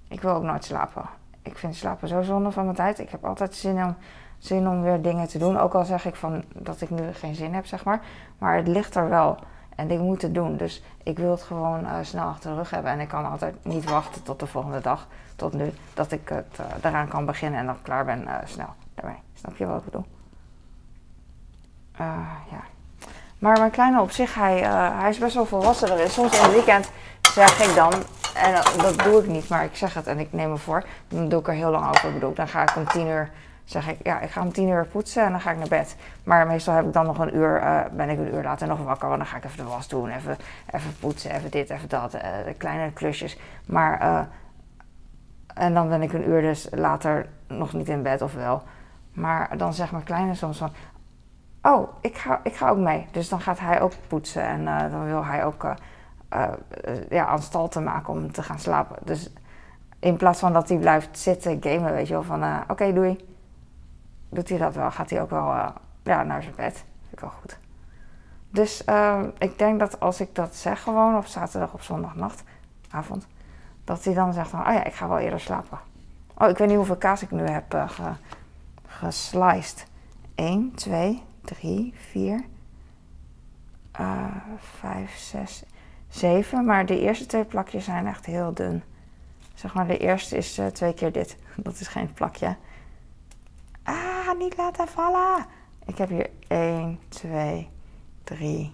Ik 0.08 0.22
wil 0.22 0.32
ook 0.32 0.44
nooit 0.44 0.64
slapen. 0.64 1.04
Ik 1.42 1.58
vind 1.58 1.76
slapen 1.76 2.08
zo 2.08 2.22
zonde 2.22 2.52
van 2.52 2.64
mijn 2.64 2.76
tijd. 2.76 3.00
Ik 3.00 3.10
heb 3.10 3.26
altijd 3.26 3.56
zin 3.56 3.84
om, 3.84 3.96
zin 4.40 4.68
om 4.68 4.82
weer 4.82 5.02
dingen 5.02 5.28
te 5.28 5.38
doen. 5.38 5.58
Ook 5.58 5.74
al 5.74 5.86
zeg 5.86 6.06
ik 6.06 6.16
van 6.16 6.44
dat 6.54 6.82
ik 6.82 6.90
nu 6.90 7.14
geen 7.14 7.36
zin 7.36 7.54
heb, 7.54 7.66
zeg 7.66 7.84
maar. 7.84 8.02
Maar 8.38 8.56
het 8.56 8.68
ligt 8.68 8.96
er 8.96 9.10
wel. 9.10 9.38
En 9.76 9.92
ik 9.92 10.00
moet 10.00 10.22
het 10.22 10.34
doen. 10.34 10.58
Dus 10.58 10.84
ik 11.04 11.18
wil 11.18 11.32
het 11.32 11.42
gewoon 11.42 11.84
uh, 11.84 11.96
snel 12.02 12.26
achter 12.26 12.50
de 12.50 12.56
rug 12.56 12.70
hebben. 12.70 12.92
En 12.92 13.00
ik 13.00 13.08
kan 13.08 13.30
altijd 13.30 13.66
niet 13.66 13.90
wachten 13.90 14.24
tot 14.24 14.40
de 14.40 14.48
volgende 14.48 14.82
dag. 14.82 15.08
Tot 15.36 15.54
nu. 15.54 15.74
Dat 15.94 16.12
ik 16.12 16.30
het 16.30 16.60
daaraan 16.82 17.08
kan 17.08 17.26
beginnen 17.26 17.60
en 17.60 17.66
dan 17.66 17.82
klaar 17.82 18.06
ben 18.06 18.22
uh, 18.22 18.36
snel 18.46 18.70
daarmee. 18.96 19.20
Snap 19.34 19.58
je 19.58 19.66
wat 19.66 19.80
ik 19.80 19.86
bedoel? 19.86 20.06
ja. 22.50 22.64
Maar 23.40 23.60
mijn 23.60 23.72
kleine 23.72 24.02
op 24.02 24.12
zich, 24.12 24.36
hij, 24.36 24.60
hij 25.00 25.10
is 25.10 25.18
best 25.18 25.36
wel 25.36 25.46
volwassen 25.46 25.92
erin. 25.92 26.10
Soms 26.10 26.38
in 26.38 26.44
het 26.44 26.52
weekend 26.52 26.92
zeg 27.34 27.68
ik 27.70 27.76
dan, 27.76 27.94
en 28.36 28.54
dat 28.82 29.00
doe 29.00 29.20
ik 29.20 29.28
niet, 29.28 29.50
maar 29.50 29.64
ik 29.64 29.76
zeg 29.76 29.94
het 29.94 30.08
en 30.08 30.20
ik 30.20 30.34
neem 30.34 30.50
me 30.50 30.58
voor. 30.58 30.84
Dan 31.08 31.30
doe 31.30 31.40
ik 31.40 31.48
er 31.48 31.54
heel 31.54 31.72
lang 31.72 31.88
over. 31.88 32.14
bedoel, 32.14 32.34
dan 32.34 32.48
ga 32.48 32.62
ik 32.62 32.76
om 32.76 32.88
tien 32.88 33.08
uur 33.08 33.32
zeg 33.70 33.88
ik, 33.88 33.98
ja, 34.04 34.20
ik 34.20 34.30
ga 34.30 34.42
om 34.42 34.52
tien 34.52 34.68
uur 34.68 34.86
poetsen 34.86 35.24
en 35.24 35.32
dan 35.32 35.42
ga 35.42 35.52
ik 35.52 35.58
naar 35.58 35.68
bed. 35.68 35.96
Maar 36.24 36.48
meestal 36.48 36.74
heb 36.74 36.86
ik 36.86 36.94
dan 36.94 37.06
nog 37.06 37.20
een 37.20 37.36
uur, 37.36 37.62
uh, 37.62 37.82
ben 37.92 38.10
ik 38.10 38.18
een 38.18 38.34
uur 38.34 38.44
later 38.44 38.68
nog 38.68 38.84
wakker. 38.84 39.08
Want 39.08 39.20
dan 39.20 39.30
ga 39.30 39.38
ik 39.38 39.44
even 39.44 39.58
de 39.58 39.64
was 39.64 39.88
doen, 39.88 40.10
even, 40.10 40.38
even 40.70 40.96
poetsen, 41.00 41.32
even 41.32 41.52
dit, 41.52 41.70
even 41.70 41.90
dat. 41.90 42.16
Uh, 42.16 42.22
kleine 42.58 42.92
klusjes. 42.92 43.40
Maar, 43.66 44.02
uh, 44.02 44.22
en 45.54 45.74
dan 45.74 45.90
ben 45.90 46.02
ik 46.02 46.14
een 46.14 46.30
uur 46.30 46.42
dus 46.42 46.68
later 46.72 47.28
nog 47.48 47.74
niet 47.74 47.90
in 47.90 48.04
bed 48.04 48.22
of 48.22 48.34
wel. 48.34 48.62
Maar 49.14 49.58
dan 49.58 49.74
zegt 49.74 49.92
mijn 49.92 50.04
kleine 50.04 50.36
soms 50.36 50.58
van, 50.58 50.72
oh, 51.62 51.90
ik 52.02 52.18
ga, 52.18 52.40
ik 52.44 52.56
ga 52.56 52.70
ook 52.70 52.78
mee. 52.78 53.08
Dus 53.12 53.30
dan 53.30 53.42
gaat 53.42 53.60
hij 53.60 53.82
ook 53.82 53.94
poetsen 54.08 54.44
en 54.44 54.66
dan 54.66 55.06
wil 55.06 55.26
hij 55.26 55.46
ook 55.46 55.74
ja, 57.10 57.26
aanstalten 57.26 57.84
maken 57.84 58.14
om 58.14 58.32
te 58.32 58.44
gaan 58.44 58.60
slapen. 58.60 58.96
Dus 59.04 59.34
in 60.00 60.18
plaats 60.18 60.40
van 60.40 60.54
dat 60.54 60.70
hij 60.70 60.78
blijft 60.78 61.18
zitten 61.18 61.58
gamen, 61.62 61.94
weet 61.94 62.08
je 62.08 62.14
wel, 62.14 62.24
van 62.24 62.44
oké, 62.68 62.94
doei 62.94 63.28
doet 64.30 64.50
hij 64.50 64.58
dat 64.58 64.76
wel. 64.76 64.92
Gaat 64.92 65.10
hij 65.10 65.22
ook 65.22 65.30
wel 65.30 65.54
uh, 65.54 65.70
ja, 66.04 66.24
naar 66.24 66.42
zijn 66.44 66.56
bed. 66.56 66.74
Vind 66.74 67.12
ik 67.12 67.20
wel 67.20 67.30
goed. 67.30 67.58
Dus 68.50 68.84
uh, 68.90 69.24
ik 69.38 69.58
denk 69.58 69.80
dat 69.80 70.00
als 70.00 70.22
ik 70.22 70.36
dat 70.36 70.56
zeg 70.56 70.82
gewoon 70.82 71.18
op 71.18 71.26
zaterdag 71.26 71.74
of 71.74 71.84
zondagnacht, 71.84 72.44
avond, 72.90 73.28
dat 73.84 74.04
hij 74.04 74.14
dan 74.14 74.34
zegt 74.34 74.50
van, 74.50 74.60
oh 74.60 74.74
ja, 74.74 74.84
ik 74.84 74.94
ga 74.94 75.08
wel 75.08 75.20
eerder 75.20 75.40
slapen. 75.40 75.80
Oh, 76.38 76.50
ik 76.50 76.58
weet 76.58 76.68
niet 76.68 76.78
hoeveel 76.78 76.98
kaas 76.98 77.22
ik 77.22 77.32
nu 77.32 77.48
heb 77.48 77.74
uh, 77.74 77.90
ge, 77.90 78.12
gesliced. 78.88 79.88
1, 80.36 80.76
2, 80.76 81.24
3, 81.42 81.94
4, 81.98 82.44
5, 84.58 85.18
6, 85.18 85.64
7. 86.08 86.66
Maar 86.66 86.86
de 86.86 87.00
eerste 87.00 87.26
twee 87.26 87.44
plakjes 87.44 87.86
zijn 87.86 88.08
echt 88.08 88.26
heel 88.26 88.54
dun. 88.54 88.84
Zeg 89.54 89.74
maar, 89.74 89.88
de 89.88 89.98
eerste 89.98 90.38
is 90.38 90.60
uh, 90.60 90.66
twee 90.66 90.94
keer 90.94 91.12
dit. 91.12 91.38
Dat 91.56 91.80
is 91.80 91.88
geen 91.88 92.14
plakje. 92.14 92.56
Ah, 93.84 94.38
niet 94.38 94.58
laten 94.58 94.88
vallen. 94.88 95.46
Ik 95.86 95.98
heb 95.98 96.10
hier 96.10 96.30
1, 96.48 97.00
2, 97.10 97.70
3, 98.24 98.74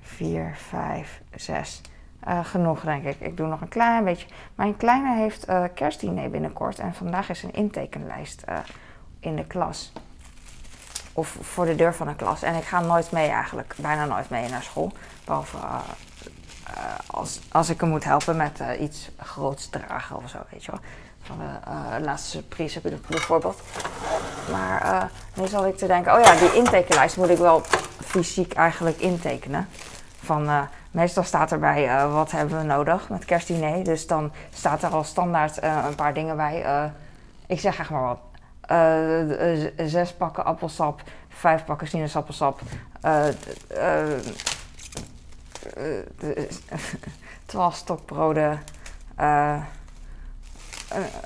4, 0.00 0.54
5, 0.56 1.22
6. 1.34 1.80
Uh, 2.28 2.44
genoeg, 2.44 2.80
denk 2.80 3.04
ik. 3.04 3.20
Ik 3.20 3.36
doe 3.36 3.46
nog 3.46 3.60
een 3.60 3.68
klein 3.68 4.04
beetje. 4.04 4.26
Mijn 4.54 4.76
kleine 4.76 5.16
heeft 5.16 5.48
uh, 5.48 5.64
kerstdiner 5.74 6.30
binnenkort. 6.30 6.78
En 6.78 6.94
vandaag 6.94 7.28
is 7.28 7.42
een 7.42 7.52
intekenlijst 7.52 8.42
uh, 8.48 8.58
in 9.20 9.36
de 9.36 9.46
klas. 9.46 9.92
Of 11.12 11.36
voor 11.40 11.64
de 11.64 11.74
deur 11.74 11.94
van 11.94 12.06
de 12.06 12.14
klas. 12.14 12.42
En 12.42 12.54
ik 12.54 12.64
ga 12.64 12.80
nooit 12.80 13.10
mee 13.10 13.28
eigenlijk. 13.28 13.74
Bijna 13.78 14.04
nooit 14.04 14.30
mee 14.30 14.48
naar 14.48 14.62
school. 14.62 14.92
Behalve 15.24 15.56
uh, 15.56 15.78
als, 17.06 17.40
als 17.52 17.70
ik 17.70 17.80
hem 17.80 17.88
moet 17.88 18.04
helpen 18.04 18.36
met 18.36 18.62
iets 18.80 19.10
groots 19.18 19.68
dragen 19.68 20.16
of 20.16 20.28
zo, 20.28 20.38
weet 20.50 20.64
je 20.64 20.70
wel 20.70 20.80
van 21.22 21.38
de 21.38 21.70
uh, 21.70 22.04
laatste 22.04 22.30
surprise 22.30 22.80
heb 22.82 22.92
ik 22.92 23.06
bijvoorbeeld. 23.06 23.60
Maar 24.50 24.84
uh, 24.84 25.02
nu 25.34 25.46
zal 25.48 25.66
ik 25.66 25.76
te 25.76 25.86
denken, 25.86 26.14
oh 26.14 26.20
ja, 26.20 26.34
die 26.34 26.54
intekenlijst 26.54 27.16
moet 27.16 27.28
ik 27.28 27.38
wel 27.38 27.62
fysiek 28.04 28.52
eigenlijk 28.52 28.98
intekenen. 28.98 29.68
Van, 30.22 30.44
uh, 30.44 30.62
meestal 30.90 31.22
staat 31.22 31.52
erbij 31.52 32.08
wat 32.08 32.30
hebben 32.30 32.58
we 32.58 32.64
nodig 32.64 33.08
met 33.08 33.24
kerstdiner. 33.24 33.84
Dus 33.84 34.06
dan 34.06 34.32
staat 34.54 34.82
er 34.82 34.90
al 34.90 35.04
standaard 35.04 35.62
een 35.62 35.94
paar 35.94 36.14
dingen 36.14 36.36
bij. 36.36 36.90
ik 37.46 37.60
zeg 37.60 37.78
echt 37.78 37.90
maar 37.90 38.02
wat. 38.02 38.18
zes 39.76 40.12
pakken 40.12 40.44
appelsap, 40.44 41.02
vijf 41.28 41.64
pakken 41.64 41.88
sinaasappelsap, 41.88 42.60
twaalf 47.46 47.74
stokbroden, 47.74 48.62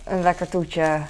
een, 0.04 0.22
lekker 0.22 0.48
toetje. 0.48 1.00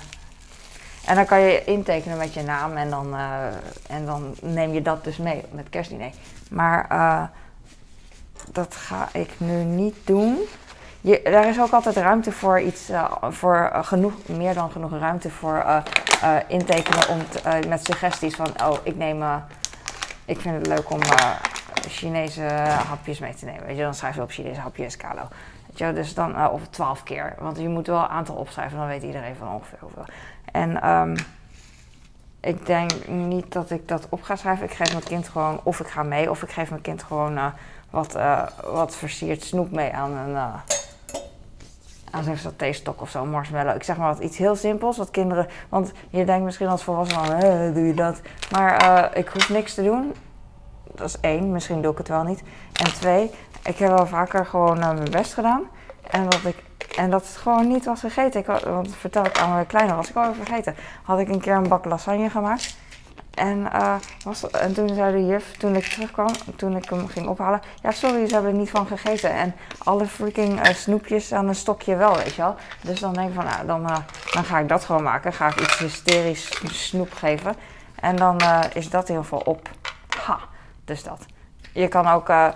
En 1.05 1.15
dan 1.15 1.25
kan 1.25 1.41
je 1.41 1.65
intekenen 1.65 2.19
met 2.19 2.35
je 2.35 2.43
naam 2.43 2.77
en 2.77 2.91
dan, 2.91 3.15
uh, 3.15 3.47
en 3.89 4.07
dan 4.07 4.35
neem 4.43 4.73
je 4.73 4.83
dat 4.83 5.05
dus 5.05 5.17
mee 5.17 5.45
met 5.51 5.69
kerstdiner. 5.69 6.11
Maar 6.51 6.87
uh, 6.93 7.23
dat 8.53 8.77
ga 8.77 9.09
ik 9.13 9.31
nu 9.37 9.65
niet 9.65 9.97
doen. 10.05 10.39
Je, 11.01 11.21
daar 11.25 11.49
is 11.49 11.61
ook 11.61 11.73
altijd 11.73 11.97
ruimte 11.97 12.33
voor 12.33 12.61
iets, 12.61 12.91
uh, 12.91 13.13
voor 13.23 13.71
genoeg, 13.75 14.15
meer 14.27 14.55
dan 14.55 14.71
genoeg 14.71 14.91
ruimte 14.91 15.31
voor 15.31 15.83
intekenen 16.47 17.09
om 17.09 17.19
met 17.69 17.85
suggesties 17.85 18.35
van, 18.35 18.49
oh, 18.65 18.77
ik 18.83 18.97
neem, 18.97 19.23
ik 20.25 20.41
vind 20.41 20.55
het 20.57 20.67
leuk 20.67 20.91
om 20.91 21.01
Chinese 21.89 22.43
hapjes 22.89 23.19
mee 23.19 23.35
te 23.35 23.45
nemen. 23.45 23.67
Weet 23.67 23.77
je, 23.77 23.83
dan 23.83 23.95
schrijf 23.95 24.15
je 24.15 24.23
op 24.23 24.31
Chinese 24.31 24.61
hapjes, 24.61 24.97
kalo 24.97 25.29
dus 25.77 26.15
dan, 26.15 26.31
uh, 26.31 26.49
of 26.53 26.67
twaalf 26.71 27.03
keer. 27.03 27.35
Want 27.39 27.59
je 27.59 27.69
moet 27.69 27.87
wel 27.87 27.99
een 27.99 28.09
aantal 28.09 28.35
opschrijven, 28.35 28.79
dan 28.79 28.87
weet 28.87 29.03
iedereen 29.03 29.37
van 29.37 29.49
ongeveer 29.49 29.79
hoeveel. 29.81 30.05
En 30.53 30.91
um, 30.91 31.15
ik 32.41 32.67
denk 32.67 33.07
niet 33.07 33.53
dat 33.53 33.71
ik 33.71 33.89
dat 33.89 34.07
op 34.09 34.23
ga 34.23 34.37
schrijven. 34.37 34.65
Ik 34.65 34.75
geef 34.75 34.93
mijn 34.93 35.05
kind 35.05 35.29
gewoon, 35.29 35.61
of 35.63 35.81
ik 35.81 35.87
ga 35.87 36.03
mee, 36.03 36.31
of 36.31 36.43
ik 36.43 36.51
geef 36.51 36.71
mijn 36.71 36.83
kind 36.83 37.03
gewoon 37.03 37.33
uh, 37.33 37.47
wat, 37.91 38.17
uh, 38.17 38.43
wat 38.65 38.97
versierd 38.97 39.43
snoep 39.43 39.71
mee 39.71 39.93
aan 39.93 40.13
een. 40.13 40.37
aan 42.11 42.25
zo'n 42.25 42.37
saté-stok 42.37 43.01
of 43.01 43.11
zo, 43.11 43.25
marshmallow. 43.25 43.75
Ik 43.75 43.83
zeg 43.83 43.97
maar 43.97 44.15
wat 44.15 44.23
iets 44.23 44.39
heel 44.39 44.57
simpels, 44.57 44.97
wat 44.97 45.11
kinderen... 45.11 45.47
Want 45.69 45.93
je 46.11 46.25
denkt 46.25 46.45
misschien 46.45 46.69
als 46.69 46.83
volwassene 46.83 47.41
van, 47.41 47.73
doe 47.73 47.87
je 47.87 47.95
dat? 47.95 48.21
Maar 48.51 49.17
ik 49.17 49.29
hoef 49.29 49.49
niks 49.49 49.75
te 49.75 49.83
doen. 49.83 50.15
Dat 50.95 51.09
is 51.09 51.21
één, 51.21 51.53
misschien 51.53 51.83
doe 51.83 51.93
ik 51.93 51.99
het 51.99 52.09
wel 52.09 52.23
niet. 52.23 52.43
En 52.73 52.93
twee, 52.93 53.31
ik 53.67 53.79
heb 53.79 53.89
wel 53.89 54.07
vaker 54.07 54.47
gewoon 54.47 54.79
uh, 54.79 54.93
mijn 54.93 55.11
best 55.11 55.35
gedaan. 55.35 55.63
En 56.11 56.29
dat, 56.29 56.45
ik, 56.45 56.57
en 56.97 57.11
dat 57.11 57.27
het 57.27 57.37
gewoon 57.37 57.69
niet 57.69 57.85
was 57.85 58.01
gegeten. 58.01 58.41
Ik, 58.41 58.47
want 58.47 58.97
vertel 58.97 59.25
ik 59.25 59.39
aan 59.39 59.53
mijn 59.53 59.67
kleine, 59.67 59.95
was 59.95 60.09
ik 60.09 60.17
al 60.17 60.35
vergeten. 60.35 60.77
Had 61.03 61.19
ik 61.19 61.29
een 61.29 61.41
keer 61.41 61.55
een 61.55 61.69
bak 61.69 61.85
lasagne 61.85 62.31
gemaakt. 62.31 62.77
En, 63.35 63.59
uh, 63.59 63.95
was, 64.25 64.51
en 64.51 64.75
toen 64.75 64.95
zei 64.95 65.13
de 65.13 65.27
juf, 65.27 65.57
toen 65.57 65.77
ik 65.77 65.85
terugkwam, 65.85 66.31
toen 66.57 66.77
ik 66.77 66.89
hem 66.89 67.09
ging 67.09 67.29
ophalen... 67.29 67.61
Ja, 67.83 67.91
sorry, 67.91 68.27
ze 68.27 68.35
hebben 68.35 68.53
er 68.53 68.59
niet 68.59 68.71
van 68.71 68.87
gegeten. 68.87 69.31
En 69.31 69.55
alle 69.79 70.07
freaking 70.07 70.67
uh, 70.67 70.75
snoepjes 70.75 71.33
aan 71.33 71.49
een 71.49 71.55
stokje 71.55 71.97
wel, 71.97 72.17
weet 72.17 72.35
je 72.35 72.43
wel. 72.43 72.55
Dus 72.81 73.01
dan 73.01 73.13
denk 73.13 73.29
ik 73.29 73.35
van, 73.35 73.45
nou, 73.45 73.67
dan, 73.67 73.83
dan 74.33 74.45
ga 74.45 74.59
ik 74.59 74.69
dat 74.69 74.85
gewoon 74.85 75.03
maken. 75.03 75.33
Ga 75.33 75.49
ik 75.49 75.61
iets 75.61 75.79
hysterisch 75.79 76.63
snoep 76.65 77.13
geven. 77.13 77.55
En 78.01 78.17
dan 78.17 78.41
is 78.73 78.91
dat 78.91 79.09
in 79.09 79.15
ieder 79.15 79.23
geval 79.23 79.43
op. 79.45 79.69
Ha, 80.25 80.39
dus 80.85 81.03
dat. 81.03 81.27
Je 81.73 81.89
kan 81.89 82.07
ook 82.07 82.29
eh, 82.29 82.49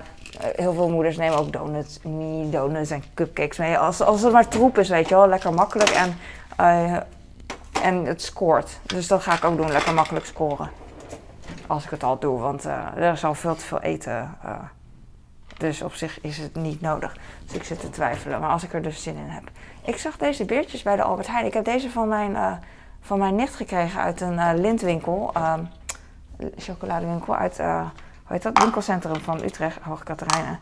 heel 0.57 0.72
veel 0.72 0.88
moeders 0.88 1.16
nemen 1.16 1.38
ook 1.38 1.53
donuts, 1.53 1.98
mini 2.03 2.50
donuts 2.50 2.90
en 2.90 3.05
cupcakes 3.14 3.59
mee. 3.59 3.79
Als, 3.79 4.00
als 4.00 4.22
het 4.22 4.33
maar 4.33 4.48
troep 4.48 4.79
is, 4.79 4.88
weet 4.88 5.09
je 5.09 5.14
wel. 5.14 5.29
Lekker 5.29 5.53
makkelijk 5.53 5.90
en, 5.90 6.16
uh, 6.61 6.96
en 7.83 8.05
het 8.05 8.22
scoort. 8.22 8.79
Dus 8.87 9.07
dat 9.07 9.22
ga 9.22 9.35
ik 9.35 9.44
ook 9.44 9.57
doen. 9.57 9.72
Lekker 9.72 9.94
makkelijk 9.94 10.26
scoren. 10.26 10.70
Als 11.66 11.85
ik 11.85 11.90
het 11.90 12.03
al 12.03 12.18
doe, 12.18 12.38
want 12.38 12.66
uh, 12.66 12.96
er 12.96 13.12
is 13.12 13.24
al 13.24 13.35
veel 13.35 13.55
te 13.55 13.64
veel 13.64 13.81
eten. 13.81 14.37
Uh, 14.44 14.50
dus 15.57 15.83
op 15.83 15.94
zich 15.94 16.20
is 16.20 16.38
het 16.38 16.55
niet 16.55 16.81
nodig. 16.81 17.16
Dus 17.44 17.55
ik 17.55 17.64
zit 17.64 17.81
te 17.81 17.90
twijfelen. 17.90 18.40
Maar 18.40 18.50
als 18.50 18.62
ik 18.62 18.72
er 18.72 18.83
dus 18.83 19.03
zin 19.03 19.16
in 19.16 19.29
heb. 19.29 19.50
Ik 19.85 19.96
zag 19.96 20.16
deze 20.16 20.44
beertjes 20.44 20.83
bij 20.83 20.96
de 20.96 21.03
Albert 21.03 21.26
Heijn. 21.26 21.46
Ik 21.46 21.55
heb 21.55 21.64
deze 21.64 21.90
van 21.90 22.09
mijn, 22.09 22.61
van 23.00 23.18
mijn 23.18 23.35
nicht 23.35 23.55
gekregen 23.55 24.00
uit 24.00 24.20
een 24.20 24.61
lintwinkel. 24.61 25.33
chocoladewinkel 26.57 27.37
uit 27.37 27.61
heet 28.32 28.42
dat, 28.42 28.62
winkelcentrum 28.62 29.20
van 29.20 29.42
Utrecht, 29.42 29.78
Hoge 29.82 30.04
Katerijnen. 30.04 30.58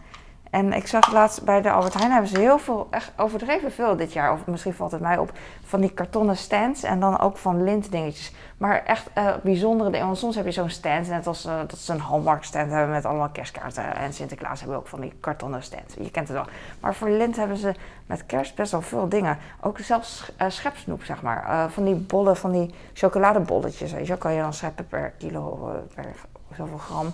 En 0.51 0.73
ik 0.73 0.87
zag 0.87 1.13
laatst 1.13 1.45
bij 1.45 1.63
de 1.63 1.71
Albert 1.71 1.95
Heijn 1.95 2.11
hebben 2.11 2.31
ze 2.31 2.39
heel 2.39 2.59
veel, 2.59 2.87
echt 2.91 3.13
overdreven 3.17 3.73
veel 3.73 3.97
dit 3.97 4.13
jaar. 4.13 4.33
Of 4.33 4.47
misschien 4.47 4.75
valt 4.75 4.93
het 4.93 5.01
mij 5.01 5.19
op, 5.19 5.33
van 5.65 5.81
die 5.81 5.91
kartonnen 5.91 6.37
stands 6.37 6.83
en 6.83 7.01
dan 7.01 7.19
ook 7.19 7.37
van 7.37 7.65
lintdingetjes. 7.65 8.33
Maar 8.57 8.85
echt 8.85 9.11
uh, 9.19 9.35
bijzondere 9.43 9.91
dingen. 9.91 10.07
Want 10.07 10.19
soms 10.19 10.37
heb 10.37 10.45
je 10.45 10.53
zo'n 10.53 10.71
stand, 10.71 11.09
net 11.09 11.27
als 11.27 11.47
uh, 11.47 11.59
dat 11.67 11.79
ze 11.79 11.93
een 11.93 12.01
Hallmark 12.01 12.45
stand 12.45 12.71
hebben 12.71 12.91
met 12.91 13.05
allemaal 13.05 13.29
kerstkaarten. 13.29 13.97
En 13.97 14.13
Sinterklaas 14.13 14.61
hebben 14.61 14.79
ook 14.79 14.89
van 14.89 15.01
die 15.01 15.13
kartonnen 15.21 15.63
stands. 15.63 15.95
Je 15.95 16.11
kent 16.11 16.29
het 16.29 16.37
wel. 16.37 16.47
Maar 16.81 16.95
voor 16.95 17.11
lint 17.11 17.37
hebben 17.37 17.57
ze 17.57 17.75
met 18.07 18.27
kerst 18.27 18.55
best 18.55 18.73
wel 18.73 18.83
veel 18.83 19.09
dingen. 19.09 19.39
Ook 19.61 19.79
zelfs 19.79 20.33
uh, 20.43 20.49
schepsnoep, 20.49 21.05
zeg 21.05 21.23
maar. 21.23 21.71
van 21.71 21.85
die 21.85 21.95
bollen, 21.95 22.37
van 22.37 22.53
die 22.53 22.75
chocoladebolletjes. 22.93 23.93
Weet 23.93 24.07
je, 24.07 24.19
kan 24.19 24.33
je 24.33 24.41
dan 24.41 24.53
scheppen 24.53 24.87
per 24.87 25.13
kilo, 25.19 25.73
per 25.95 26.15
zoveel 26.57 26.79
gram. 26.79 27.13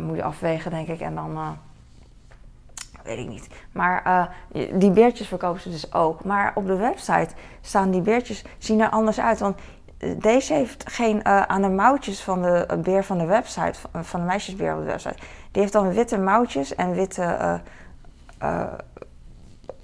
Moet 0.00 0.16
je 0.16 0.22
afwegen, 0.22 0.70
denk 0.70 0.88
ik. 0.88 1.00
En 1.00 1.14
dan 1.14 1.58
weet 3.04 3.18
ik 3.18 3.28
niet. 3.28 3.48
Maar 3.72 4.02
uh, 4.06 4.70
die 4.78 4.90
beertjes 4.90 5.28
verkopen 5.28 5.60
ze 5.60 5.70
dus 5.70 5.92
ook. 5.92 6.24
Maar 6.24 6.52
op 6.54 6.66
de 6.66 6.76
website 6.76 7.34
staan 7.60 7.90
die 7.90 8.00
beertjes, 8.00 8.44
zien 8.58 8.80
er 8.80 8.90
anders 8.90 9.20
uit. 9.20 9.38
Want 9.38 9.58
eh, 9.98 10.10
deze 10.18 10.54
heeft 10.54 10.90
geen 10.90 11.16
uh, 11.16 11.42
aan 11.42 11.62
de 11.62 11.68
mouwtjes 11.68 12.22
van 12.22 12.42
de 12.42 12.78
beer 12.82 13.04
van 13.04 13.18
de 13.18 13.24
website, 13.24 13.78
van, 13.92 14.20
de 14.20 14.26
meisjesbeer 14.26 14.74
op 14.74 14.80
de 14.80 14.86
website. 14.86 15.16
Die 15.50 15.60
heeft 15.62 15.72
dan 15.72 15.92
witte 15.92 16.18
mouwtjes 16.18 16.74
en 16.74 16.92
witte 16.92 17.60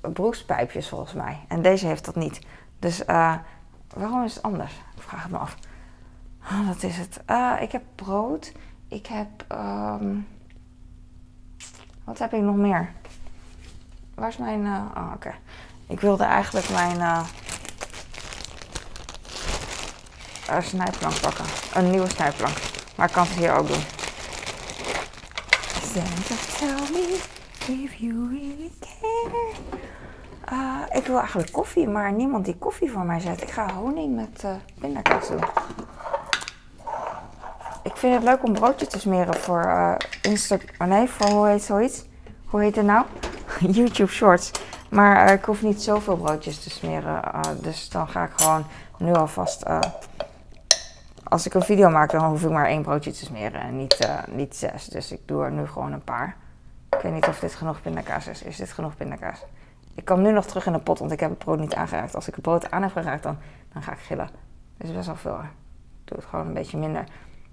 broekspijpjes 0.00 0.88
volgens 0.88 1.12
mij. 1.12 1.38
En 1.48 1.62
deze 1.62 1.86
heeft 1.86 2.04
dat 2.04 2.16
niet. 2.16 2.40
Dus 2.78 3.04
waarom 3.94 4.24
is 4.24 4.34
het 4.34 4.42
anders? 4.42 4.72
Ik 4.96 5.02
vraag 5.02 5.22
het 5.22 5.32
me 5.32 5.38
af. 5.38 5.56
Oh, 6.42 6.66
wat 6.66 6.82
is 6.82 6.96
het? 6.96 7.20
ik 7.60 7.72
heb 7.72 7.82
brood. 7.94 8.52
Ik 8.90 9.06
heb. 9.06 9.28
Um, 9.52 10.26
wat 12.04 12.18
heb 12.18 12.32
ik 12.32 12.40
nog 12.40 12.56
meer? 12.56 12.92
Waar 14.14 14.28
is 14.28 14.36
mijn... 14.36 14.60
Uh, 14.60 14.84
oh, 14.96 15.12
oké. 15.14 15.34
Ik 15.86 16.00
wilde 16.00 16.24
eigenlijk 16.24 16.70
mijn 16.70 16.96
uh, 16.96 17.26
snijplank 20.60 21.20
pakken. 21.20 21.44
Een 21.74 21.90
nieuwe 21.90 22.08
snijplank. 22.08 22.56
Maar 22.96 23.06
ik 23.06 23.12
kan 23.12 23.26
het 23.26 23.36
hier 23.36 23.52
ook 23.52 23.66
doen. 23.66 23.82
Santa, 25.82 26.34
tell 26.58 26.90
me 26.92 27.20
if 27.66 27.94
you 27.94 28.28
really 28.28 28.70
care. 28.80 29.54
ik 30.98 31.06
wil 31.06 31.18
eigenlijk 31.18 31.52
koffie, 31.52 31.88
maar 31.88 32.12
niemand 32.12 32.44
die 32.44 32.56
koffie 32.56 32.90
voor 32.90 33.04
mij 33.04 33.20
zet. 33.20 33.42
Ik 33.42 33.50
ga 33.50 33.72
honing 33.72 34.14
met 34.14 34.44
uh, 34.44 34.54
doen. 35.28 35.40
Ik 37.82 37.96
vind 37.96 38.14
het 38.14 38.22
leuk 38.22 38.42
om 38.44 38.52
broodje 38.52 38.86
te 38.86 38.98
smeren 38.98 39.34
voor 39.34 39.64
uh, 39.64 39.94
Instagram. 40.22 40.68
Oh 40.78 40.86
nee, 40.86 41.08
voor 41.08 41.30
hoe 41.30 41.46
heet 41.46 41.62
zoiets? 41.62 42.04
Hoe 42.44 42.60
heet 42.60 42.76
het 42.76 42.84
nou? 42.84 43.06
YouTube 43.76 44.10
Shorts. 44.10 44.50
Maar 44.88 45.26
uh, 45.26 45.32
ik 45.34 45.44
hoef 45.44 45.62
niet 45.62 45.82
zoveel 45.82 46.16
broodjes 46.16 46.62
te 46.62 46.70
smeren. 46.70 47.22
Uh, 47.34 47.40
dus 47.60 47.88
dan 47.88 48.08
ga 48.08 48.24
ik 48.24 48.30
gewoon 48.34 48.64
nu 48.98 49.12
alvast. 49.12 49.64
Als 51.22 51.46
ik 51.46 51.54
een 51.54 51.62
video 51.62 51.88
maak, 51.88 52.10
dan 52.10 52.24
hoef 52.24 52.42
ik 52.42 52.50
maar 52.50 52.66
één 52.66 52.82
broodje 52.82 53.12
te 53.12 53.24
smeren 53.24 53.60
en 53.60 53.76
niet, 53.76 54.08
niet 54.28 54.56
zes. 54.56 54.86
Dus 54.86 55.12
ik 55.12 55.20
doe 55.24 55.44
er 55.44 55.52
nu 55.52 55.66
gewoon 55.66 55.92
een 55.92 56.04
paar. 56.04 56.36
Ik 56.90 57.00
weet 57.02 57.12
niet 57.12 57.28
of 57.28 57.38
dit 57.38 57.54
genoeg 57.54 57.80
pindakaas 57.80 58.26
is. 58.26 58.42
Is 58.42 58.56
dit 58.56 58.72
genoeg 58.72 58.96
pindakaas? 58.96 59.44
Ik 59.94 60.04
kan 60.04 60.22
nu 60.22 60.32
nog 60.32 60.46
terug 60.46 60.66
in 60.66 60.72
de 60.72 60.78
pot, 60.78 60.98
want 60.98 61.12
ik 61.12 61.20
heb 61.20 61.30
het 61.30 61.38
brood 61.38 61.58
niet 61.58 61.74
aangeraakt. 61.74 62.14
Als 62.14 62.28
ik 62.28 62.34
het 62.34 62.42
brood 62.42 62.70
aan 62.70 62.82
heb 62.82 62.92
geraakt, 62.92 63.22
dan, 63.22 63.38
dan 63.72 63.82
ga 63.82 63.92
ik 63.92 63.98
gillen. 63.98 64.30
Dat 64.76 64.88
is 64.88 64.94
best 64.94 65.06
wel 65.06 65.16
veel. 65.16 65.38
Ik 65.38 65.48
doe 66.04 66.18
het 66.18 66.26
gewoon 66.26 66.46
een 66.46 66.54
beetje 66.54 66.78
minder. 66.78 67.04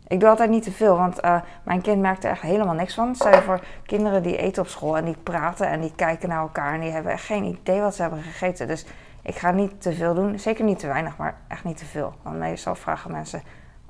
Ik 0.07 0.19
doe 0.19 0.29
altijd 0.29 0.49
niet 0.49 0.63
te 0.63 0.71
veel, 0.71 0.97
want 0.97 1.23
uh, 1.23 1.41
mijn 1.63 1.81
kind 1.81 2.01
merkt 2.01 2.23
er 2.23 2.31
echt 2.31 2.41
helemaal 2.41 2.73
niks 2.73 2.93
van. 2.93 3.15
Stel 3.15 3.35
je 3.35 3.41
voor 3.41 3.63
kinderen 3.85 4.23
die 4.23 4.37
eten 4.37 4.61
op 4.61 4.67
school 4.67 4.97
en 4.97 5.05
die 5.05 5.17
praten 5.23 5.67
en 5.67 5.81
die 5.81 5.93
kijken 5.95 6.29
naar 6.29 6.39
elkaar 6.39 6.73
en 6.73 6.79
die 6.79 6.91
hebben 6.91 7.11
echt 7.11 7.25
geen 7.25 7.43
idee 7.43 7.81
wat 7.81 7.95
ze 7.95 8.01
hebben 8.01 8.21
gegeten. 8.21 8.67
Dus 8.67 8.85
ik 9.21 9.35
ga 9.35 9.51
niet 9.51 9.81
te 9.81 9.93
veel 9.93 10.13
doen. 10.13 10.39
Zeker 10.39 10.65
niet 10.65 10.79
te 10.79 10.87
weinig, 10.87 11.17
maar 11.17 11.35
echt 11.47 11.63
niet 11.63 11.77
te 11.77 11.85
veel. 11.85 12.13
Want 12.21 12.37
meestal 12.37 12.75
vragen 12.75 13.11
mensen 13.11 13.43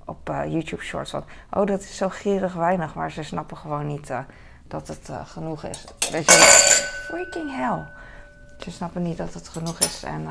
op 0.06 0.30
uh, 0.30 0.46
YouTube 0.46 0.84
Shorts 0.84 1.12
van... 1.12 1.24
Oh, 1.52 1.66
dat 1.66 1.80
is 1.80 1.98
zo 1.98 2.10
gierig 2.10 2.54
weinig. 2.54 2.96
Maar 2.96 3.12
ze 3.12 3.24
snappen 3.24 3.58
gewoon 3.58 3.88
niet 3.88 4.10
uh, 4.10 4.20
dat 4.68 4.88
het 4.88 5.10
genoeg 5.26 5.64
is. 5.64 5.86
Weet 6.12 6.26
je, 6.26 6.38
freaking 7.08 7.56
hell. 7.56 7.86
Ze 8.58 8.72
snappen 8.72 9.02
niet 9.02 9.18
dat 9.18 9.34
het 9.34 9.48
genoeg 9.48 9.80
is 9.80 10.04
en 10.04 10.28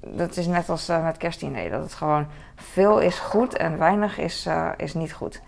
dat 0.00 0.36
is 0.36 0.46
net 0.46 0.68
als 0.68 0.90
uh, 0.90 1.04
met 1.04 1.16
kerstdiner. 1.16 1.70
Dat 1.70 1.82
het 1.82 1.94
gewoon 1.94 2.26
veel 2.54 2.98
is 2.98 3.18
goed 3.18 3.56
en 3.56 3.78
weinig 3.78 4.18
is, 4.18 4.46
uh, 4.46 4.68
is 4.76 4.94
niet 4.94 5.12
goed. 5.12 5.42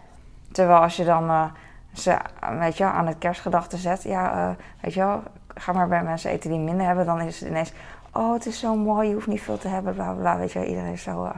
Terwijl 0.53 0.81
als 0.81 0.97
je 0.97 1.05
dan 1.05 1.25
uh, 1.31 1.45
ze 1.93 2.17
weet 2.59 2.77
je, 2.77 2.85
aan 2.85 3.07
het 3.07 3.19
kerstgedachte 3.19 3.77
zet. 3.77 4.03
Ja, 4.03 4.57
weet 4.81 4.95
je 4.95 5.01
wel, 5.01 5.23
ga 5.55 5.73
maar 5.73 5.89
bij 5.89 6.03
mensen 6.03 6.31
eten 6.31 6.51
die 6.51 6.59
minder 6.59 6.87
hebben. 6.87 7.07
Dan 7.07 7.21
is 7.21 7.41
het 7.41 7.49
ineens, 7.49 7.73
oh 8.13 8.33
het 8.33 8.47
is 8.47 8.59
zo 8.59 8.77
mooi, 8.77 9.09
je 9.09 9.15
hoeft 9.15 9.27
niet 9.27 9.43
veel 9.43 9.59
te 9.59 9.69
hebben. 9.69 9.95
Bla 9.95 10.13
bla, 10.13 10.37
weet 10.37 10.53
je 10.53 10.67
iedereen 10.67 10.93
is 10.93 11.03
zo... 11.03 11.33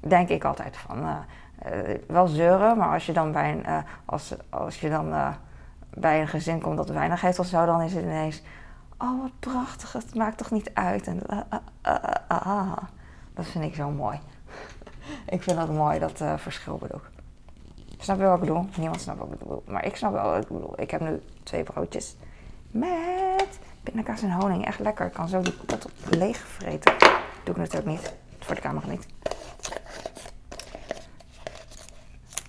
denk 0.00 0.28
ik 0.28 0.44
altijd 0.44 0.76
van, 0.76 1.24
wel 2.06 2.26
zeuren. 2.26 2.78
Maar 2.78 2.92
als 2.92 3.06
je 3.06 3.12
dan 3.12 3.32
bij 3.32 3.52
een, 3.52 3.84
als, 4.04 4.34
als 4.50 4.80
je 4.80 4.88
dan, 4.88 5.14
bij 5.90 6.20
een 6.20 6.28
gezin 6.28 6.60
komt 6.60 6.76
dat 6.76 6.88
weinig 6.88 7.20
heeft 7.20 7.38
of 7.38 7.46
zo. 7.46 7.66
Dan 7.66 7.80
is 7.80 7.94
het 7.94 8.04
ineens 8.04 8.42
oh 8.98 9.20
wat 9.20 9.32
prachtig, 9.40 9.92
het 9.92 10.14
maakt 10.14 10.38
toch 10.38 10.50
niet 10.50 10.70
uit. 10.74 11.06
En, 11.06 11.22
uh, 11.30 11.40
uh, 12.30 12.72
dat 13.34 13.46
vind 13.46 13.64
ik 13.64 13.74
zo 13.74 13.90
mooi. 13.90 14.20
ik 15.34 15.42
vind 15.42 15.56
dat 15.56 15.70
mooi, 15.70 15.98
dat 15.98 16.22
verschil 16.36 16.78
bedoel 16.78 17.00
ik. 17.00 17.18
Snap 17.98 18.18
je 18.18 18.24
wat 18.24 18.34
ik 18.34 18.40
bedoel? 18.40 18.66
Niemand 18.76 19.00
snapt 19.00 19.18
wat 19.18 19.32
ik 19.32 19.38
bedoel. 19.38 19.62
Maar 19.66 19.84
ik 19.84 19.96
snap 19.96 20.12
wel 20.12 20.30
wat 20.30 20.42
ik 20.42 20.48
bedoel. 20.48 20.80
Ik 20.80 20.90
heb 20.90 21.00
nu 21.00 21.22
twee 21.42 21.62
broodjes 21.62 22.16
met 22.70 23.58
pindakaas 23.82 24.22
en 24.22 24.32
honing. 24.32 24.66
Echt 24.66 24.78
lekker. 24.78 25.06
Ik 25.06 25.12
kan 25.12 25.28
zo 25.28 25.40
die 25.40 25.52
pot 25.52 25.88
leeg 26.10 26.38
vreten. 26.38 26.94
Doe 27.44 27.54
ik 27.54 27.56
natuurlijk 27.56 27.86
niet. 27.86 28.14
Voor 28.38 28.54
de 28.54 28.60
camera 28.60 28.86
niet. 28.86 29.06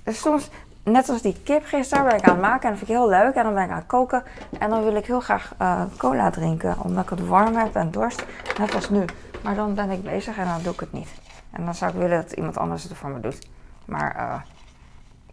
Dus 0.03 0.21
soms 0.21 0.49
net 0.83 1.09
als 1.09 1.21
die 1.21 1.41
kip 1.43 1.65
gisteren 1.65 2.03
ben 2.03 2.17
ik 2.17 2.23
aan 2.23 2.33
het 2.33 2.41
maken 2.41 2.63
en 2.63 2.69
dat 2.69 2.77
vind 2.77 2.89
ik 2.89 2.95
heel 2.95 3.09
leuk. 3.09 3.35
En 3.35 3.43
dan 3.43 3.53
ben 3.53 3.63
ik 3.63 3.69
aan 3.69 3.77
het 3.77 3.85
koken 3.87 4.23
en 4.59 4.69
dan 4.69 4.83
wil 4.83 4.95
ik 4.95 5.05
heel 5.05 5.19
graag 5.19 5.53
uh, 5.61 5.81
cola 5.97 6.29
drinken, 6.29 6.75
omdat 6.79 7.03
ik 7.03 7.09
het 7.09 7.27
warm 7.27 7.55
heb 7.55 7.75
en 7.75 7.91
dorst. 7.91 8.25
Net 8.57 8.75
als 8.75 8.89
nu. 8.89 9.05
Maar 9.43 9.55
dan 9.55 9.75
ben 9.75 9.89
ik 9.89 10.03
bezig 10.03 10.37
en 10.37 10.45
dan 10.45 10.61
doe 10.63 10.73
ik 10.73 10.79
het 10.79 10.91
niet. 10.91 11.09
En 11.51 11.65
dan 11.65 11.75
zou 11.75 11.91
ik 11.91 11.97
willen 11.97 12.21
dat 12.21 12.31
iemand 12.31 12.57
anders 12.57 12.83
het 12.83 12.93
voor 12.93 13.09
me 13.09 13.19
doet. 13.19 13.47
Maar 13.85 14.15
uh, 14.17 14.35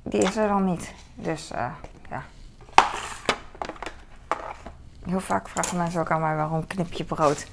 die 0.03 0.21
is 0.21 0.37
er 0.37 0.49
dan 0.49 0.65
niet. 0.65 0.93
Dus 1.15 1.53
uh, 1.53 1.67
ja. 2.11 2.23
Heel 5.05 5.21
vaak 5.21 5.49
vragen 5.49 5.79
mensen 5.79 6.01
ook 6.01 6.11
aan 6.11 6.21
mij 6.21 6.37
waarom 6.37 6.67
knip 6.67 6.93
je 6.93 7.05
brood. 7.05 7.47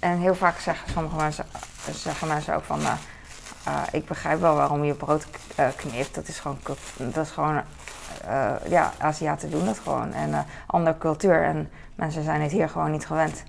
En 0.00 0.18
heel 0.18 0.34
vaak 0.34 0.58
zeggen 0.58 0.90
sommige 0.90 1.16
mensen, 1.16 1.44
zeggen 1.90 2.28
mensen 2.28 2.54
ook 2.54 2.64
van 2.64 2.80
uh, 3.68 3.82
ik 3.92 4.06
begrijp 4.06 4.40
wel 4.40 4.54
waarom 4.54 4.84
je 4.84 4.94
brood 4.94 5.26
uh, 5.58 5.66
knipt. 5.76 6.14
Dat 6.14 6.28
is 6.28 6.38
gewoon, 6.38 6.58
dat 6.96 7.24
is 7.24 7.30
gewoon 7.30 7.60
uh, 8.24 8.52
ja, 8.68 8.92
Aziaten 8.98 9.50
doen 9.50 9.64
dat 9.64 9.78
gewoon. 9.78 10.12
En 10.12 10.46
andere 10.66 10.98
cultuur. 10.98 11.44
En 11.44 11.70
mensen 11.94 12.24
zijn 12.24 12.40
het 12.40 12.52
hier 12.52 12.68
gewoon 12.68 12.90
niet 12.90 13.06
gewend. 13.06 13.42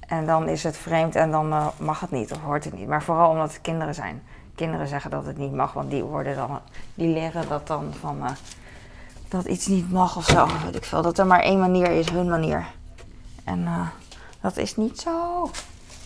En 0.00 0.26
dan 0.26 0.48
is 0.48 0.62
het 0.62 0.76
vreemd 0.76 1.14
en 1.14 1.30
dan 1.30 1.72
mag 1.76 2.00
het 2.00 2.10
niet 2.10 2.32
of 2.32 2.40
hoort 2.40 2.64
het 2.64 2.74
niet. 2.74 2.88
Maar 2.88 3.02
vooral 3.02 3.30
omdat 3.30 3.52
het 3.52 3.60
kinderen 3.60 3.94
zijn. 3.94 4.22
Kinderen 4.54 4.88
zeggen 4.88 5.10
dat 5.10 5.26
het 5.26 5.38
niet 5.38 5.52
mag, 5.52 5.72
want 5.72 5.90
die, 5.90 6.02
worden 6.02 6.36
dan, 6.36 6.60
die 6.94 7.08
leren 7.08 7.48
dat 7.48 7.66
dan 7.66 7.94
van 8.00 8.22
dat 9.28 9.44
iets 9.44 9.66
niet 9.66 9.90
mag 9.90 10.16
of 10.16 10.24
zo. 10.24 10.46
Weet 10.64 10.76
ik 10.76 10.84
veel. 10.84 11.02
Dat 11.02 11.18
er 11.18 11.26
maar 11.26 11.40
één 11.40 11.58
manier 11.58 11.90
is, 11.90 12.08
hun 12.08 12.28
manier. 12.28 12.66
En 13.44 13.68
dat 14.40 14.56
is 14.56 14.76
niet 14.76 15.00
zo. 15.00 15.50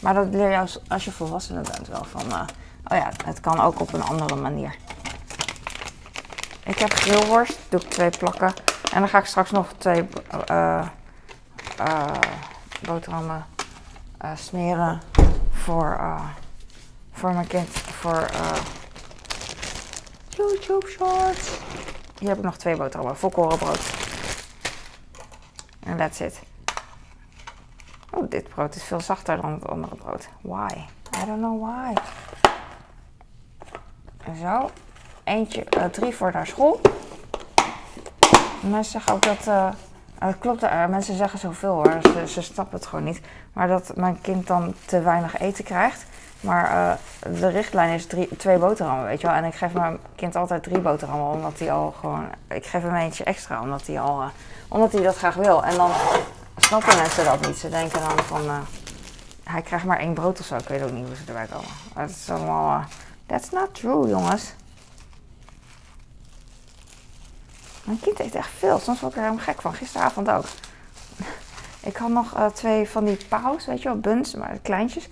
Maar 0.00 0.14
dat 0.14 0.26
leer 0.30 0.50
je 0.50 0.68
als, 0.88 1.04
je 1.04 1.12
volwassene 1.12 1.60
bent 1.60 1.88
wel 1.88 2.04
van 2.04 2.46
Oh 2.88 2.96
ja, 2.98 3.10
het 3.24 3.40
kan 3.40 3.60
ook 3.60 3.80
op 3.80 3.92
een 3.92 4.02
andere 4.02 4.36
manier. 4.36 4.76
Ik 6.64 6.78
heb 6.78 6.92
grillworst, 6.92 7.58
doe 7.68 7.80
ik 7.80 7.90
twee 7.90 8.10
plakken. 8.10 8.54
En 8.92 9.00
dan 9.00 9.08
ga 9.08 9.18
ik 9.18 9.24
straks 9.24 9.50
nog 9.50 9.72
twee 9.78 10.08
uh, 10.50 10.86
uh, 11.80 12.10
boterhammen 12.82 13.46
uh, 14.24 14.30
smeren 14.34 15.00
voor, 15.50 16.00
voor 17.12 17.32
mijn 17.32 17.46
kind. 17.46 17.68
Voor 17.68 18.26
YouTube 20.28 20.88
Shorts. 20.88 21.50
Hier 22.18 22.28
heb 22.28 22.38
ik 22.38 22.44
nog 22.44 22.56
twee 22.56 22.76
boterhammen, 22.76 23.16
volkorenbrood. 23.16 23.80
En 25.82 25.96
that's 25.96 26.20
it. 26.20 26.40
Oh, 28.10 28.30
dit 28.30 28.48
brood 28.48 28.74
is 28.74 28.82
veel 28.82 29.00
zachter 29.00 29.40
dan 29.40 29.52
het 29.52 29.68
andere 29.68 29.94
brood. 29.94 30.28
Why? 30.40 30.68
I 31.22 31.24
don't 31.26 31.38
know 31.38 31.62
why. 31.62 31.92
Zo. 34.34 34.70
Eentje, 35.24 35.66
uh, 35.76 35.84
drie 35.84 36.14
voor 36.14 36.30
naar 36.32 36.46
school. 36.46 36.80
Mensen 38.60 38.92
zeggen 38.92 39.12
ook 39.12 39.22
dat. 39.22 39.46
Uh, 39.48 39.68
het 40.18 40.38
klopt, 40.38 40.62
uh, 40.62 40.86
mensen 40.86 41.16
zeggen 41.16 41.38
zoveel 41.38 41.72
hoor, 41.72 41.98
ze, 42.02 42.28
ze 42.28 42.42
snappen 42.42 42.78
het 42.78 42.86
gewoon 42.86 43.04
niet. 43.04 43.20
Maar 43.52 43.68
dat 43.68 43.92
mijn 43.94 44.20
kind 44.20 44.46
dan 44.46 44.74
te 44.84 45.00
weinig 45.00 45.38
eten 45.38 45.64
krijgt. 45.64 46.04
Maar 46.40 46.98
de 47.20 47.48
richtlijn 47.48 47.94
is 47.94 48.06
twee 48.36 48.58
boterhammen, 48.58 49.04
weet 49.04 49.20
je 49.20 49.26
wel. 49.26 49.36
En 49.36 49.44
ik 49.44 49.54
geef 49.54 49.72
mijn 49.72 49.98
kind 50.16 50.36
altijd 50.36 50.62
drie 50.62 50.78
boterhammen, 50.78 51.30
omdat 51.30 51.58
hij 51.58 51.72
al 51.72 51.94
gewoon... 52.00 52.24
Ik 52.48 52.66
geef 52.66 52.82
hem 52.82 52.94
eentje 52.94 53.24
extra, 53.24 53.60
omdat 53.60 53.86
hij 53.86 54.00
al... 54.00 54.22
Omdat 54.68 54.92
hij 54.92 55.02
dat 55.02 55.16
graag 55.16 55.34
wil. 55.34 55.64
En 55.64 55.76
dan 55.76 55.90
snappen 56.56 56.96
mensen 56.96 57.24
dat 57.24 57.46
niet. 57.46 57.56
Ze 57.56 57.68
denken 57.68 58.00
dan 58.00 58.24
van... 58.24 58.42
Hij 59.44 59.62
krijgt 59.62 59.84
maar 59.84 59.98
één 59.98 60.14
brood 60.14 60.40
of 60.40 60.46
zo. 60.46 60.56
Ik 60.56 60.68
weet 60.68 60.82
ook 60.82 60.92
niet 60.92 61.06
hoe 61.06 61.16
ze 61.16 61.22
erbij 61.26 61.46
komen. 61.46 61.70
Dat 61.94 62.10
is 62.10 62.30
allemaal... 62.30 62.84
that's 63.26 63.50
not 63.50 63.74
true, 63.74 64.08
jongens. 64.08 64.54
Mijn 67.86 68.00
kind 68.00 68.20
eet 68.20 68.34
echt 68.34 68.50
veel. 68.58 68.78
Soms 68.78 69.00
word 69.00 69.12
ik 69.12 69.18
er 69.18 69.24
helemaal 69.24 69.44
gek 69.44 69.60
van. 69.60 69.74
Gisteravond 69.74 70.30
ook. 70.30 70.44
ik 71.90 71.96
had 71.96 72.08
nog 72.08 72.36
uh, 72.36 72.46
twee 72.46 72.88
van 72.88 73.04
die 73.04 73.18
paus, 73.28 73.66
weet 73.66 73.82
je 73.82 73.88
wel, 73.88 74.00
buns, 74.00 74.34
maar 74.34 74.58
kleintjes. 74.62 75.08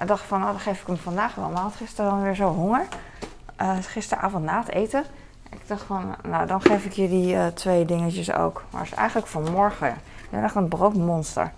Ik 0.00 0.06
dacht 0.06 0.24
van, 0.24 0.42
oh, 0.42 0.46
dan 0.46 0.60
geef 0.60 0.80
ik 0.80 0.86
hem 0.86 0.96
vandaag 0.96 1.34
wel. 1.34 1.48
Maar 1.48 1.62
had 1.62 1.76
gisteren 1.76 2.10
dan 2.10 2.22
weer 2.22 2.34
zo 2.34 2.48
honger. 2.48 2.86
Uh, 3.62 3.76
gisteravond 3.80 4.44
na 4.44 4.58
het 4.58 4.68
eten. 4.68 5.04
Ik 5.50 5.68
dacht 5.68 5.82
van, 5.82 6.14
nou 6.22 6.46
dan 6.46 6.60
geef 6.60 6.84
ik 6.84 6.92
je 6.92 7.08
die 7.08 7.34
uh, 7.34 7.46
twee 7.46 7.84
dingetjes 7.84 8.32
ook. 8.32 8.64
Maar 8.70 8.80
het 8.80 8.90
is 8.90 8.96
eigenlijk 8.96 9.28
voor 9.28 9.50
morgen. 9.50 9.88
Ik 9.88 10.30
ben 10.30 10.42
echt 10.42 10.54
een 10.54 10.68
broodmonster. 10.68 11.52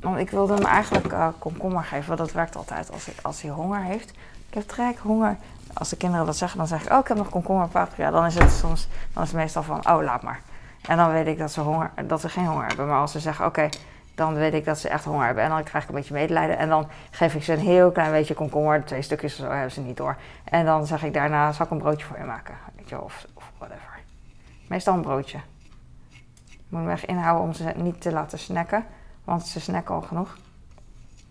Want 0.00 0.18
ik 0.18 0.30
wilde 0.30 0.54
hem 0.54 0.64
eigenlijk 0.64 1.14
komkommer 1.38 1.84
geven. 1.84 2.06
Want 2.06 2.18
dat 2.18 2.32
werkt 2.32 2.56
altijd 2.56 2.92
als, 2.92 3.08
als 3.22 3.42
hij 3.42 3.50
honger 3.50 3.82
heeft. 3.82 4.12
Ik 4.52 4.58
heb 4.58 4.68
trek 4.68 4.98
honger. 4.98 5.36
Als 5.72 5.88
de 5.88 5.96
kinderen 5.96 6.26
dat 6.26 6.36
zeggen, 6.36 6.58
dan 6.58 6.66
zeg 6.66 6.84
ik, 6.84 6.92
oh 6.92 6.98
ik 6.98 7.08
heb 7.08 7.16
nog 7.16 7.28
komkommer 7.28 7.68
paprika. 7.68 8.10
Dan 8.10 8.26
is 8.26 8.34
het 8.34 8.50
soms, 8.50 8.88
dan 9.12 9.22
is 9.22 9.28
het 9.28 9.38
meestal 9.38 9.62
van, 9.62 9.88
oh 9.88 10.02
laat 10.02 10.22
maar. 10.22 10.40
En 10.88 10.96
dan 10.96 11.12
weet 11.12 11.26
ik 11.26 11.38
dat 11.38 11.52
ze, 11.52 11.60
honger, 11.60 11.90
dat 12.06 12.20
ze 12.20 12.28
geen 12.28 12.46
honger 12.46 12.66
hebben. 12.66 12.86
Maar 12.86 13.00
als 13.00 13.12
ze 13.12 13.20
zeggen, 13.20 13.46
oké, 13.46 13.68
dan 14.14 14.34
weet 14.34 14.54
ik 14.54 14.64
dat 14.64 14.78
ze 14.78 14.88
echt 14.88 15.04
honger 15.04 15.26
hebben. 15.26 15.44
En 15.44 15.50
dan 15.50 15.62
krijg 15.62 15.82
ik 15.82 15.88
een 15.88 15.94
beetje 15.94 16.14
medelijden. 16.14 16.58
En 16.58 16.68
dan 16.68 16.88
geef 17.10 17.34
ik 17.34 17.42
ze 17.42 17.52
een 17.52 17.58
heel 17.58 17.90
klein 17.90 18.10
beetje 18.10 18.34
komkommer. 18.34 18.84
Twee 18.84 19.02
stukjes 19.02 19.36
zo 19.36 19.50
hebben 19.50 19.72
ze 19.72 19.80
niet 19.80 19.96
door. 19.96 20.16
En 20.44 20.64
dan 20.64 20.86
zeg 20.86 21.02
ik 21.02 21.14
daarna, 21.14 21.52
zal 21.52 21.64
ik 21.64 21.72
een 21.72 21.78
broodje 21.78 22.06
voor 22.06 22.18
je 22.18 22.24
maken? 22.24 22.54
Weet 22.76 22.88
je, 22.88 23.02
of, 23.02 23.26
of 23.34 23.52
whatever. 23.58 23.98
Meestal 24.68 24.94
een 24.94 25.02
broodje. 25.02 25.38
Ik 26.50 26.60
moet 26.68 26.82
me 26.82 26.90
echt 26.90 27.04
inhouden 27.04 27.44
om 27.44 27.52
ze 27.52 27.72
niet 27.76 28.00
te 28.00 28.12
laten 28.12 28.38
snacken. 28.38 28.84
Want 29.24 29.46
ze 29.46 29.60
snacken 29.60 29.94
al 29.94 30.02
genoeg. 30.02 30.36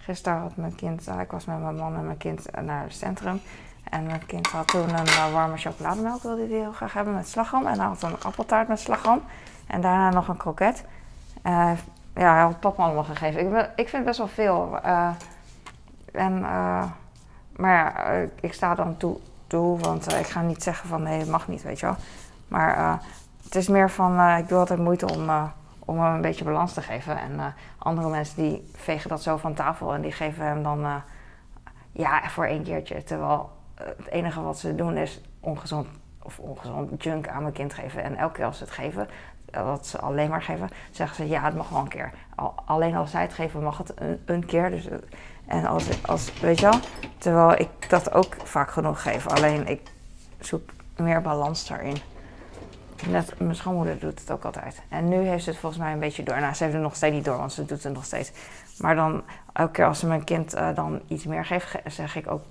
Gisteren 0.02 0.40
had 0.40 0.56
mijn 0.56 0.76
kind, 0.76 1.08
eh, 1.08 1.20
ik 1.20 1.32
was 1.32 1.46
met 1.46 1.62
mijn 1.62 1.76
man 1.76 1.96
en 1.96 2.06
mijn 2.06 2.18
kind 2.18 2.62
naar 2.62 2.84
het 2.84 2.94
centrum. 2.94 3.42
En 3.84 4.06
mijn 4.06 4.26
kind 4.26 4.48
had 4.48 4.68
toen 4.68 4.90
een 4.90 5.08
uh, 5.08 5.34
warme 5.34 5.58
chocolademelk, 5.58 6.22
wilde 6.22 6.48
hij 6.48 6.58
heel 6.58 6.72
graag 6.72 6.94
hebben 6.94 7.14
met 7.14 7.28
slagroom. 7.28 7.68
En 7.68 7.80
hij 7.80 7.88
had 7.88 8.02
een 8.04 8.24
appeltaart 8.24 8.68
met 8.68 8.80
slagroom. 8.80 9.22
En 9.68 9.82
daarna 9.82 10.10
nog 10.10 10.28
een 10.28 10.38
kroket. 10.38 10.84
Uh, 11.46 11.72
ja, 12.16 12.34
hij 12.34 12.42
had 12.42 12.60
papa 12.60 12.84
allemaal 12.84 13.04
gegeven. 13.04 13.58
Ik, 13.58 13.70
ik 13.76 13.90
vind 13.90 14.06
best 14.06 14.18
wel 14.18 14.28
veel. 14.28 14.80
En, 16.12 16.40
maar 17.56 17.72
ja, 17.72 18.08
ik 18.40 18.54
sta 18.54 18.76
dan 18.76 18.98
toe, 18.98 19.18
toe 19.48 19.80
want 19.80 20.14
ik 20.14 20.28
ga 20.28 20.42
niet 20.42 20.64
zeggen 20.64 20.90
van 20.90 21.04
nee, 21.04 21.20
het 21.20 21.30
mag 21.30 21.48
niet, 21.48 21.64
weet 21.64 21.80
je 21.80 21.86
wel. 21.86 21.96
Maar 22.48 23.00
het 23.44 23.56
is 23.56 23.68
meer 23.68 23.90
van, 23.90 24.38
ik 24.38 24.48
doe 24.48 24.60
altijd 24.60 24.80
moeite 24.80 25.14
om, 25.14 25.30
om 25.92 26.00
hem 26.00 26.14
een 26.14 26.22
beetje 26.22 26.44
balans 26.44 26.74
te 26.74 26.82
geven. 26.82 27.18
En 27.18 27.54
andere 27.78 28.10
mensen 28.10 28.44
die 28.44 28.72
vegen 28.76 29.10
dat 29.10 29.22
zo 29.22 29.38
van 29.38 29.54
tafel 29.54 29.94
en 29.94 30.02
die 30.02 30.12
geven 30.12 30.46
hem 30.46 30.64
dan, 30.64 31.02
ja, 31.92 32.30
voor 32.30 32.46
één 32.46 32.64
keertje. 32.64 33.04
Terwijl 33.04 33.50
het 33.76 34.08
enige 34.08 34.42
wat 34.42 34.60
ze 34.60 34.76
doen 34.76 34.98
is 34.98 35.22
ongezond 35.40 35.88
of 36.24 36.40
ongezond 36.40 37.04
junk 37.04 37.28
aan 37.28 37.42
mijn 37.42 37.54
kind 37.54 37.74
geven. 37.74 38.04
En 38.04 38.16
elke 38.16 38.34
keer 38.34 38.46
als 38.46 38.58
ze 38.58 38.64
het 38.64 38.74
geven, 38.74 39.08
wat 39.52 39.88
ze 39.88 40.00
alleen 40.00 40.30
maar 40.30 40.42
geven, 40.42 40.70
zeggen 40.92 41.16
ze 41.16 41.28
ja, 41.28 41.42
het 41.42 41.56
mag 41.56 41.70
wel 41.70 41.80
een 41.80 41.88
keer. 41.88 42.12
alleen 42.66 42.96
als 42.96 43.12
zij 43.12 43.22
het 43.22 43.34
geven, 43.34 43.64
mag 43.64 43.78
het 43.78 43.92
een, 43.96 44.22
een 44.26 44.46
keer. 44.46 44.70
Dus, 44.70 44.88
en 45.46 45.66
als, 45.66 46.08
als, 46.08 46.40
weet 46.40 46.60
je 46.60 46.70
wel, 46.70 46.80
terwijl 47.18 47.60
ik 47.60 47.90
dat 47.90 48.14
ook 48.14 48.36
vaak 48.44 48.72
genoeg 48.72 49.02
geef. 49.02 49.28
Alleen 49.28 49.68
ik 49.68 49.82
zoek 50.40 50.70
meer 50.96 51.22
balans 51.22 51.68
daarin. 51.68 51.98
Net, 53.08 53.40
mijn 53.40 53.56
schoonmoeder 53.56 54.00
doet 54.00 54.20
het 54.20 54.32
ook 54.32 54.44
altijd. 54.44 54.82
En 54.90 55.10
nu 55.10 55.18
heeft 55.18 55.44
ze 55.44 55.50
het 55.50 55.60
volgens 55.60 55.82
mij 55.82 55.94
een 55.94 56.00
beetje 56.00 56.24
door. 56.24 56.40
Nou, 56.40 56.54
ze 56.54 56.64
heeft 56.64 56.76
het 56.76 56.84
nog 56.84 56.96
steeds 56.96 57.16
niet 57.16 57.26
door, 57.26 57.38
want 57.38 57.54
ze 57.54 57.66
doet 57.66 57.84
het 57.84 57.94
nog 57.94 58.06
steeds. 58.06 58.32
Maar 58.78 58.96
dan, 58.96 59.24
elke 59.54 59.72
keer 59.72 59.86
als 59.86 60.00
ze 60.00 60.08
mijn 60.08 60.24
kind 60.24 60.56
uh, 60.56 60.76
dan 60.76 61.02
iets 61.08 61.26
meer 61.26 61.46
geeft, 61.46 61.76
zeg 61.86 62.16
ik 62.16 62.32
ook 62.32 62.42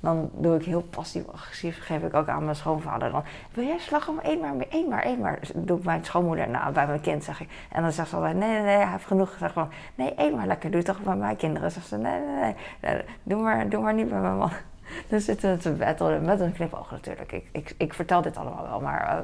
dan 0.00 0.30
doe 0.32 0.56
ik 0.56 0.64
heel 0.64 0.82
passief-agressief, 0.82 1.84
geef 1.84 2.02
ik 2.02 2.14
ook 2.14 2.28
aan 2.28 2.44
mijn 2.44 2.56
schoonvader 2.56 3.10
dan. 3.10 3.24
Wil 3.52 3.64
jij 3.64 3.78
slagroom? 3.78 4.18
Eén 4.22 4.40
maar, 4.40 4.54
één 4.68 4.88
maar, 4.88 5.02
één 5.02 5.18
maar. 5.18 5.40
Dus 5.40 5.50
doe 5.54 5.78
ik 5.78 5.84
mijn 5.84 6.04
schoonmoeder 6.04 6.48
na 6.48 6.70
bij 6.70 6.86
mijn 6.86 7.00
kind, 7.00 7.24
zeg 7.24 7.40
ik. 7.40 7.48
En 7.72 7.82
dan 7.82 7.92
zegt 7.92 8.08
ze 8.08 8.16
altijd, 8.16 8.36
nee, 8.36 8.48
nee, 8.48 8.62
nee, 8.62 8.76
hij 8.76 8.90
heeft 8.90 9.06
genoeg 9.06 9.32
gezegd. 9.32 9.52
Van, 9.52 9.68
nee, 9.94 10.14
één 10.14 10.36
maar 10.36 10.46
lekker, 10.46 10.70
doe 10.70 10.82
toch 10.82 11.00
bij 11.00 11.16
mijn 11.16 11.36
kinderen. 11.36 11.70
Zegt 11.70 11.86
ze, 11.86 11.96
nee, 11.96 12.20
nee, 12.20 12.54
nee, 12.80 13.02
doe 13.22 13.42
maar, 13.42 13.68
doe 13.68 13.82
maar 13.82 13.94
niet 13.94 14.08
bij 14.08 14.20
mijn 14.20 14.36
man. 14.36 14.50
Dan 15.08 15.20
zitten 15.20 15.50
we 15.50 15.58
te 15.58 15.70
battelen, 15.70 16.24
met 16.24 16.40
een 16.40 16.52
knipoog 16.52 16.90
natuurlijk. 16.90 17.32
Ik, 17.32 17.48
ik, 17.52 17.74
ik 17.76 17.94
vertel 17.94 18.22
dit 18.22 18.36
allemaal 18.36 18.68
wel, 18.68 18.80
maar 18.80 19.16
uh, 19.16 19.18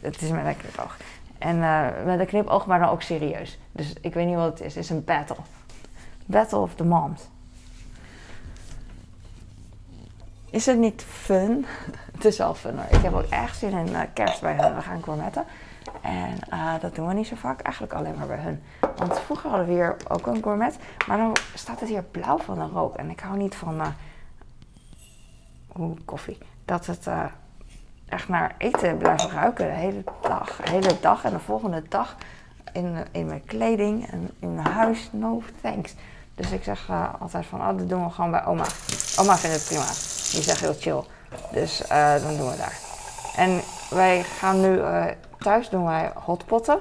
het, 0.00 0.22
is 0.22 0.30
met 0.30 0.46
een 0.46 0.56
knipoog. 0.56 0.96
En 1.38 1.56
uh, 1.56 1.88
met 2.04 2.20
een 2.20 2.26
knipoog, 2.26 2.66
maar 2.66 2.78
dan 2.78 2.88
ook 2.88 3.02
serieus. 3.02 3.58
Dus 3.72 3.92
ik 4.00 4.14
weet 4.14 4.26
niet 4.26 4.36
wat 4.36 4.58
het 4.58 4.60
is. 4.60 4.74
Het 4.74 4.84
is 4.84 4.90
een 4.90 5.04
battle. 5.04 5.36
Battle 6.26 6.58
of 6.58 6.74
the 6.74 6.84
moms. 6.84 7.28
Is 10.50 10.66
het 10.66 10.78
niet 10.78 11.02
fun? 11.02 11.66
het 12.14 12.24
is 12.24 12.38
wel 12.38 12.54
fun 12.54 12.76
hoor. 12.76 12.98
Ik 12.98 13.02
heb 13.02 13.12
ook 13.12 13.30
echt 13.30 13.58
zin 13.58 13.70
in 13.70 13.88
uh, 13.88 14.00
kerst 14.12 14.40
bij 14.40 14.54
hun. 14.54 14.74
We 14.74 14.82
gaan 14.82 15.02
gourmetten. 15.02 15.44
En 16.00 16.38
uh, 16.52 16.80
dat 16.80 16.94
doen 16.94 17.06
we 17.06 17.14
niet 17.14 17.26
zo 17.26 17.36
vaak. 17.36 17.60
Eigenlijk 17.60 17.94
alleen 17.94 18.14
maar 18.18 18.26
bij 18.26 18.38
hun. 18.38 18.62
Want 18.96 19.18
vroeger 19.18 19.50
hadden 19.50 19.66
we 19.66 19.72
hier 19.72 19.96
ook 20.08 20.26
een 20.26 20.42
gourmet. 20.42 20.78
Maar 21.06 21.16
dan 21.16 21.36
staat 21.54 21.80
het 21.80 21.88
hier 21.88 22.02
blauw 22.02 22.38
van 22.38 22.58
de 22.58 22.66
rook. 22.66 22.96
En 22.96 23.10
ik 23.10 23.20
hou 23.20 23.36
niet 23.36 23.54
van 23.54 23.80
uh, 25.76 25.90
koffie. 26.04 26.38
Dat 26.64 26.86
het 26.86 27.06
echt 28.08 28.28
naar 28.28 28.54
eten 28.58 28.96
blijft 28.96 29.30
ruiken 29.30 29.66
de 29.66 29.72
hele 29.72 30.04
dag. 30.22 30.56
De 30.56 30.70
hele 30.70 31.00
dag 31.00 31.24
en 31.24 31.32
de 31.32 31.38
volgende 31.38 31.82
dag. 31.88 32.16
In, 32.72 32.96
in 33.10 33.26
mijn 33.26 33.44
kleding 33.44 34.10
en 34.10 34.30
in 34.38 34.58
huis. 34.58 35.08
No 35.12 35.42
thanks. 35.62 35.94
Dus 36.34 36.50
ik 36.50 36.62
zeg 36.62 36.90
altijd 37.20 37.46
van, 37.46 37.60
oh, 37.60 37.78
dat 37.78 37.88
doen 37.88 38.04
we 38.04 38.10
gewoon 38.10 38.30
bij 38.30 38.44
oma. 38.44 38.64
Oma 39.18 39.36
vindt 39.36 39.56
het 39.56 39.64
prima. 39.64 39.86
Die 40.32 40.42
zegt 40.42 40.60
heel 40.60 40.74
chill. 40.78 41.02
Dus 41.52 41.82
uh, 41.82 42.22
dan 42.22 42.36
doen 42.36 42.50
we 42.50 42.56
daar. 42.56 42.78
En 43.36 43.60
wij 43.90 44.22
gaan 44.22 44.60
nu 44.60 44.76
uh, 44.76 45.04
thuis 45.38 45.68
doen 45.68 45.84
wij 45.84 46.12
hotpotten. 46.14 46.78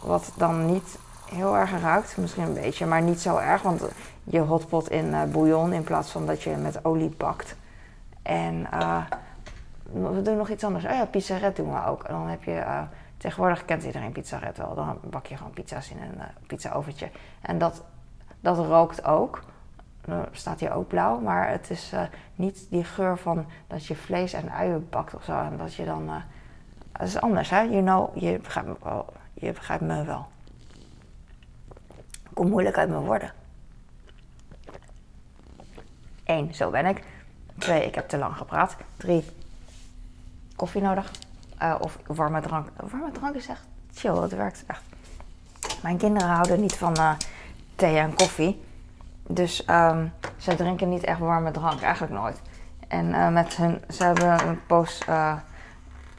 Wat 0.00 0.32
dan 0.36 0.66
niet 0.66 0.98
heel 1.34 1.56
erg 1.56 1.80
ruikt. 1.80 2.16
Misschien 2.16 2.42
een 2.42 2.54
beetje, 2.54 2.86
maar 2.86 3.02
niet 3.02 3.20
zo 3.20 3.36
erg. 3.36 3.62
Want 3.62 3.82
je 4.24 4.40
hotpot 4.40 4.90
in 4.90 5.14
bouillon 5.32 5.72
in 5.72 5.84
plaats 5.84 6.10
van 6.10 6.26
dat 6.26 6.42
je 6.42 6.50
met 6.50 6.84
olie 6.84 7.14
bakt. 7.16 7.56
En 8.22 8.68
we 9.92 10.22
doen 10.22 10.36
nog 10.36 10.48
iets 10.48 10.64
anders. 10.64 10.84
Oh 10.84 10.90
ja, 10.90 11.06
pizzaret 11.06 11.56
doen 11.56 11.72
we 11.72 11.84
ook. 11.86 12.04
En 12.04 12.14
dan 12.14 12.26
heb 12.26 12.42
je... 12.42 12.86
Tegenwoordig 13.18 13.64
kent 13.64 13.84
iedereen 13.84 14.12
pizzaret 14.12 14.56
wel. 14.56 14.74
Dan 14.74 14.98
bak 15.02 15.26
je 15.26 15.36
gewoon 15.36 15.52
pizza's 15.52 15.90
in 15.90 15.98
een 16.02 16.20
pizza 16.46 16.72
oventje. 16.72 17.10
En 17.40 17.58
dat, 17.58 17.84
dat 18.40 18.58
rookt 18.58 19.04
ook. 19.04 19.42
Dan 20.00 20.26
staat 20.32 20.60
hier 20.60 20.72
ook 20.72 20.88
blauw, 20.88 21.20
maar 21.20 21.50
het 21.50 21.70
is 21.70 21.92
uh, 21.92 22.02
niet 22.34 22.66
die 22.70 22.84
geur 22.84 23.18
van 23.18 23.46
dat 23.66 23.86
je 23.86 23.96
vlees 23.96 24.32
en 24.32 24.52
uien 24.52 24.88
bakt 24.90 25.14
of 25.14 25.24
zo. 25.24 25.40
En 25.40 25.56
dat 25.56 25.74
je 25.74 25.84
dan. 25.84 26.04
Uh, 26.04 26.14
het 26.92 27.08
is 27.08 27.20
anders, 27.20 27.50
hè? 27.50 27.60
You 27.60 27.82
know, 27.82 28.16
je 28.16 28.38
begrijpt 28.38 28.68
me 28.68 28.76
wel. 28.82 29.12
Je 29.34 29.52
begrijpt 29.52 29.82
me 29.82 30.04
wel. 30.04 30.26
Kom 32.32 32.48
moeilijk 32.48 32.78
uit 32.78 32.88
mijn 32.88 33.04
woorden. 33.04 33.32
Eén, 36.24 36.54
zo 36.54 36.70
ben 36.70 36.86
ik. 36.86 37.04
Twee, 37.58 37.84
ik 37.86 37.94
heb 37.94 38.08
te 38.08 38.18
lang 38.18 38.36
gepraat. 38.36 38.76
Drie, 38.96 39.24
koffie 40.58 40.82
nodig. 40.82 41.10
Uh, 41.62 41.74
of 41.78 41.98
warme 42.06 42.40
drank. 42.40 42.68
Warme 42.90 43.10
drank 43.12 43.34
is 43.34 43.46
echt 43.46 43.62
chill, 43.94 44.16
het 44.16 44.34
werkt 44.34 44.64
echt. 44.66 44.82
Mijn 45.82 45.96
kinderen 45.96 46.28
houden 46.28 46.60
niet 46.60 46.76
van 46.76 46.96
thee 47.76 47.98
en 47.98 48.14
koffie. 48.14 48.64
Dus 49.26 49.68
um, 49.70 50.12
ze 50.36 50.54
drinken 50.54 50.88
niet 50.88 51.04
echt 51.04 51.18
warme 51.18 51.50
drank, 51.50 51.80
eigenlijk 51.80 52.12
nooit. 52.12 52.40
En 52.88 53.08
uh, 53.08 53.28
met 53.28 53.56
hun, 53.56 53.82
ze 53.90 54.04
hebben 54.04 54.48
een 54.48 54.66
poos 54.66 55.02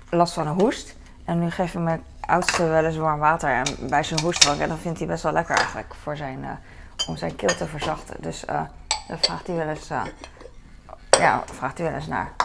last 0.09 0.33
van 0.33 0.47
een 0.47 0.61
hoest. 0.61 0.95
En 1.25 1.39
nu 1.39 1.47
ik 1.47 1.73
mijn 1.73 2.03
oudste 2.19 2.63
wel 2.63 2.85
eens 2.85 2.97
warm 2.97 3.19
water 3.19 3.49
en 3.49 3.89
bij 3.89 4.03
zijn 4.03 4.21
hoestdrank. 4.21 4.59
En 4.59 4.69
dat 4.69 4.79
vindt 4.79 4.97
hij 4.97 5.07
best 5.07 5.23
wel 5.23 5.33
lekker 5.33 5.55
eigenlijk 5.55 5.93
voor 6.03 6.17
zijn, 6.17 6.59
om 7.07 7.17
zijn 7.17 7.35
keel 7.35 7.55
te 7.55 7.65
verzachten. 7.65 8.15
Dus 8.19 8.45
daar 8.45 9.17
vraagt 9.19 9.47
hij 9.47 9.55
wel 9.55 9.67
eens, 9.67 9.87
ja, 11.09 11.43
vraagt 11.45 11.77
hij 11.77 11.87
wel 11.87 11.95
eens 11.95 12.07
naar. 12.07 12.38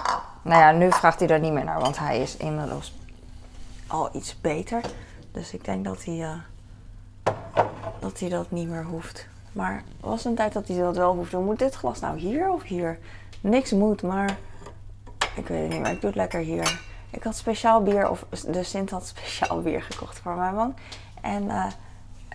Nou 0.44 0.60
ja, 0.60 0.70
nu 0.72 0.92
vraagt 0.92 1.18
hij 1.18 1.28
daar 1.28 1.40
niet 1.40 1.52
meer 1.52 1.64
naar, 1.64 1.80
want 1.80 1.98
hij 1.98 2.20
is 2.20 2.36
inmiddels 2.36 2.94
al 3.86 4.08
iets 4.12 4.40
beter. 4.40 4.80
Dus 5.32 5.52
ik 5.52 5.64
denk 5.64 5.84
dat 5.84 6.04
hij, 6.04 6.40
dat, 7.98 8.20
hij 8.20 8.28
dat 8.28 8.50
niet 8.50 8.68
meer 8.68 8.84
hoeft. 8.84 9.26
Maar 9.52 9.82
was 10.00 10.24
een 10.24 10.34
tijd 10.34 10.52
dat 10.52 10.68
hij 10.68 10.78
dat 10.78 10.96
wel 10.96 11.14
hoefde. 11.14 11.38
Moet 11.38 11.58
dit 11.58 11.74
glas 11.74 12.00
nou 12.00 12.18
hier 12.18 12.50
of 12.50 12.62
hier? 12.62 12.98
Niks 13.40 13.72
moet, 13.72 14.02
maar 14.02 14.36
ik 15.34 15.46
weet 15.46 15.62
het 15.62 15.72
niet, 15.72 15.80
maar 15.80 15.92
ik 15.92 16.00
doe 16.00 16.10
het 16.10 16.18
lekker 16.18 16.40
hier. 16.40 16.80
Ik 17.10 17.22
had 17.22 17.36
speciaal 17.36 17.82
bier, 17.82 18.10
of 18.10 18.26
de 18.46 18.62
Sint 18.62 18.90
had 18.90 19.06
speciaal 19.06 19.62
bier 19.62 19.82
gekocht 19.82 20.18
voor 20.18 20.34
mijn 20.34 20.54
man. 20.54 20.74
En, 21.20 21.44
uh, 21.44 21.66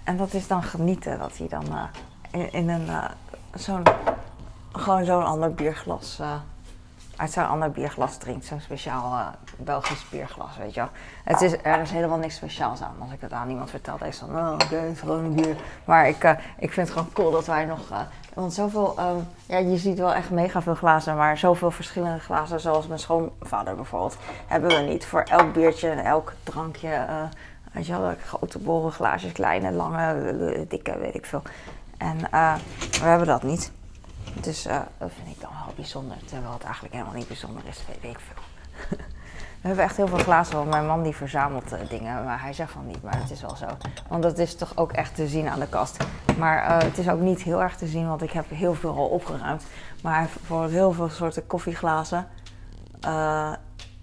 en 0.04 0.18
dat 0.18 0.34
is 0.34 0.48
dan 0.48 0.64
genieten, 0.64 1.20
dat 1.20 1.38
hij 1.38 1.48
dan 1.48 1.66
uh, 1.72 1.84
in, 2.32 2.54
in, 2.54 2.70
een 2.70 2.90
zo'n 3.54 3.84
gewoon 4.72 5.06
zo'n 5.06 5.26
ander 5.26 5.54
bierglas. 5.54 6.20
Uit 7.20 7.32
zo'n 7.32 7.48
ander 7.48 7.72
bierglas 7.72 8.18
drinkt. 8.18 8.46
Zo'n 8.46 8.60
speciaal 8.60 9.14
eh, 9.14 9.28
Belgisch 9.58 10.10
bierglas, 10.10 10.58
weet 10.58 10.74
je 10.74 10.80
wel. 10.80 10.90
Het 11.24 11.42
is, 11.42 11.54
er 11.64 11.82
is 11.82 11.92
helemaal 11.92 12.18
niks 12.18 12.36
speciaals 12.36 12.82
aan. 12.82 12.96
Als 13.00 13.12
ik 13.12 13.22
het 13.22 13.32
aan 13.34 13.50
iemand 13.50 13.70
vertel, 13.70 13.98
dan 13.98 14.08
is 14.08 14.20
dan, 14.20 14.30
oh, 14.30 14.54
oké, 14.54 14.94
gewoon 14.96 15.24
een 15.24 15.34
bier. 15.34 15.56
Maar 15.86 16.08
ik, 16.08 16.24
eh, 16.24 16.32
ik 16.58 16.72
vind 16.72 16.88
het 16.88 16.98
gewoon 16.98 17.14
cool 17.14 17.32
dat 17.32 17.46
wij 17.46 17.66
nog... 17.66 17.90
eh, 17.90 18.00
want 18.34 18.54
zoveel, 18.54 18.94
ehm, 18.98 19.18
ja, 19.46 19.58
je 19.58 19.78
ziet 19.78 19.98
wel 19.98 20.14
echt 20.14 20.30
mega 20.30 20.62
veel 20.62 20.76
glazen, 20.76 21.16
maar 21.16 21.38
zoveel 21.38 21.72
verschillende 21.72 22.20
glazen, 22.20 22.60
zoals 22.60 22.88
mijn 22.88 23.00
schoonvader 23.00 23.76
bijvoorbeeld, 23.76 24.18
hebben 24.48 24.70
we 24.70 24.82
niet. 24.82 25.06
Voor 25.06 25.22
elk 25.22 25.54
biertje 25.54 25.90
en 25.90 26.06
elk 26.06 26.34
drankje, 26.44 27.06
weet 27.72 27.86
je 27.86 28.00
wel, 28.00 28.14
grote 28.26 28.60
borrelglaasjes, 28.60 29.32
kleine, 29.32 29.72
lange, 29.72 30.66
dikke, 30.68 30.98
weet 30.98 31.16
ik 31.16 31.26
veel. 31.26 31.42
En 31.98 32.18
we 33.02 33.06
hebben 33.06 33.28
dat 33.28 33.44
niet. 33.44 33.72
Dus 34.42 34.66
eh, 34.66 34.80
dat 34.98 35.12
vind 35.16 35.36
ik 35.36 35.42
dan 35.42 35.50
wel 35.66 35.74
bijzonder, 35.76 36.18
terwijl 36.26 36.54
het 36.54 36.64
eigenlijk 36.64 36.94
helemaal 36.94 37.16
niet 37.16 37.28
bijzonder 37.28 37.64
is, 37.68 37.80
weet 37.88 38.12
ik 38.12 38.20
veel. 38.20 38.44
We 39.62 39.68
hebben 39.68 39.86
echt 39.86 39.98
heel 39.98 40.08
veel 40.08 40.18
glazen, 40.18 40.56
want 40.56 40.70
mijn 40.70 40.86
man 40.86 41.04
die 41.04 41.16
verzamelt 41.16 41.72
eh, 41.72 41.90
dingen, 41.90 42.24
maar 42.24 42.42
hij 42.42 42.54
zegt 42.54 42.72
van 42.72 42.88
niet, 42.88 43.04
maar 43.04 43.20
het 43.22 43.32
is 43.32 43.42
wel 43.42 43.56
zo. 43.56 43.66
Want 44.08 44.24
dat 44.24 44.38
is 44.38 44.56
toch 44.56 44.78
ook 44.78 44.92
echt 44.92 45.16
te 45.16 45.28
zien 45.28 45.50
aan 45.50 45.60
de 45.60 45.68
kast. 45.68 45.98
Maar 46.38 46.64
eh, 46.64 46.88
het 46.88 46.98
is 46.98 47.10
ook 47.10 47.20
niet 47.20 47.42
heel 47.42 47.62
erg 47.62 47.76
te 47.76 47.88
zien, 47.88 48.08
want 48.08 48.22
ik 48.22 48.32
heb 48.32 48.50
heel 48.50 48.74
veel 48.74 48.98
al 48.98 49.08
opgeruimd. 49.08 49.64
Maar 50.04 50.14
hij 50.14 50.22
heeft 50.22 50.72
heel 50.72 50.92
veel 50.92 51.10
soorten 51.10 51.48
koffieglazen. 51.48 52.28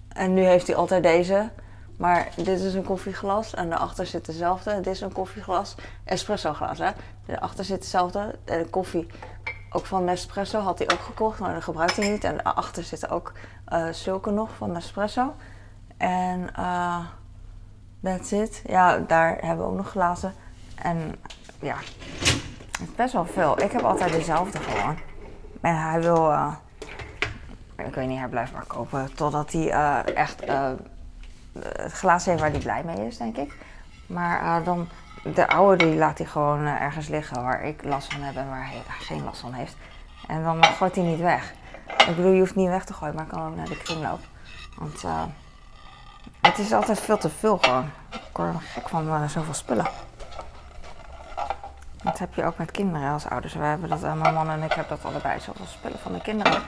En 0.09 0.35
nu 0.35 0.45
heeft 0.45 0.67
hij 0.67 0.77
altijd 0.77 1.03
deze. 1.03 1.51
Maar 1.97 2.29
dit 2.37 2.61
is 2.61 2.75
een 2.75 2.85
koffieglas 2.85 3.55
en 3.55 3.69
daarachter 3.69 4.07
zit 4.07 4.27
dezelfde. 4.27 4.75
Dit 4.75 4.87
is 4.87 5.01
een 5.01 5.13
koffieglas, 5.13 5.75
espresso 6.05 6.53
glas 6.53 6.79
hè. 6.79 6.91
Daarachter 7.27 7.65
zit 7.65 7.77
hetzelfde. 7.77 8.39
Koffie, 8.71 9.07
ook 9.71 9.87
van 9.87 10.05
Nespresso, 10.05 10.61
had 10.61 10.79
hij 10.79 10.91
ook 10.91 11.01
gekocht, 11.01 11.39
maar 11.39 11.55
dat 11.55 11.63
gebruikt 11.63 11.97
hij 11.97 12.11
niet. 12.11 12.25
En 12.25 12.37
daarachter 12.43 12.83
zitten 12.83 13.09
ook 13.09 13.33
eh, 13.65 13.89
zulke 13.89 14.31
nog 14.31 14.51
van 14.57 14.73
Nespresso. 14.73 15.35
En 15.97 16.55
eh 16.55 16.99
that's 18.03 18.33
it. 18.33 18.63
Ja, 18.67 18.99
daar 18.99 19.39
hebben 19.41 19.65
we 19.65 19.71
ook 19.71 19.77
nog 19.77 19.91
glazen. 19.91 20.35
En 20.75 21.15
ja, 21.61 21.77
het 22.71 22.81
is 22.81 22.95
best 22.97 23.13
wel 23.13 23.27
veel. 23.27 23.63
Ik 23.63 23.73
heb 23.73 23.83
altijd 23.83 24.13
dezelfde 24.13 24.59
gewoon. 24.59 24.99
En 25.61 25.77
hij 25.81 26.01
wil, 26.01 26.31
eh, 26.33 26.55
ik 27.77 27.95
weet 27.95 28.09
niet, 28.09 28.19
hij 28.19 28.29
blijft 28.29 28.53
maar 28.53 28.67
kopen 28.67 29.15
totdat 29.15 29.53
hij 29.53 29.71
echt 30.15 30.43
het 31.63 31.93
glaas 31.93 32.25
heeft 32.25 32.41
waar 32.41 32.51
hij 32.51 32.61
blij 32.61 32.83
mee 32.85 33.07
is, 33.07 33.17
denk 33.17 33.37
ik. 33.37 33.57
Maar 34.07 34.65
dan, 34.65 34.89
de 35.35 35.49
oude 35.49 35.85
die 35.85 35.97
laat 35.97 36.19
hij 36.19 36.27
gewoon 36.27 36.67
eh, 36.67 36.81
ergens 36.81 37.09
liggen 37.09 37.43
waar 37.43 37.65
ik 37.65 37.85
last 37.85 38.13
van 38.13 38.23
heb 38.23 38.37
en 38.37 38.49
waar 38.49 38.67
hij 38.67 38.83
geen 38.89 39.25
last 39.25 39.41
van 39.41 39.53
heeft. 39.53 39.77
En 40.29 40.43
dan 40.43 40.65
gooit 40.65 40.95
hij 40.95 41.05
niet 41.05 41.21
weg. 41.21 41.53
Ik 42.07 42.17
bedoel, 42.17 42.33
je 42.33 42.39
hoeft 42.39 42.55
niet 42.55 42.69
weg 42.69 42.85
te 42.85 42.93
gooien, 42.93 43.15
maar 43.15 43.27
kan 43.27 43.47
ook 43.47 43.57
naar 43.57 43.69
de 43.69 43.77
kringloop. 43.77 44.21
Want 44.79 45.05
eh, 45.05 45.23
het 46.41 46.59
is 46.59 46.73
altijd 46.73 47.01
veel 47.01 47.19
te 47.19 47.29
veel 47.29 47.59
gewoon. 47.59 47.91
Ik 48.11 48.37
word 48.37 48.57
gek 48.61 48.89
van 48.89 49.07
uh, 49.07 49.29
zoveel 49.29 49.55
spullen. 49.55 49.87
Dat 52.03 52.19
heb 52.19 52.35
je 52.35 52.45
ook 52.45 52.59
met 52.59 52.71
kinderen 52.71 53.13
als 53.13 53.29
ouders. 53.29 53.55
Wij 53.55 53.69
hebben 53.69 53.89
dat, 53.89 54.01
mijn 54.01 54.35
man 54.35 54.51
en 54.51 54.63
ik 54.63 54.73
hebben 54.73 54.97
dat 54.97 55.13
allebei, 55.13 55.41
zoveel 55.41 55.67
spullen 55.67 55.99
van 55.99 56.13
de 56.13 56.21
kinderen. 56.21 56.63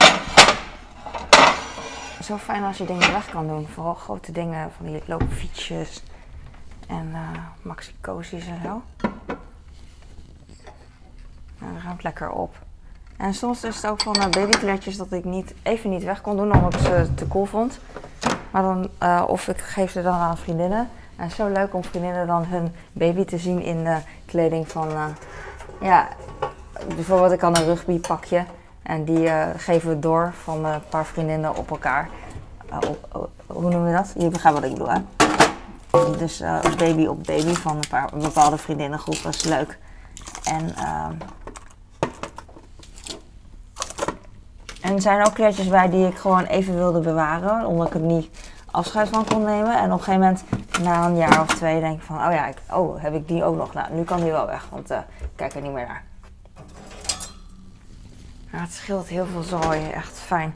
Zo 2.23 2.37
fijn 2.37 2.65
als 2.65 2.79
je 2.79 2.85
dingen 2.85 3.13
weg 3.13 3.31
kan 3.31 3.47
doen. 3.47 3.69
Vooral 3.69 3.95
grote 3.95 4.33
dingen, 4.33 4.71
van 4.77 4.87
die 4.87 5.03
loopfietsjes 5.07 6.03
en 6.89 7.09
uh, 7.13 7.19
maxi-cozies 7.63 8.47
en 8.47 8.61
zo. 8.63 8.83
Nou, 11.59 11.73
dat 11.73 11.83
ruimt 11.83 12.03
lekker 12.03 12.31
op. 12.31 12.57
En 13.17 13.35
soms 13.35 13.65
is 13.65 13.77
het 13.77 13.87
ook 13.87 14.03
van 14.03 14.17
uh, 14.17 14.29
babykledjes 14.29 14.97
dat 14.97 15.13
ik 15.13 15.25
niet, 15.25 15.55
even 15.63 15.91
niet 15.91 16.05
weg 16.05 16.21
kon 16.21 16.37
doen 16.37 16.55
omdat 16.55 16.75
ik 16.75 16.81
ze 16.81 17.09
te 17.15 17.29
cool 17.29 17.45
vond. 17.45 17.79
Maar 18.51 18.63
dan, 18.63 18.89
uh, 19.03 19.25
of 19.27 19.49
ik 19.49 19.59
geef 19.59 19.91
ze 19.91 20.03
dan 20.03 20.15
aan 20.15 20.37
vriendinnen. 20.37 20.89
En 21.17 21.25
het 21.25 21.33
zo 21.33 21.49
leuk 21.49 21.75
om 21.75 21.85
vriendinnen 21.85 22.27
dan 22.27 22.45
hun 22.45 22.75
baby 22.93 23.25
te 23.25 23.39
zien 23.39 23.63
in 23.63 23.77
uh, 23.77 23.97
kleding 24.25 24.69
van, 24.69 24.89
uh, 24.89 25.05
ja, 25.81 26.09
bijvoorbeeld 26.95 27.33
ik 27.33 27.41
had 27.41 27.59
een 27.59 27.65
rugbypakje. 27.65 28.45
En 28.83 29.05
die 29.05 29.31
geven 29.57 29.89
we 29.89 29.99
door 29.99 30.33
van 30.43 30.65
een 30.65 30.81
paar 30.89 31.05
vriendinnen 31.07 31.57
op 31.57 31.71
elkaar. 31.71 32.09
Hoe 33.47 33.71
noem 33.71 33.87
je 33.87 33.93
dat? 33.93 34.13
Je 34.19 34.29
begrijpt 34.29 34.59
wat 34.61 34.69
ik 34.69 34.73
bedoel, 34.73 34.91
hè? 34.91 34.99
Dus 36.19 36.43
baby 36.77 37.07
op 37.07 37.25
baby 37.25 37.55
van 37.55 37.77
een 37.77 37.89
paar 37.89 38.13
een 38.13 38.19
bepaalde 38.19 38.59
vriendinnengroep. 38.59 39.23
Dat 39.23 39.35
is 39.35 39.45
leuk. 39.45 39.79
En... 40.45 40.75
ehm, 40.77 41.15
En 44.81 44.95
er 44.95 45.01
zijn 45.01 45.27
ook 45.27 45.35
kleertjes 45.35 45.69
bij 45.69 45.91
die 45.91 46.07
ik 46.07 46.17
gewoon 46.19 46.45
even 46.45 46.75
wilde 46.75 47.01
bewaren, 47.01 47.67
omdat 47.67 47.87
ik 47.87 47.95
er 47.95 48.01
niet 48.01 48.29
afscheid 48.71 49.09
van 49.09 49.25
kon 49.25 49.45
nemen. 49.45 49.79
En 49.79 49.93
op 49.93 49.99
een 49.99 50.05
gegeven 50.05 50.21
moment, 50.21 50.45
na 50.83 51.07
een 51.07 51.17
jaar 51.17 51.41
of 51.41 51.55
twee, 51.55 51.81
denk 51.81 51.97
ik 51.99 52.03
van, 52.03 52.17
oh 52.17 52.33
ja, 52.33 52.47
ik, 52.47 52.57
oh, 52.71 53.03
heb 53.03 53.15
ik 53.15 53.29
die 53.29 53.45
ook 53.45 53.57
nog? 53.57 53.73
Nou, 53.75 53.93
nu 53.93 54.03
kan 54.05 54.21
die 54.21 54.31
wel 54.31 54.47
weg, 54.47 54.67
want 54.71 54.91
uh, 54.91 54.99
ik 55.21 55.29
kijk 55.37 55.55
er 55.55 55.63
niet 55.63 55.73
meer 55.73 55.87
naar. 55.87 56.03
Maar 58.51 58.61
het 58.61 58.73
scheelt 58.73 59.07
heel 59.07 59.27
veel 59.27 59.43
zooi, 59.43 59.91
echt 59.91 60.19
fijn. 60.19 60.55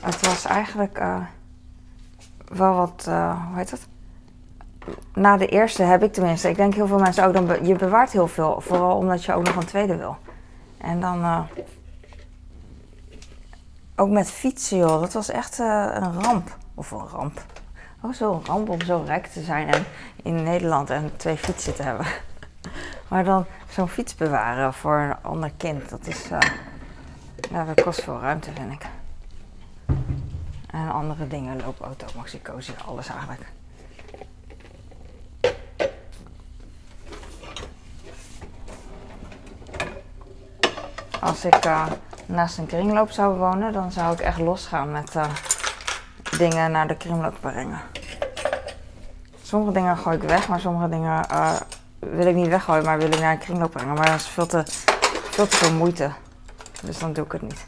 Het 0.00 0.26
was 0.26 0.44
eigenlijk 0.44 0.98
uh, 0.98 1.16
wel 2.48 2.74
wat, 2.74 3.04
uh, 3.08 3.46
hoe 3.46 3.56
heet 3.56 3.70
het? 3.70 3.86
Na 5.14 5.36
de 5.36 5.46
eerste 5.46 5.82
heb 5.82 6.02
ik 6.02 6.12
tenminste, 6.12 6.48
ik 6.48 6.56
denk 6.56 6.74
heel 6.74 6.86
veel 6.86 6.98
mensen 6.98 7.24
ook, 7.24 7.32
dan 7.32 7.66
je 7.66 7.74
bewaart 7.74 8.12
heel 8.12 8.28
veel, 8.28 8.60
vooral 8.60 8.96
omdat 8.96 9.24
je 9.24 9.34
ook 9.34 9.44
nog 9.44 9.56
een 9.56 9.64
tweede 9.64 9.96
wil. 9.96 10.16
En 10.78 11.00
dan 11.00 11.46
ook 14.00 14.08
met 14.08 14.30
fietsen, 14.30 14.78
joh. 14.78 15.00
Dat 15.00 15.12
was 15.12 15.28
echt 15.28 15.58
uh, 15.58 15.88
een 15.94 16.22
ramp. 16.22 16.56
Of 16.74 16.90
een 16.90 17.06
ramp. 17.06 17.42
Oh, 18.00 18.12
zo'n 18.12 18.44
ramp 18.44 18.68
om 18.68 18.82
zo 18.82 19.02
rijk 19.06 19.26
te 19.26 19.42
zijn 19.42 19.68
en 19.68 19.84
in 20.22 20.42
Nederland 20.42 20.90
en 20.90 21.16
twee 21.16 21.36
fietsen 21.36 21.74
te 21.74 21.82
hebben. 21.82 22.06
maar 23.08 23.24
dan 23.24 23.44
zo'n 23.68 23.88
fiets 23.88 24.14
bewaren 24.14 24.74
voor 24.74 24.98
een 24.98 25.16
ander 25.22 25.52
kind, 25.56 25.88
dat 25.88 26.06
is... 26.06 26.30
Uh, 26.30 26.38
ja, 27.50 27.64
dat 27.64 27.82
kost 27.82 28.02
veel 28.02 28.20
ruimte, 28.20 28.50
vind 28.52 28.72
ik. 28.72 28.86
En 30.70 30.92
andere 30.92 31.28
dingen, 31.28 31.60
loopauto, 31.64 32.06
maxicosi, 32.16 32.72
alles 32.86 33.08
eigenlijk. 33.08 33.42
Als 41.20 41.44
ik... 41.44 41.66
Uh, 41.66 41.86
naast 42.30 42.58
een 42.58 42.66
kringloop 42.66 43.10
zou 43.10 43.36
wonen, 43.38 43.72
dan 43.72 43.92
zou 43.92 44.12
ik 44.12 44.20
echt 44.20 44.38
losgaan 44.38 44.92
met 44.92 45.14
uh, 45.14 45.24
dingen 46.38 46.70
naar 46.70 46.88
de 46.88 46.96
kringloop 46.96 47.36
brengen. 47.40 47.80
Sommige 49.42 49.72
dingen 49.72 49.96
gooi 49.96 50.16
ik 50.16 50.22
weg, 50.22 50.48
maar 50.48 50.60
sommige 50.60 50.88
dingen 50.88 51.26
uh, 51.32 51.52
wil 51.98 52.26
ik 52.26 52.34
niet 52.34 52.48
weggooien, 52.48 52.84
maar 52.84 52.98
wil 52.98 53.12
ik 53.12 53.20
naar 53.20 53.32
een 53.32 53.38
kringloop 53.38 53.70
brengen. 53.70 53.94
Maar 53.94 54.06
dat 54.06 54.14
is 54.14 54.26
veel 54.26 54.46
te, 54.46 54.62
veel 55.30 55.46
veel 55.46 55.72
moeite. 55.72 56.10
Dus 56.82 56.98
dan 56.98 57.12
doe 57.12 57.24
ik 57.24 57.32
het 57.32 57.42
niet. 57.42 57.66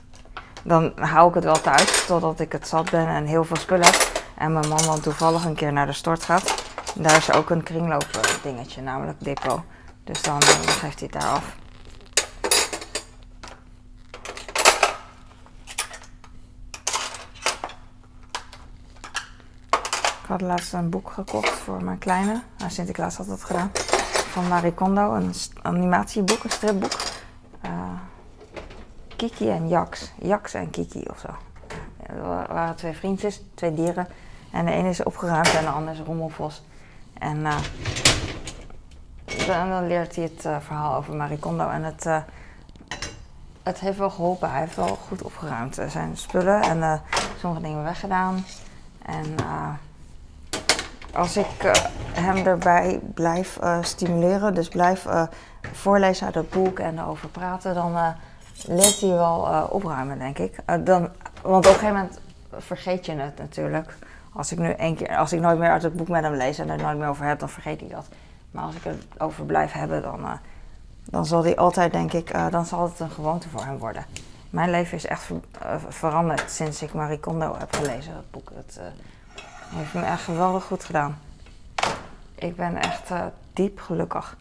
Dan 0.62 0.92
hou 0.96 1.28
ik 1.28 1.34
het 1.34 1.44
wel 1.44 1.60
thuis 1.60 2.06
totdat 2.06 2.40
ik 2.40 2.52
het 2.52 2.68
zat 2.68 2.90
ben 2.90 3.08
en 3.08 3.24
heel 3.24 3.44
veel 3.44 3.56
spullen 3.56 3.86
heb. 3.86 4.22
En 4.34 4.52
mijn 4.52 4.68
man 4.68 4.82
dan 4.82 5.00
toevallig 5.00 5.44
een 5.44 5.54
keer 5.54 5.72
naar 5.72 5.86
de 5.86 5.92
stort 5.92 6.22
gaat. 6.22 6.64
Daar 6.94 7.16
is 7.16 7.32
ook 7.32 7.50
een 7.50 7.62
kringloop 7.62 8.06
dingetje, 8.42 8.82
namelijk 8.82 9.24
depot. 9.24 9.60
Dus 10.04 10.22
dan 10.22 10.42
geeft 10.42 11.00
hij 11.00 11.08
het 11.10 11.12
daar 11.12 11.30
af. 11.30 11.44
Ik 20.22 20.28
had 20.28 20.40
laatst 20.40 20.72
een 20.72 20.90
boek 20.90 21.10
gekocht 21.10 21.48
voor 21.48 21.84
mijn 21.84 21.98
kleine. 21.98 22.42
Nou, 22.58 22.70
Sinterklaas 22.70 23.16
had 23.16 23.26
dat 23.26 23.44
gedaan. 23.44 23.70
Van 24.32 24.48
Marie 24.48 24.72
Kondo, 24.72 25.14
een 25.14 25.34
animatieboek, 25.62 26.44
een 26.44 26.50
stripboek. 26.50 26.92
Uh, 27.66 27.70
Kiki 29.16 29.50
en 29.50 29.68
Jax. 29.68 30.12
Jax 30.18 30.54
en 30.54 30.70
Kiki 30.70 31.04
of 31.10 31.18
zo. 31.18 31.28
Er 32.06 32.22
waren 32.22 32.76
twee 32.76 32.92
vriendjes, 32.92 33.42
twee 33.54 33.74
dieren. 33.74 34.08
En 34.50 34.64
de 34.64 34.72
ene 34.72 34.88
is 34.88 35.02
opgeruimd 35.02 35.54
en 35.54 35.64
de 35.64 35.70
andere 35.70 35.98
is 35.98 36.06
rommelvos. 36.06 36.62
En 37.18 37.36
uh, 37.38 37.58
dan, 39.46 39.86
leert 39.86 40.16
hij 40.16 40.24
het 40.24 40.64
verhaal 40.64 40.96
over 40.96 41.16
Marie 41.16 41.38
Kondo. 41.38 41.68
En 41.68 41.82
het, 41.82 42.06
uh, 42.06 42.18
het 43.62 43.80
heeft 43.80 43.98
wel 43.98 44.10
geholpen. 44.10 44.50
Hij 44.50 44.60
heeft 44.60 44.76
wel 44.76 44.98
goed 45.08 45.22
opgeruimd 45.22 45.78
zijn 45.88 46.16
spullen. 46.16 46.62
En 46.62 47.02
sommige 47.38 47.62
dingen 47.62 47.82
weggedaan. 47.82 48.44
En 49.06 49.34
als 51.14 51.36
ik 51.36 51.64
uh, 51.64 51.72
hem 52.12 52.46
erbij 52.46 53.00
blijf 53.14 53.58
uh, 53.62 53.78
stimuleren, 53.82 54.54
dus 54.54 54.68
blijf 54.68 55.04
uh, 55.04 55.22
voorlezen 55.72 56.26
uit 56.26 56.34
het 56.34 56.50
boek 56.50 56.78
en 56.78 56.98
erover 56.98 57.28
praten, 57.28 57.74
dan 57.74 58.14
leert 58.66 59.00
hij 59.00 59.10
wel 59.10 59.66
opruimen, 59.70 60.18
denk 60.18 60.38
ik. 60.38 60.54
dan, 60.66 61.08
want 61.42 61.66
op 61.66 61.72
een 61.72 61.78
gegeven 61.78 61.94
moment 61.94 62.20
vergeet 62.56 63.06
je 63.06 63.12
het 63.12 63.38
natuurlijk. 63.38 63.94
Als 64.32 64.52
ik 64.52 64.58
nu 64.58 64.70
één 64.70 64.96
keer, 64.96 65.16
als 65.16 65.32
ik 65.32 65.40
nooit 65.40 65.58
meer 65.58 65.70
uit 65.70 65.82
het 65.82 65.96
boek 65.96 66.08
met 66.08 66.22
hem 66.22 66.34
lees 66.34 66.58
en 66.58 66.70
er 66.70 66.82
nooit 66.82 66.98
meer 66.98 67.08
over 67.08 67.24
heb, 67.24 67.38
dan 67.38 67.48
vergeet 67.48 67.80
hij 67.80 67.88
dat. 67.88 68.08
Maar 68.50 68.64
als 68.64 68.74
ik 68.74 68.84
het 68.84 69.04
over 69.18 69.44
blijf 69.44 69.72
hebben, 69.72 70.02
dan, 70.02 70.20
dan 71.04 71.26
zal 71.26 71.44
hij 71.44 71.56
altijd, 71.56 71.92
denk 71.92 72.12
ik, 72.12 72.50
dan 72.50 72.66
zal 72.66 72.82
het 72.82 73.00
een 73.00 73.10
gewoonte 73.10 73.48
voor 73.48 73.64
hem 73.64 73.78
worden. 73.78 74.04
mijn 74.50 74.70
leven 74.70 74.96
is 74.96 75.06
echt 75.06 75.22
ver- 75.22 75.40
eh, 75.62 75.74
veranderd 75.88 76.50
sinds 76.50 76.82
ik 76.82 76.92
Marie 76.92 77.20
Kondo 77.20 77.54
heb 77.58 77.74
gelezen. 77.74 78.14
Dat 78.14 78.30
boek 78.30 78.50
eh, 78.50 78.84
heeft 79.74 79.94
me 79.94 80.00
echt 80.00 80.22
geweldig 80.22 80.64
goed 80.64 80.84
gedaan. 80.84 81.18
Ik 82.34 82.56
ben 82.56 82.76
echt 82.76 83.10
eh, 83.10 83.24
diep 83.52 83.80
gelukkig. 83.80 84.36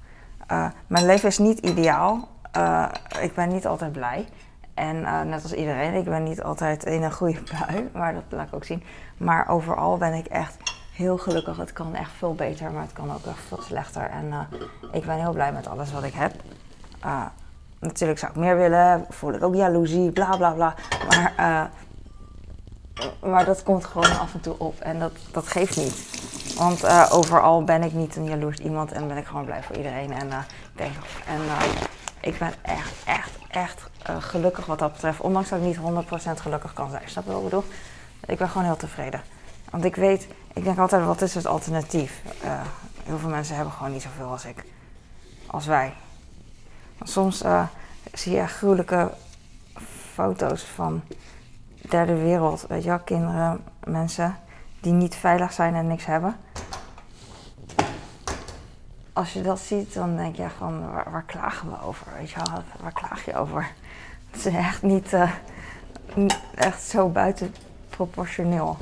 Eh, 0.48 0.66
mijn 0.88 1.06
leven 1.06 1.28
is 1.28 1.38
niet 1.38 1.60
ideaal. 1.60 2.28
Eh, 2.52 2.86
ik 3.22 3.34
ben 3.34 3.50
niet 3.50 3.68
altijd 3.68 3.92
blij. 3.92 4.28
En 4.74 5.02
net 5.30 5.44
als 5.44 5.54
iedereen, 5.54 5.94
ik 5.94 6.06
ben 6.06 6.24
niet 6.24 6.44
altijd 6.44 6.86
in 6.86 7.04
een 7.04 7.12
goede 7.12 7.40
bui, 7.52 7.90
maar 7.94 8.14
dat 8.14 8.24
laat 8.30 8.48
ik 8.48 8.54
ook 8.54 8.64
zien. 8.64 8.84
Maar 9.18 9.50
overal 9.50 9.98
ben 9.98 10.14
ik 10.14 10.26
echt 10.26 10.58
heel 10.94 11.18
gelukkig. 11.18 11.58
Het 11.58 11.74
kan 11.74 11.96
echt 11.96 12.12
veel 12.12 12.36
beter, 12.36 12.72
maar 12.72 12.82
het 12.82 12.94
kan 12.94 13.14
ook 13.14 13.26
echt 13.26 13.44
veel 13.48 13.62
slechter. 13.62 14.10
En 14.10 14.48
ik 14.92 15.06
ben 15.06 15.20
heel 15.20 15.34
blij 15.34 15.52
met 15.52 15.68
alles 15.68 15.92
wat 15.92 16.04
ik 16.04 16.14
heb. 16.14 16.34
Natuurlijk 17.80 18.20
zou 18.20 18.32
ik 18.32 18.38
meer 18.38 18.58
willen, 18.58 19.06
voel 19.10 19.34
ik 19.34 19.44
ook 19.44 19.56
jaloezie, 19.56 20.12
bla 20.12 20.38
bla 20.38 20.52
bla. 20.52 20.76
Maar, 21.08 21.70
maar 23.20 23.46
dat 23.46 23.64
komt 23.64 23.86
gewoon 23.86 24.20
af 24.20 24.34
en 24.34 24.42
toe 24.42 24.56
op 24.58 24.80
en 24.80 25.00
dat, 25.00 25.12
dat 25.32 25.48
geeft 25.48 25.78
niet. 25.78 26.22
Want 26.58 26.84
eh, 26.84 27.08
overal 27.12 27.64
ben 27.64 27.84
ik 27.84 27.94
niet 27.94 28.16
een 28.16 28.26
jaloers 28.26 28.58
iemand 28.58 28.92
en 28.92 29.08
ben 29.08 29.18
ik 29.18 29.26
gewoon 29.26 29.46
blij 29.46 29.64
voor 29.64 29.76
iedereen. 29.76 30.14
En, 30.14 30.32
eh, 30.32 30.38
ik, 30.38 30.78
denk, 30.78 30.94
en 31.26 31.42
eh, 31.42 31.82
ik 32.22 32.38
ben 32.38 32.54
echt, 32.62 32.92
echt, 33.06 33.32
echt 33.48 33.90
gelukkig 34.20 34.66
wat 34.66 34.80
dat 34.80 34.94
betreft. 34.94 35.22
Ondanks 35.22 35.50
dat 35.50 35.60
ik 35.60 35.66
niet 35.66 35.78
100% 35.78 36.42
gelukkig 36.42 36.74
kan 36.74 36.90
zijn. 36.90 37.10
Snap 37.10 37.24
je 37.24 37.32
wat 37.32 37.40
ik 37.40 37.50
bedoel? 37.50 37.64
Ik 38.26 38.38
ben 38.38 38.50
gewoon 38.50 38.64
heel 38.64 38.78
tevreden. 38.78 39.22
Want 39.70 39.84
ik 39.84 39.96
weet, 39.96 40.28
ik 40.54 40.64
denk 40.64 40.78
altijd, 40.78 41.06
wat 41.06 41.22
is 41.22 41.36
het 41.36 41.46
alternatief? 41.46 42.22
Heel 43.04 43.18
veel 43.18 43.30
mensen 43.30 43.56
hebben 43.56 43.74
gewoon 43.74 43.92
niet 43.92 44.02
zoveel 44.02 44.30
als 44.32 44.46
ik. 44.46 44.66
Als 45.48 45.66
wij. 45.66 45.94
Want 46.98 47.10
soms 47.10 47.44
zie 48.14 48.36
je 48.36 48.48
gruwelijke 48.48 49.12
foto's 50.14 50.64
van 50.64 51.02
derde 51.90 52.16
wereld. 52.16 52.66
Weet 52.68 52.84
je 52.84 52.90
wel, 52.90 53.00
kinderen, 53.00 53.64
mensen 53.84 54.36
die 54.80 54.94
niet 54.94 55.16
veilig 55.16 55.54
zijn 55.54 55.76
en 55.76 55.88
niks 55.88 56.06
hebben. 56.06 56.36
Als 59.14 59.34
je 59.34 59.42
dat 59.42 59.60
ziet, 59.60 59.94
dan 59.94 60.16
denk 60.16 60.36
je 60.36 60.50
van, 60.58 60.92
waar, 61.12 61.24
klagen 61.26 61.70
we 61.70 61.82
over? 61.86 62.08
Weet 62.18 62.30
je 62.30 62.36
wel, 62.36 62.64
waar 62.82 62.94
klaag 62.94 63.26
je 63.26 63.36
over? 63.36 63.72
Het 64.32 64.46
is 64.46 64.54
echt 64.54 64.82
niet, 64.82 65.14
eh, 65.14 65.32
echt 66.56 66.82
zo 66.82 67.10
buitenproportioneel. 67.10 68.78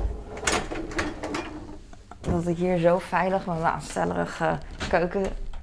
Dat 2.20 2.46
ik 2.46 2.56
hier 2.56 2.78
zo 2.78 2.98
veilig 2.98 3.46
met 3.46 3.60
mijn 3.60 3.72
aanstellerige 3.72 4.58
keuken, 4.88 5.22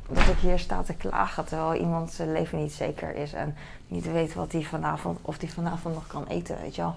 dat 0.09 0.27
ik 0.27 0.37
hier 0.37 0.59
sta 0.59 0.81
te 0.81 0.93
klagen 0.93 1.45
terwijl 1.45 1.81
iemand 1.81 2.11
zijn 2.11 2.31
leven 2.31 2.57
niet 2.57 2.73
zeker 2.73 3.15
is 3.15 3.33
en 3.33 3.55
niet 3.87 4.11
weet 4.11 4.33
wat 4.33 4.51
hij 4.51 4.63
vanavond, 4.63 5.19
of 5.21 5.39
hij 5.39 5.49
vanavond 5.49 5.93
nog 5.93 6.07
kan 6.07 6.25
eten, 6.27 6.57
weet 6.61 6.75
je 6.75 6.81
wel. 6.81 6.95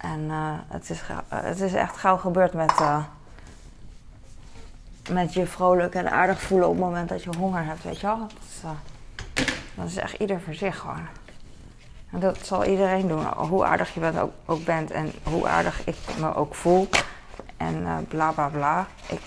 En 0.00 0.30
eh, 0.30 0.52
het, 0.68 0.90
is, 0.90 1.02
eh, 1.08 1.16
het 1.28 1.60
is 1.60 1.74
echt 1.74 1.96
gauw 1.96 2.16
gebeurd 2.16 2.52
met, 2.52 2.70
eh, 2.70 3.04
met 5.10 5.34
je 5.34 5.46
vrolijk 5.46 5.94
en 5.94 6.10
aardig 6.10 6.40
voelen 6.40 6.68
op 6.68 6.74
het 6.74 6.84
moment 6.84 7.08
dat 7.08 7.22
je 7.22 7.30
honger 7.38 7.64
hebt, 7.64 7.82
weet 7.82 8.00
je 8.00 8.06
wel. 8.06 8.18
Dat 8.18 8.32
is, 8.48 8.60
dat 9.74 9.86
is 9.86 9.96
echt 9.96 10.12
ieder 10.12 10.40
voor 10.40 10.54
zich 10.54 10.78
gewoon. 10.78 11.06
En 12.10 12.20
dat 12.20 12.46
zal 12.46 12.64
iedereen 12.64 13.08
doen, 13.08 13.26
hoe 13.26 13.64
aardig 13.64 13.94
je 13.94 14.00
bent 14.00 14.18
ook, 14.44 14.64
bent 14.64 14.90
en 14.90 15.12
hoe 15.22 15.48
aardig 15.48 15.86
ik 15.86 15.96
me 16.18 16.34
ook 16.34 16.54
voel. 16.54 16.88
En 17.56 18.06
bla 18.08 18.30
bla 18.32 18.48
bla. 18.48 18.86
Ik, 19.06 19.20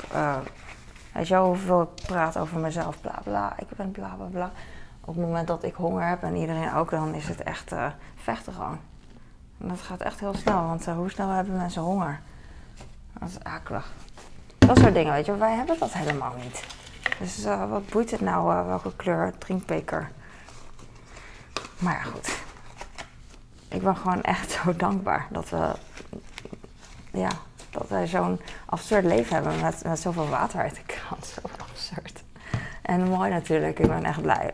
weet 1.11 1.27
je 1.27 1.33
wel, 1.33 1.45
hoeveel 1.45 1.81
ik 1.81 2.05
praat 2.05 2.37
over 2.37 2.59
mezelf, 2.59 3.01
bla 3.01 3.19
bla. 3.23 3.53
Ik 3.57 3.67
ben 3.75 3.91
bla 3.91 4.13
bla 4.17 4.25
bla. 4.25 4.51
Op 5.01 5.15
het 5.15 5.25
moment 5.25 5.47
dat 5.47 5.63
ik 5.63 5.75
honger 5.75 6.07
heb 6.07 6.23
en 6.23 6.35
iedereen 6.35 6.73
ook, 6.73 6.89
dan 6.89 7.13
is 7.13 7.27
het 7.27 7.43
echt 7.43 7.71
vechten 8.15 8.53
gewoon. 8.53 8.79
En 9.57 9.67
dat 9.67 9.81
gaat 9.81 10.01
echt 10.01 10.19
heel 10.19 10.33
snel, 10.33 10.67
want 10.67 10.87
eh, 10.87 10.95
hoe 10.95 11.09
snel 11.09 11.29
hebben 11.29 11.57
mensen 11.57 11.81
honger? 11.81 12.19
Dat 13.19 13.29
is 13.29 13.43
akelig. 13.43 13.91
Dat 14.57 14.77
soort 14.77 14.93
dingen, 14.93 15.13
weet 15.13 15.25
je, 15.25 15.37
wij 15.37 15.55
hebben 15.55 15.79
dat 15.79 15.93
helemaal 15.93 16.33
niet. 16.43 16.63
Dus 17.19 17.43
eh, 17.43 17.69
wat 17.69 17.89
boeit 17.89 18.11
het 18.11 18.21
nou 18.21 18.53
eh, 18.53 18.65
welke 18.65 18.95
kleur 18.95 19.33
drinkbeker? 19.37 20.11
Maar 21.77 21.93
ja, 21.93 22.01
goed. 22.01 22.41
Ik 23.67 23.81
ben 23.81 23.95
gewoon 23.97 24.21
echt 24.21 24.51
zo 24.63 24.75
dankbaar 24.75 25.27
dat 25.29 25.49
we, 25.49 25.71
ja, 27.11 27.29
dat 27.69 27.89
wij 27.89 28.07
zo'n 28.07 28.39
absurd 28.65 29.05
leven 29.05 29.33
hebben 29.33 29.61
met, 29.61 29.83
met 29.83 29.99
zoveel 29.99 30.29
water 30.29 30.59
uit 30.59 30.75
de 30.75 30.83
kraan. 30.85 31.17
Zo 31.33 31.41
absurd. 31.57 32.23
En 32.81 33.07
mooi 33.07 33.29
natuurlijk, 33.29 33.79
ik 33.79 33.87
ben 33.87 34.03
echt 34.03 34.21
blij. 34.21 34.53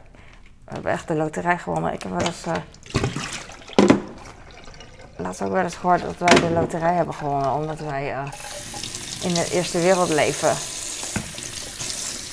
We 0.66 0.74
hebben 0.74 0.91
echt 0.91 1.08
de 1.08 1.16
loterij 1.16 1.58
gewonnen. 1.58 1.93
Ik 1.93 2.04
heb 2.04 2.12
wel 2.12 2.22
eens, 2.22 2.45
laatst 5.20 5.42
ook 5.42 5.52
wel 5.52 5.64
eens 5.64 5.76
gehoord 5.76 6.02
dat 6.02 6.16
wij 6.18 6.40
de 6.40 6.50
loterij 6.54 6.94
hebben 6.94 7.14
gewonnen 7.14 7.54
omdat 7.54 7.80
wij 7.80 8.14
eh, 8.14 8.22
in 9.22 9.34
de 9.34 9.52
eerste 9.52 9.80
wereld 9.80 10.10
leven. 10.10 10.56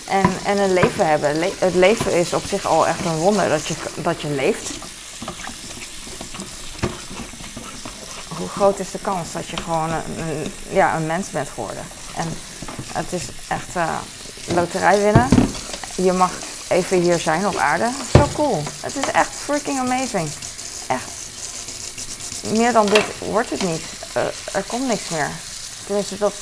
En, 0.08 0.30
en 0.44 0.58
een 0.58 0.72
leven 0.72 1.06
hebben. 1.08 1.42
Het 1.58 1.74
leven 1.74 2.12
is 2.12 2.32
op 2.32 2.44
zich 2.44 2.66
al 2.66 2.86
echt 2.86 3.04
een 3.04 3.16
wonder 3.16 3.48
dat 3.48 3.66
je, 3.66 3.74
dat 3.96 4.20
je 4.20 4.28
leeft. 4.28 4.70
Hoe 8.38 8.48
groot 8.48 8.78
is 8.78 8.90
de 8.90 8.98
kans 8.98 9.32
dat 9.32 9.48
je 9.48 9.56
gewoon 9.56 9.90
een, 9.92 10.18
een- 10.28 10.52
ja, 10.68 10.96
een 10.96 11.06
mens 11.06 11.30
bent 11.30 11.48
geworden? 11.48 11.84
En 12.16 12.28
het 12.92 13.12
is 13.12 13.22
echt 13.48 13.76
eh, 13.76 13.96
loterij 14.54 15.02
winnen. 15.02 15.28
Je 15.94 16.12
mag 16.12 16.30
even 16.68 17.00
hier 17.00 17.18
zijn 17.18 17.46
op 17.46 17.56
aarde. 17.56 17.90
Zo 18.12 18.26
cool. 18.34 18.62
Het 18.80 18.96
is 18.96 19.10
echt 19.12 19.30
freaking 19.30 19.78
amazing. 19.78 20.28
Echt. 20.86 21.15
Meer 22.42 22.72
dan 22.72 22.86
dit 22.86 23.04
wordt 23.18 23.50
het 23.50 23.62
niet. 23.62 23.82
Eh, 24.12 24.22
er 24.52 24.62
komt 24.66 24.86
niks 24.86 25.08
meer. 25.08 25.30
Dus 25.86 26.08
dat, 26.18 26.34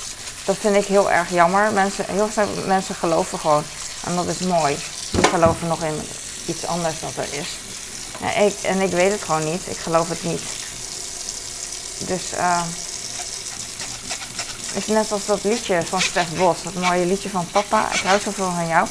dat 0.44 0.56
vind 0.56 0.76
ik 0.76 0.84
heel 0.84 1.10
erg 1.10 1.30
jammer. 1.30 1.72
Mensen, 1.72 2.04
heel 2.08 2.28
veel 2.28 2.48
mensen 2.66 2.94
geloven 2.94 3.38
gewoon. 3.38 3.64
En 4.04 4.16
dat 4.16 4.26
is 4.26 4.38
mooi. 4.38 4.76
Die 5.10 5.24
geloven 5.24 5.68
nog 5.68 5.82
in 5.82 6.00
iets 6.46 6.66
anders 6.66 7.00
dat 7.00 7.16
er 7.16 7.38
is. 7.38 7.48
Ja, 8.20 8.32
ik, 8.32 8.54
en 8.62 8.80
ik 8.80 8.90
weet 8.90 9.12
het 9.12 9.22
gewoon 9.22 9.44
niet. 9.44 9.62
Ik 9.64 9.76
geloof 9.76 10.08
het 10.08 10.22
niet. 10.22 10.42
Dus 11.98 12.32
eh 12.32 12.62
is 14.74 14.86
net 14.86 15.12
als 15.12 15.26
dat 15.26 15.44
liedje 15.44 15.82
van 15.82 16.00
Stef 16.00 16.28
Bos. 16.36 16.62
Dat 16.62 16.74
mooie 16.74 17.06
liedje 17.06 17.28
van 17.28 17.46
Papa. 17.50 17.92
Ik 17.92 18.00
hou 18.00 18.20
zoveel 18.20 18.52
van 18.54 18.66
jou. 18.66 18.88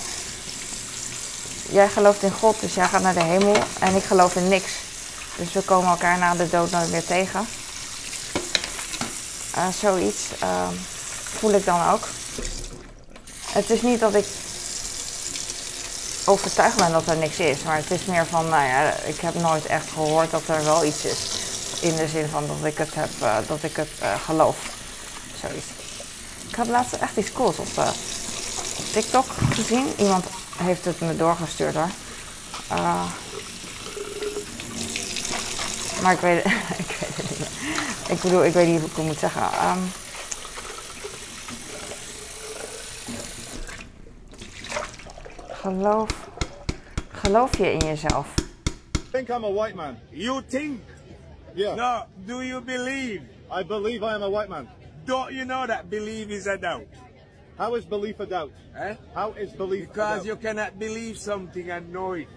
Jij 1.69 1.89
gelooft 1.89 2.23
in 2.23 2.31
God, 2.31 2.59
dus 2.59 2.73
jij 2.73 2.87
gaat 2.87 3.01
naar 3.01 3.13
de 3.13 3.23
hemel. 3.23 3.55
En 3.79 3.95
ik 3.95 4.03
geloof 4.03 4.35
in 4.35 4.47
niks. 4.47 4.71
Dus 5.35 5.53
we 5.53 5.61
komen 5.61 5.89
elkaar 5.89 6.17
na 6.17 6.35
de 6.35 6.49
dood 6.49 6.71
nooit 6.71 6.91
meer 6.91 7.05
tegen. 7.05 7.47
Eh, 9.53 9.67
zoiets 9.79 10.21
eh, 10.39 10.67
voel 11.23 11.51
ik 11.51 11.65
dan 11.65 11.89
ook. 11.89 12.07
Het 13.51 13.69
is 13.69 13.81
niet 13.81 13.99
dat 13.99 14.15
ik 14.15 14.25
overtuigd 16.25 16.77
ben 16.77 16.91
dat 16.91 17.07
er 17.07 17.17
niks 17.17 17.37
is. 17.37 17.63
Maar 17.63 17.75
het 17.75 17.91
is 17.91 18.05
meer 18.05 18.25
van, 18.25 18.49
nou 18.49 18.67
ja, 18.67 18.93
ik 18.93 19.19
heb 19.19 19.33
nooit 19.35 19.65
echt 19.65 19.89
gehoord 19.93 20.31
dat 20.31 20.47
er 20.47 20.63
wel 20.63 20.85
iets 20.85 21.05
is. 21.05 21.17
In 21.81 21.95
de 21.95 22.07
zin 22.07 22.27
van 22.27 22.47
dat 22.47 22.71
ik 22.71 22.77
het, 22.77 22.95
heb, 22.95 23.09
eh, 23.19 23.35
dat 23.47 23.63
ik 23.63 23.75
het 23.75 23.89
eh, 23.99 24.13
geloof. 24.25 24.55
Zoiets. 25.41 25.65
Ik 26.49 26.55
had 26.55 26.67
laatst 26.67 26.93
echt 26.93 27.17
iets 27.17 27.31
cools 27.31 27.57
op, 27.57 27.77
op 28.77 28.85
TikTok 28.91 29.25
gezien. 29.53 29.93
Iemand 29.97 30.25
heeft 30.57 30.85
het 30.85 30.99
me 30.99 31.15
doorgestuurd 31.15 31.75
hoor. 31.75 31.89
Maar 36.03 36.13
ik 36.13 36.19
weet, 36.19 36.45
ik 36.83 36.95
weet 36.99 37.17
het 37.17 37.29
niet 37.29 37.39
meer. 37.39 38.15
Ik 38.15 38.21
bedoel, 38.21 38.45
ik 38.45 38.53
weet 38.53 38.67
niet 38.67 38.79
hoe 38.79 38.89
ik 38.89 38.95
het 38.95 39.05
moet 39.05 39.19
zeggen. 39.19 39.41
Ehm, 39.41 39.79
geloof, 45.51 46.09
geloof 47.11 47.57
je 47.57 47.71
in 47.71 47.79
jezelf? 47.79 48.27
think 49.13 49.29
I'm 49.29 49.45
a 49.45 49.49
white 49.51 49.75
man. 49.75 49.97
You 50.11 50.41
think? 50.41 50.81
Yeah. 51.53 51.75
No. 51.75 52.05
Do 52.25 52.41
you 52.41 52.61
believe? 52.61 53.21
I 53.51 53.61
believe 53.61 54.01
I 54.01 54.15
am 54.15 54.23
a 54.23 54.29
white 54.29 54.49
man. 54.49 54.67
Don't 55.05 55.31
you 55.31 55.45
know 55.45 55.67
that 55.67 55.89
belief 55.89 56.29
is 56.29 56.47
a 56.47 56.57
doubt? 56.57 56.87
How 57.55 57.75
is 57.75 57.85
belief 57.85 58.19
a 58.19 58.25
doubt? 58.25 58.51
Eh? 58.75 58.95
How 59.13 59.33
is 59.33 59.51
belief 59.51 59.83
a 59.83 59.87
Because 59.93 60.25
you 60.25 60.35
cannot 60.35 60.79
believe 60.79 61.19
something 61.19 61.69
and 61.69 61.93
know 61.93 62.13
it. 62.13 62.27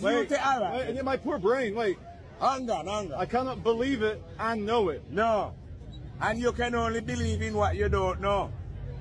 Wait, 0.00 0.28
take 0.28 0.46
all 0.46 0.60
right, 0.60 0.94
wait, 0.94 1.04
my 1.04 1.16
poor 1.16 1.38
brain, 1.38 1.74
wait. 1.74 1.98
hang 2.40 2.70
on, 2.70 2.86
hang 2.86 3.12
on. 3.12 3.20
I 3.20 3.26
cannot 3.26 3.62
believe 3.62 4.02
it 4.02 4.22
and 4.38 4.64
know 4.66 4.88
it. 4.90 5.02
No. 5.10 5.54
And 6.20 6.38
you 6.38 6.52
can 6.52 6.74
only 6.74 7.00
believe 7.00 7.40
in 7.42 7.54
what 7.54 7.76
you 7.76 7.88
don't 7.88 8.20
know. 8.20 8.50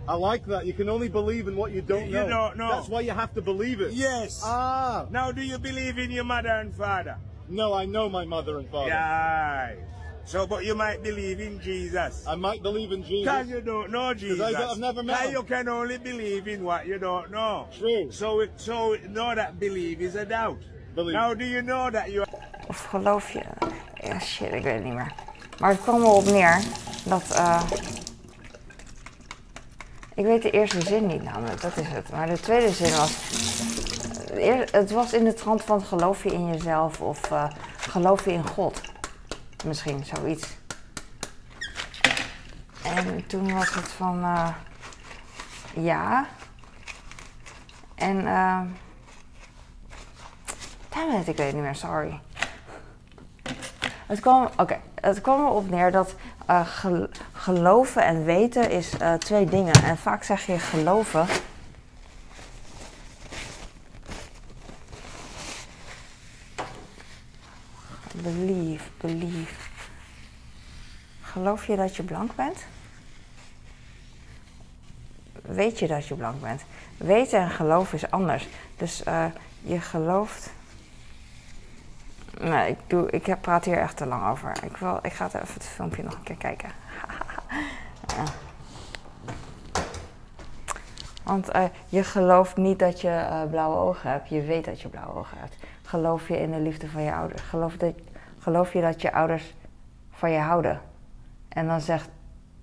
I 0.08 0.16
like 0.16 0.46
that. 0.48 0.66
You 0.66 0.74
can 0.74 0.90
only 0.90 1.08
believe 1.10 1.48
in 1.48 1.56
what 1.56 1.72
you 1.72 1.82
don't 1.82 2.08
You 2.08 2.14
know. 2.14 2.28
don't 2.28 2.58
know. 2.58 2.70
That's 2.70 2.88
why 2.88 3.02
you 3.02 3.12
have 3.12 3.34
to 3.36 3.42
believe 3.42 3.80
it. 3.82 3.94
Yes. 3.94 4.42
Ah. 4.44 5.06
Now, 5.12 5.32
do 5.32 5.42
you 5.42 5.60
believe 5.60 6.00
in 6.00 6.10
your 6.10 6.24
mother 6.24 6.50
and 6.50 6.74
father? 6.74 7.18
No, 7.48 7.74
I 7.74 7.86
know 7.86 8.10
my 8.10 8.26
mother 8.26 8.58
and 8.58 8.68
father. 8.70 8.88
Yeah. 8.90 9.76
So, 10.32 10.46
but 10.46 10.64
you 10.64 10.76
might 10.76 11.02
believe 11.02 11.40
in 11.48 11.60
Jesus. 11.60 12.24
I 12.28 12.36
might 12.36 12.62
believe 12.62 12.92
in 12.94 13.02
Jesus. 13.04 13.24
Because 13.26 13.48
you 13.50 13.62
don't 13.62 13.90
know 13.90 14.14
Jesus. 14.14 14.40
I 14.40 14.52
don't- 14.52 14.70
I've 14.72 14.78
never 14.80 15.04
met 15.04 15.16
Now 15.20 15.26
him. 15.28 15.32
you 15.32 15.44
can 15.44 15.68
only 15.68 15.98
believe 15.98 16.48
in 16.54 16.62
what 16.64 16.86
you 16.86 17.00
don't 17.00 17.30
know. 17.30 17.66
True. 17.80 18.12
So, 18.12 18.42
it, 18.44 18.52
so 18.56 18.96
know 19.08 19.34
that 19.36 19.58
belief 19.60 20.00
is 20.00 20.16
a 20.16 20.26
doubt. 20.26 20.58
Belief. 20.96 21.14
Now, 21.16 21.34
do 21.34 21.46
you 21.46 21.62
know 21.62 21.90
that 21.92 22.08
you? 22.12 22.24
Of 22.68 22.86
geloof 22.90 23.32
je... 23.32 23.42
Ja, 24.04 24.20
shit, 24.20 24.54
ik 24.54 24.64
weet 24.64 24.74
het 24.74 24.84
niet 24.84 24.94
meer. 24.94 25.12
Maar 25.60 25.70
het 25.70 25.82
kwam 25.82 26.02
erop 26.02 26.26
neer 26.26 26.62
dat... 27.06 27.24
eh, 27.32 27.62
ik 30.16 30.26
weet 30.26 30.42
de 30.42 30.52
eerste 30.52 30.82
zin 30.82 31.08
niet 31.08 31.24
namelijk, 31.24 31.62
dat 31.62 31.78
is 31.78 31.88
het. 31.88 32.10
Maar 32.12 32.28
de 32.28 32.40
tweede 32.40 32.70
zin 32.72 32.96
was... 32.96 33.12
eh, 34.34 34.60
Het 34.72 34.92
was 34.92 35.14
in 35.14 35.24
de 35.24 35.34
trant 35.34 35.64
van 35.64 35.82
geloof 35.82 36.24
je 36.24 36.32
in 36.32 36.48
jezelf 36.48 37.02
of 37.02 37.32
eh, 37.32 37.50
geloof 37.78 38.26
je 38.26 38.32
in 38.32 38.48
God. 38.48 38.82
Misschien 39.66 40.06
zoiets. 40.06 40.48
En 42.84 43.26
toen 43.28 43.54
was 43.54 43.74
het 43.74 43.88
van... 43.88 44.24
eh, 44.24 44.50
ja. 45.74 46.26
En... 47.96 48.28
eh 48.28 48.60
damn 50.90 51.20
ik 51.20 51.26
weet 51.26 51.38
het 51.38 51.54
niet 51.54 51.64
meer, 51.64 51.76
sorry. 51.76 52.20
Het 53.84 54.20
kwam, 54.20 54.50
oké, 54.58 54.80
het 55.02 55.22
kwam 55.22 55.40
erop 55.46 55.70
neer 55.70 55.92
dat 55.92 56.16
eh, 56.46 56.68
gel- 56.68 57.10
geloven 57.34 58.04
en 58.06 58.24
weten 58.26 58.70
is 58.72 58.94
twee 59.20 59.46
dingen. 59.46 59.84
En 59.84 59.98
vaak 59.98 60.24
zeg 60.24 60.46
je 60.46 60.60
geloven. 60.60 61.26
Believe, 68.24 68.90
believe. 68.98 69.70
Geloof 71.22 71.68
je 71.68 71.76
dat 71.76 71.96
je 71.96 72.04
blank 72.04 72.36
bent? 72.36 72.66
Weet 75.42 75.80
je 75.80 75.88
dat 75.88 76.08
je 76.08 76.16
blank 76.16 76.42
bent? 76.42 76.64
Weten 76.98 77.40
en 77.40 77.50
geloven 77.50 77.98
is 77.98 78.12
anders. 78.12 78.48
Dus 78.78 79.04
eh, 79.04 79.26
je 79.62 79.80
gelooft. 79.80 80.52
Nee, 82.40 82.70
ik, 82.70 82.78
doe, 82.88 83.10
ik 83.12 83.26
heb, 83.26 83.42
praat 83.42 83.66
hier 83.66 83.78
echt 83.78 83.98
te 83.98 84.06
lang 84.06 84.30
over. 84.30 84.64
Ik, 84.64 84.78
wil, 84.78 85.00
ik 85.02 85.14
ga 85.14 85.26
even 85.26 85.40
het 85.40 85.66
filmpje 85.66 86.04
nog 86.04 86.14
een 86.14 86.24
keer 86.24 86.38
kijken. 86.38 86.72
Want 91.24 91.50
eh, 91.50 91.64
je 91.88 92.04
gelooft 92.04 92.58
niet 92.58 92.80
dat 92.80 93.02
je 93.02 93.10
eh, 93.10 93.44
blauwe 93.50 93.78
ogen 93.78 94.12
hebt. 94.12 94.30
Je 94.30 94.42
weet 94.42 94.66
dat 94.66 94.82
je 94.82 94.88
blauwe 94.88 95.20
ogen 95.20 95.38
hebt. 95.40 95.56
Geloof 95.84 96.28
je 96.28 96.40
in 96.40 96.52
de 96.52 96.60
liefde 96.60 96.90
van 96.90 97.02
je 97.02 97.14
ouders? 97.14 97.42
Geloof, 97.42 97.76
dat, 97.76 97.94
geloof 98.40 98.74
je 98.74 98.82
dat 98.82 99.02
je 99.02 99.14
ouders 99.14 99.54
van 100.10 100.32
je 100.32 100.40
houden? 100.40 100.82
En 101.50 101.68
dan 101.68 101.82
zegt 101.82 102.10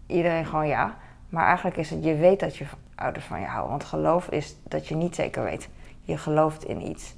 iedereen 0.06 0.46
gewoon 0.46 0.66
ja. 0.66 0.96
Maar 1.28 1.46
eigenlijk 1.46 1.76
is 1.76 1.90
het, 1.90 2.04
je 2.04 2.14
weet 2.14 2.40
dat 2.40 2.56
je 2.56 2.66
ouders 2.94 3.24
van 3.24 3.40
je 3.40 3.46
houden. 3.46 3.70
Want 3.70 3.84
geloof 3.84 4.28
is 4.28 4.56
dat 4.62 4.88
je 4.88 4.94
niet 4.94 5.14
zeker 5.14 5.42
weet. 5.42 5.68
Je 6.02 6.18
gelooft 6.18 6.64
in 6.64 6.86
iets. 6.86 7.14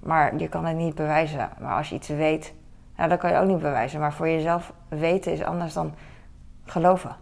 Maar 0.00 0.36
je 0.36 0.48
kan 0.48 0.64
het 0.64 0.76
niet 0.76 0.94
bewijzen. 0.94 1.50
Maar 1.60 1.76
als 1.76 1.88
je 1.88 1.94
iets 1.94 2.08
weet, 2.08 2.52
nou, 2.96 3.08
dan 3.08 3.18
kan 3.18 3.30
je 3.30 3.38
ook 3.38 3.46
niet 3.46 3.58
bewijzen. 3.58 4.00
Maar 4.00 4.12
voor 4.12 4.28
jezelf 4.28 4.72
weten 4.88 5.32
is 5.32 5.42
anders 5.42 5.72
dan 5.72 5.94
geloven. 6.64 7.16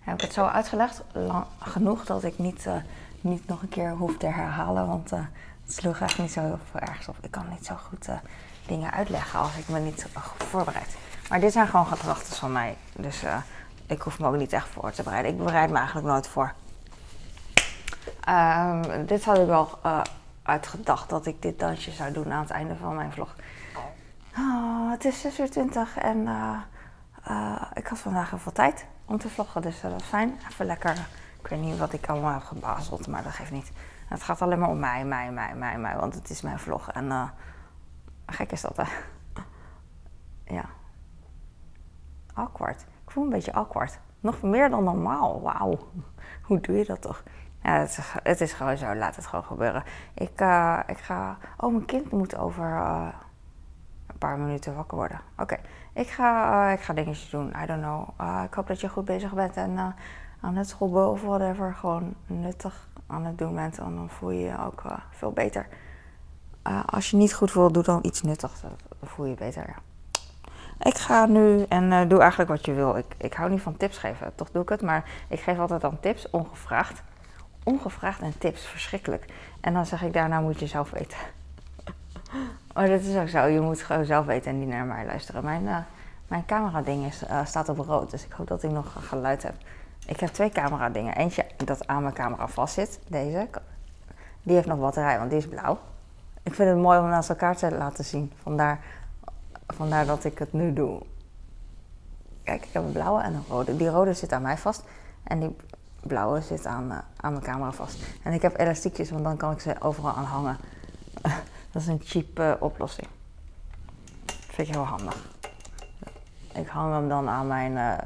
Heb 0.00 0.14
ik 0.14 0.20
het 0.20 0.32
zo 0.32 0.44
uitgelegd? 0.44 1.04
Genoeg 1.58 2.04
dat 2.04 2.24
ik 2.24 2.38
niet, 2.38 2.66
eh, 2.66 2.74
niet 3.20 3.46
nog 3.46 3.62
een 3.62 3.68
keer 3.68 3.90
hoef 3.90 4.16
te 4.16 4.26
herhalen. 4.26 4.86
Want 4.86 5.12
eh, 5.12 5.20
sloeg 5.72 6.00
echt 6.00 6.18
niet 6.18 6.32
zo 6.32 6.40
heel 6.40 6.58
ergens 6.74 7.08
op. 7.08 7.16
Ik 7.20 7.30
kan 7.30 7.48
niet 7.48 7.66
zo 7.66 7.74
goed 7.88 8.08
eh, 8.08 8.14
dingen 8.66 8.92
uitleggen 8.92 9.38
als 9.38 9.56
ik 9.56 9.68
me 9.68 9.78
niet 9.78 10.06
goed 10.14 10.46
voorbereid. 10.48 10.96
Maar 11.28 11.40
dit 11.40 11.52
zijn 11.52 11.66
gewoon 11.66 11.86
gedachten 11.86 12.36
van 12.36 12.52
mij. 12.52 12.76
Dus 12.96 13.22
eh, 13.22 13.36
ik 13.86 14.02
hoef 14.02 14.18
me 14.18 14.26
ook 14.26 14.36
niet 14.36 14.52
echt 14.52 14.68
voor 14.68 14.90
te 14.90 15.02
bereiden. 15.02 15.32
Ik 15.32 15.38
bereid 15.38 15.70
me 15.70 15.76
eigenlijk 15.76 16.06
nooit 16.06 16.28
voor. 16.28 16.52
Ehm, 18.24 19.06
dit 19.06 19.24
had 19.24 19.38
ik 19.38 19.46
wel 19.46 19.78
eh, 19.82 20.00
uitgedacht 20.42 21.08
dat 21.08 21.26
ik 21.26 21.42
dit 21.42 21.58
dansje 21.58 21.90
zou 21.90 22.12
doen 22.12 22.32
aan 22.32 22.42
het 22.42 22.50
einde 22.50 22.76
van 22.76 22.96
mijn 22.96 23.12
vlog. 23.12 23.34
Oh, 24.38 24.90
het 24.90 25.04
is 25.04 25.20
6 25.20 25.38
uur 25.38 25.50
20 25.50 25.98
en 25.98 26.28
ik 27.74 27.86
had 27.86 27.98
vandaag 27.98 28.30
heel 28.30 28.38
veel 28.38 28.52
tijd 28.52 28.86
om 29.04 29.18
te 29.18 29.28
vloggen, 29.28 29.62
dus 29.62 29.80
dat 29.80 30.00
is 30.00 30.06
fijn. 30.06 30.38
Even 30.50 30.66
lekker, 30.66 30.96
ik 31.40 31.46
weet 31.46 31.60
niet 31.60 31.78
wat 31.78 31.92
ik 31.92 32.06
allemaal 32.06 32.32
heb 32.32 32.42
gebazeld, 32.42 33.06
maar 33.06 33.22
dat 33.22 33.32
geeft 33.32 33.50
niet. 33.50 33.72
Het 34.12 34.22
gaat 34.22 34.42
alleen 34.42 34.58
maar 34.58 34.68
om 34.68 34.78
mij, 34.78 35.04
mij, 35.04 35.32
mij, 35.32 35.54
mij, 35.54 35.78
mij, 35.78 35.96
want 35.96 36.14
het 36.14 36.30
is 36.30 36.42
mijn 36.42 36.58
vlog. 36.58 36.90
En 36.90 37.10
eh, 37.10 37.28
gek 38.26 38.52
is 38.52 38.60
dat, 38.60 38.76
hè? 38.76 38.84
ja. 40.56 40.64
Awkward. 42.34 42.86
Ik 43.04 43.10
voel 43.10 43.24
me 43.24 43.28
een 43.28 43.34
beetje 43.36 43.52
awkward. 43.52 43.98
Nog 44.20 44.42
meer 44.42 44.70
dan 44.70 44.84
normaal. 44.84 45.42
Wauw. 45.42 45.78
Hoe 46.46 46.60
doe 46.60 46.76
je 46.76 46.84
dat 46.84 47.02
toch? 47.02 47.22
Ja, 47.62 47.78
het 47.78 47.88
is, 47.88 48.12
het 48.22 48.40
is 48.40 48.52
gewoon 48.52 48.76
zo. 48.76 48.94
Laat 48.94 49.16
het 49.16 49.26
gewoon 49.26 49.44
gebeuren. 49.44 49.82
Ik, 50.14 50.40
eh, 50.40 50.78
ik 50.86 50.98
ga... 50.98 51.36
Oh, 51.56 51.72
mijn 51.72 51.84
kind 51.84 52.10
moet 52.10 52.36
over 52.36 52.76
eh, 52.76 53.08
een 54.06 54.18
paar 54.18 54.38
minuten 54.38 54.74
wakker 54.74 54.96
worden. 54.96 55.20
Oké. 55.38 55.56
Ik, 55.92 56.08
ga, 56.08 56.68
ik 56.70 56.80
ga 56.80 56.92
dingetjes 56.92 57.30
doen. 57.30 57.52
I 57.62 57.66
don't 57.66 57.82
know. 57.82 58.08
Ik 58.44 58.54
hoop 58.54 58.66
dat 58.66 58.80
je 58.80 58.88
goed 58.88 59.04
bezig 59.04 59.32
bent 59.34 59.56
en 59.56 59.94
aan 60.40 60.56
het 60.56 60.68
schrobben 60.68 61.10
of 61.10 61.22
whatever. 61.22 61.74
Gewoon 61.74 62.14
nuttig 62.26 62.90
aan 63.12 63.24
het 63.24 63.38
doen 63.38 63.54
bent. 63.54 63.78
En 63.78 63.94
dan 63.94 64.10
voel 64.10 64.30
je 64.30 64.44
je 64.44 64.64
ook 64.66 64.82
eh, 64.84 64.92
veel 65.10 65.32
beter. 65.32 65.66
Eh, 66.62 66.80
als 66.86 67.10
je 67.10 67.16
niet 67.16 67.34
goed 67.34 67.50
voelt, 67.50 67.74
doe 67.74 67.82
dan 67.82 67.98
iets 68.02 68.22
nuttigs. 68.22 68.60
Dan 68.60 68.72
voel 69.02 69.24
je 69.24 69.30
je 69.30 69.36
beter, 69.36 69.64
ja. 69.66 69.76
Ik 70.78 70.98
ga 70.98 71.26
nu 71.26 71.64
en 71.68 71.92
eh, 71.92 72.08
doe 72.08 72.20
eigenlijk 72.20 72.50
wat 72.50 72.64
je 72.64 72.72
wil. 72.72 72.96
Ik, 72.96 73.14
ik 73.16 73.34
hou 73.34 73.50
niet 73.50 73.60
van 73.60 73.76
tips 73.76 73.98
geven, 73.98 74.34
toch 74.34 74.50
doe 74.50 74.62
ik 74.62 74.68
het. 74.68 74.82
Maar 74.82 75.10
ik 75.28 75.40
geef 75.40 75.58
altijd 75.58 75.80
dan 75.80 76.00
tips, 76.00 76.30
ongevraagd. 76.30 77.02
Ongevraagd 77.64 78.20
en 78.20 78.38
tips, 78.38 78.66
verschrikkelijk. 78.66 79.24
En 79.60 79.72
dan 79.72 79.86
zeg 79.86 80.02
ik 80.02 80.12
daarna 80.12 80.40
moet 80.40 80.60
je 80.60 80.66
zelf 80.66 80.90
weten. 80.90 81.18
Maar 82.74 82.88
dat 82.88 83.00
is 83.00 83.16
ook 83.16 83.28
zo, 83.28 83.44
je 83.44 83.60
moet 83.60 83.82
gewoon 83.82 84.04
zelf 84.04 84.26
weten 84.26 84.50
en 84.50 84.58
niet 84.58 84.68
naar 84.68 84.84
mij 84.84 85.06
luisteren. 85.06 85.44
Mijn, 85.44 85.86
mijn 86.28 86.44
camera 86.46 86.82
ding 86.82 87.06
is, 87.06 87.22
staat 87.44 87.68
op 87.68 87.78
rood, 87.78 88.10
dus 88.10 88.24
ik 88.24 88.32
hoop 88.32 88.46
dat 88.46 88.62
ik 88.62 88.70
nog 88.70 89.08
geluid 89.08 89.42
heb. 89.42 89.54
Ik 90.06 90.20
heb 90.20 90.30
twee 90.30 90.50
camera 90.50 90.88
dingen. 90.88 91.16
Eentje 91.16 91.46
dat 91.64 91.86
aan 91.86 92.02
mijn 92.02 92.14
camera 92.14 92.48
vast 92.48 92.74
zit, 92.74 93.00
deze. 93.08 93.48
Die 94.42 94.54
heeft 94.54 94.66
nog 94.66 94.78
batterij, 94.78 95.18
want 95.18 95.30
die 95.30 95.38
is 95.38 95.48
blauw. 95.48 95.78
Ik 96.42 96.54
vind 96.54 96.68
het 96.68 96.78
mooi 96.78 96.98
om 96.98 97.08
naast 97.08 97.28
elkaar 97.28 97.56
te 97.56 97.74
laten 97.74 98.04
zien. 98.04 98.32
Vandaar, 98.42 98.80
vandaar 99.66 100.06
dat 100.06 100.24
ik 100.24 100.38
het 100.38 100.52
nu 100.52 100.72
doe. 100.72 101.02
Kijk, 102.42 102.64
ik 102.64 102.72
heb 102.72 102.84
een 102.84 102.92
blauwe 102.92 103.22
en 103.22 103.34
een 103.34 103.44
rode. 103.48 103.76
Die 103.76 103.88
rode 103.88 104.14
zit 104.14 104.32
aan 104.32 104.42
mij 104.42 104.58
vast. 104.58 104.84
En 105.22 105.40
die 105.40 105.56
blauwe 106.00 106.40
zit 106.40 106.66
aan, 106.66 106.90
eh, 106.90 107.30
mijn 107.30 107.42
camera 107.42 107.72
vast. 107.72 107.98
En 108.22 108.32
ik 108.32 108.42
heb 108.42 108.58
elastiekjes, 108.58 109.10
want 109.10 109.24
dan 109.24 109.36
kan 109.36 109.52
ik 109.52 109.60
ze 109.60 109.74
overal 109.80 110.12
aan 110.12 110.24
hangen. 110.24 110.56
dat 111.72 111.82
is 111.82 111.86
een 111.86 112.00
cheap 112.04 112.38
eh, 112.38 112.52
oplossing. 112.58 113.08
Vind 114.26 114.68
ik 114.68 114.74
heel 114.74 114.84
handig. 114.84 115.30
Ik 116.54 116.68
hang 116.68 116.92
hem 116.92 117.08
dan 117.08 117.28
aan 117.28 117.46
mijn 117.46 117.76
eh, 117.76 117.98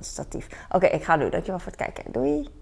statief. 0.00 0.66
Oké, 0.70 0.86
ik 0.86 1.04
ga 1.04 1.16
nu. 1.16 1.30
Dankjewel 1.30 1.58
voor 1.58 1.72
het 1.72 1.80
kijken. 1.80 2.12
Doei! 2.12 2.59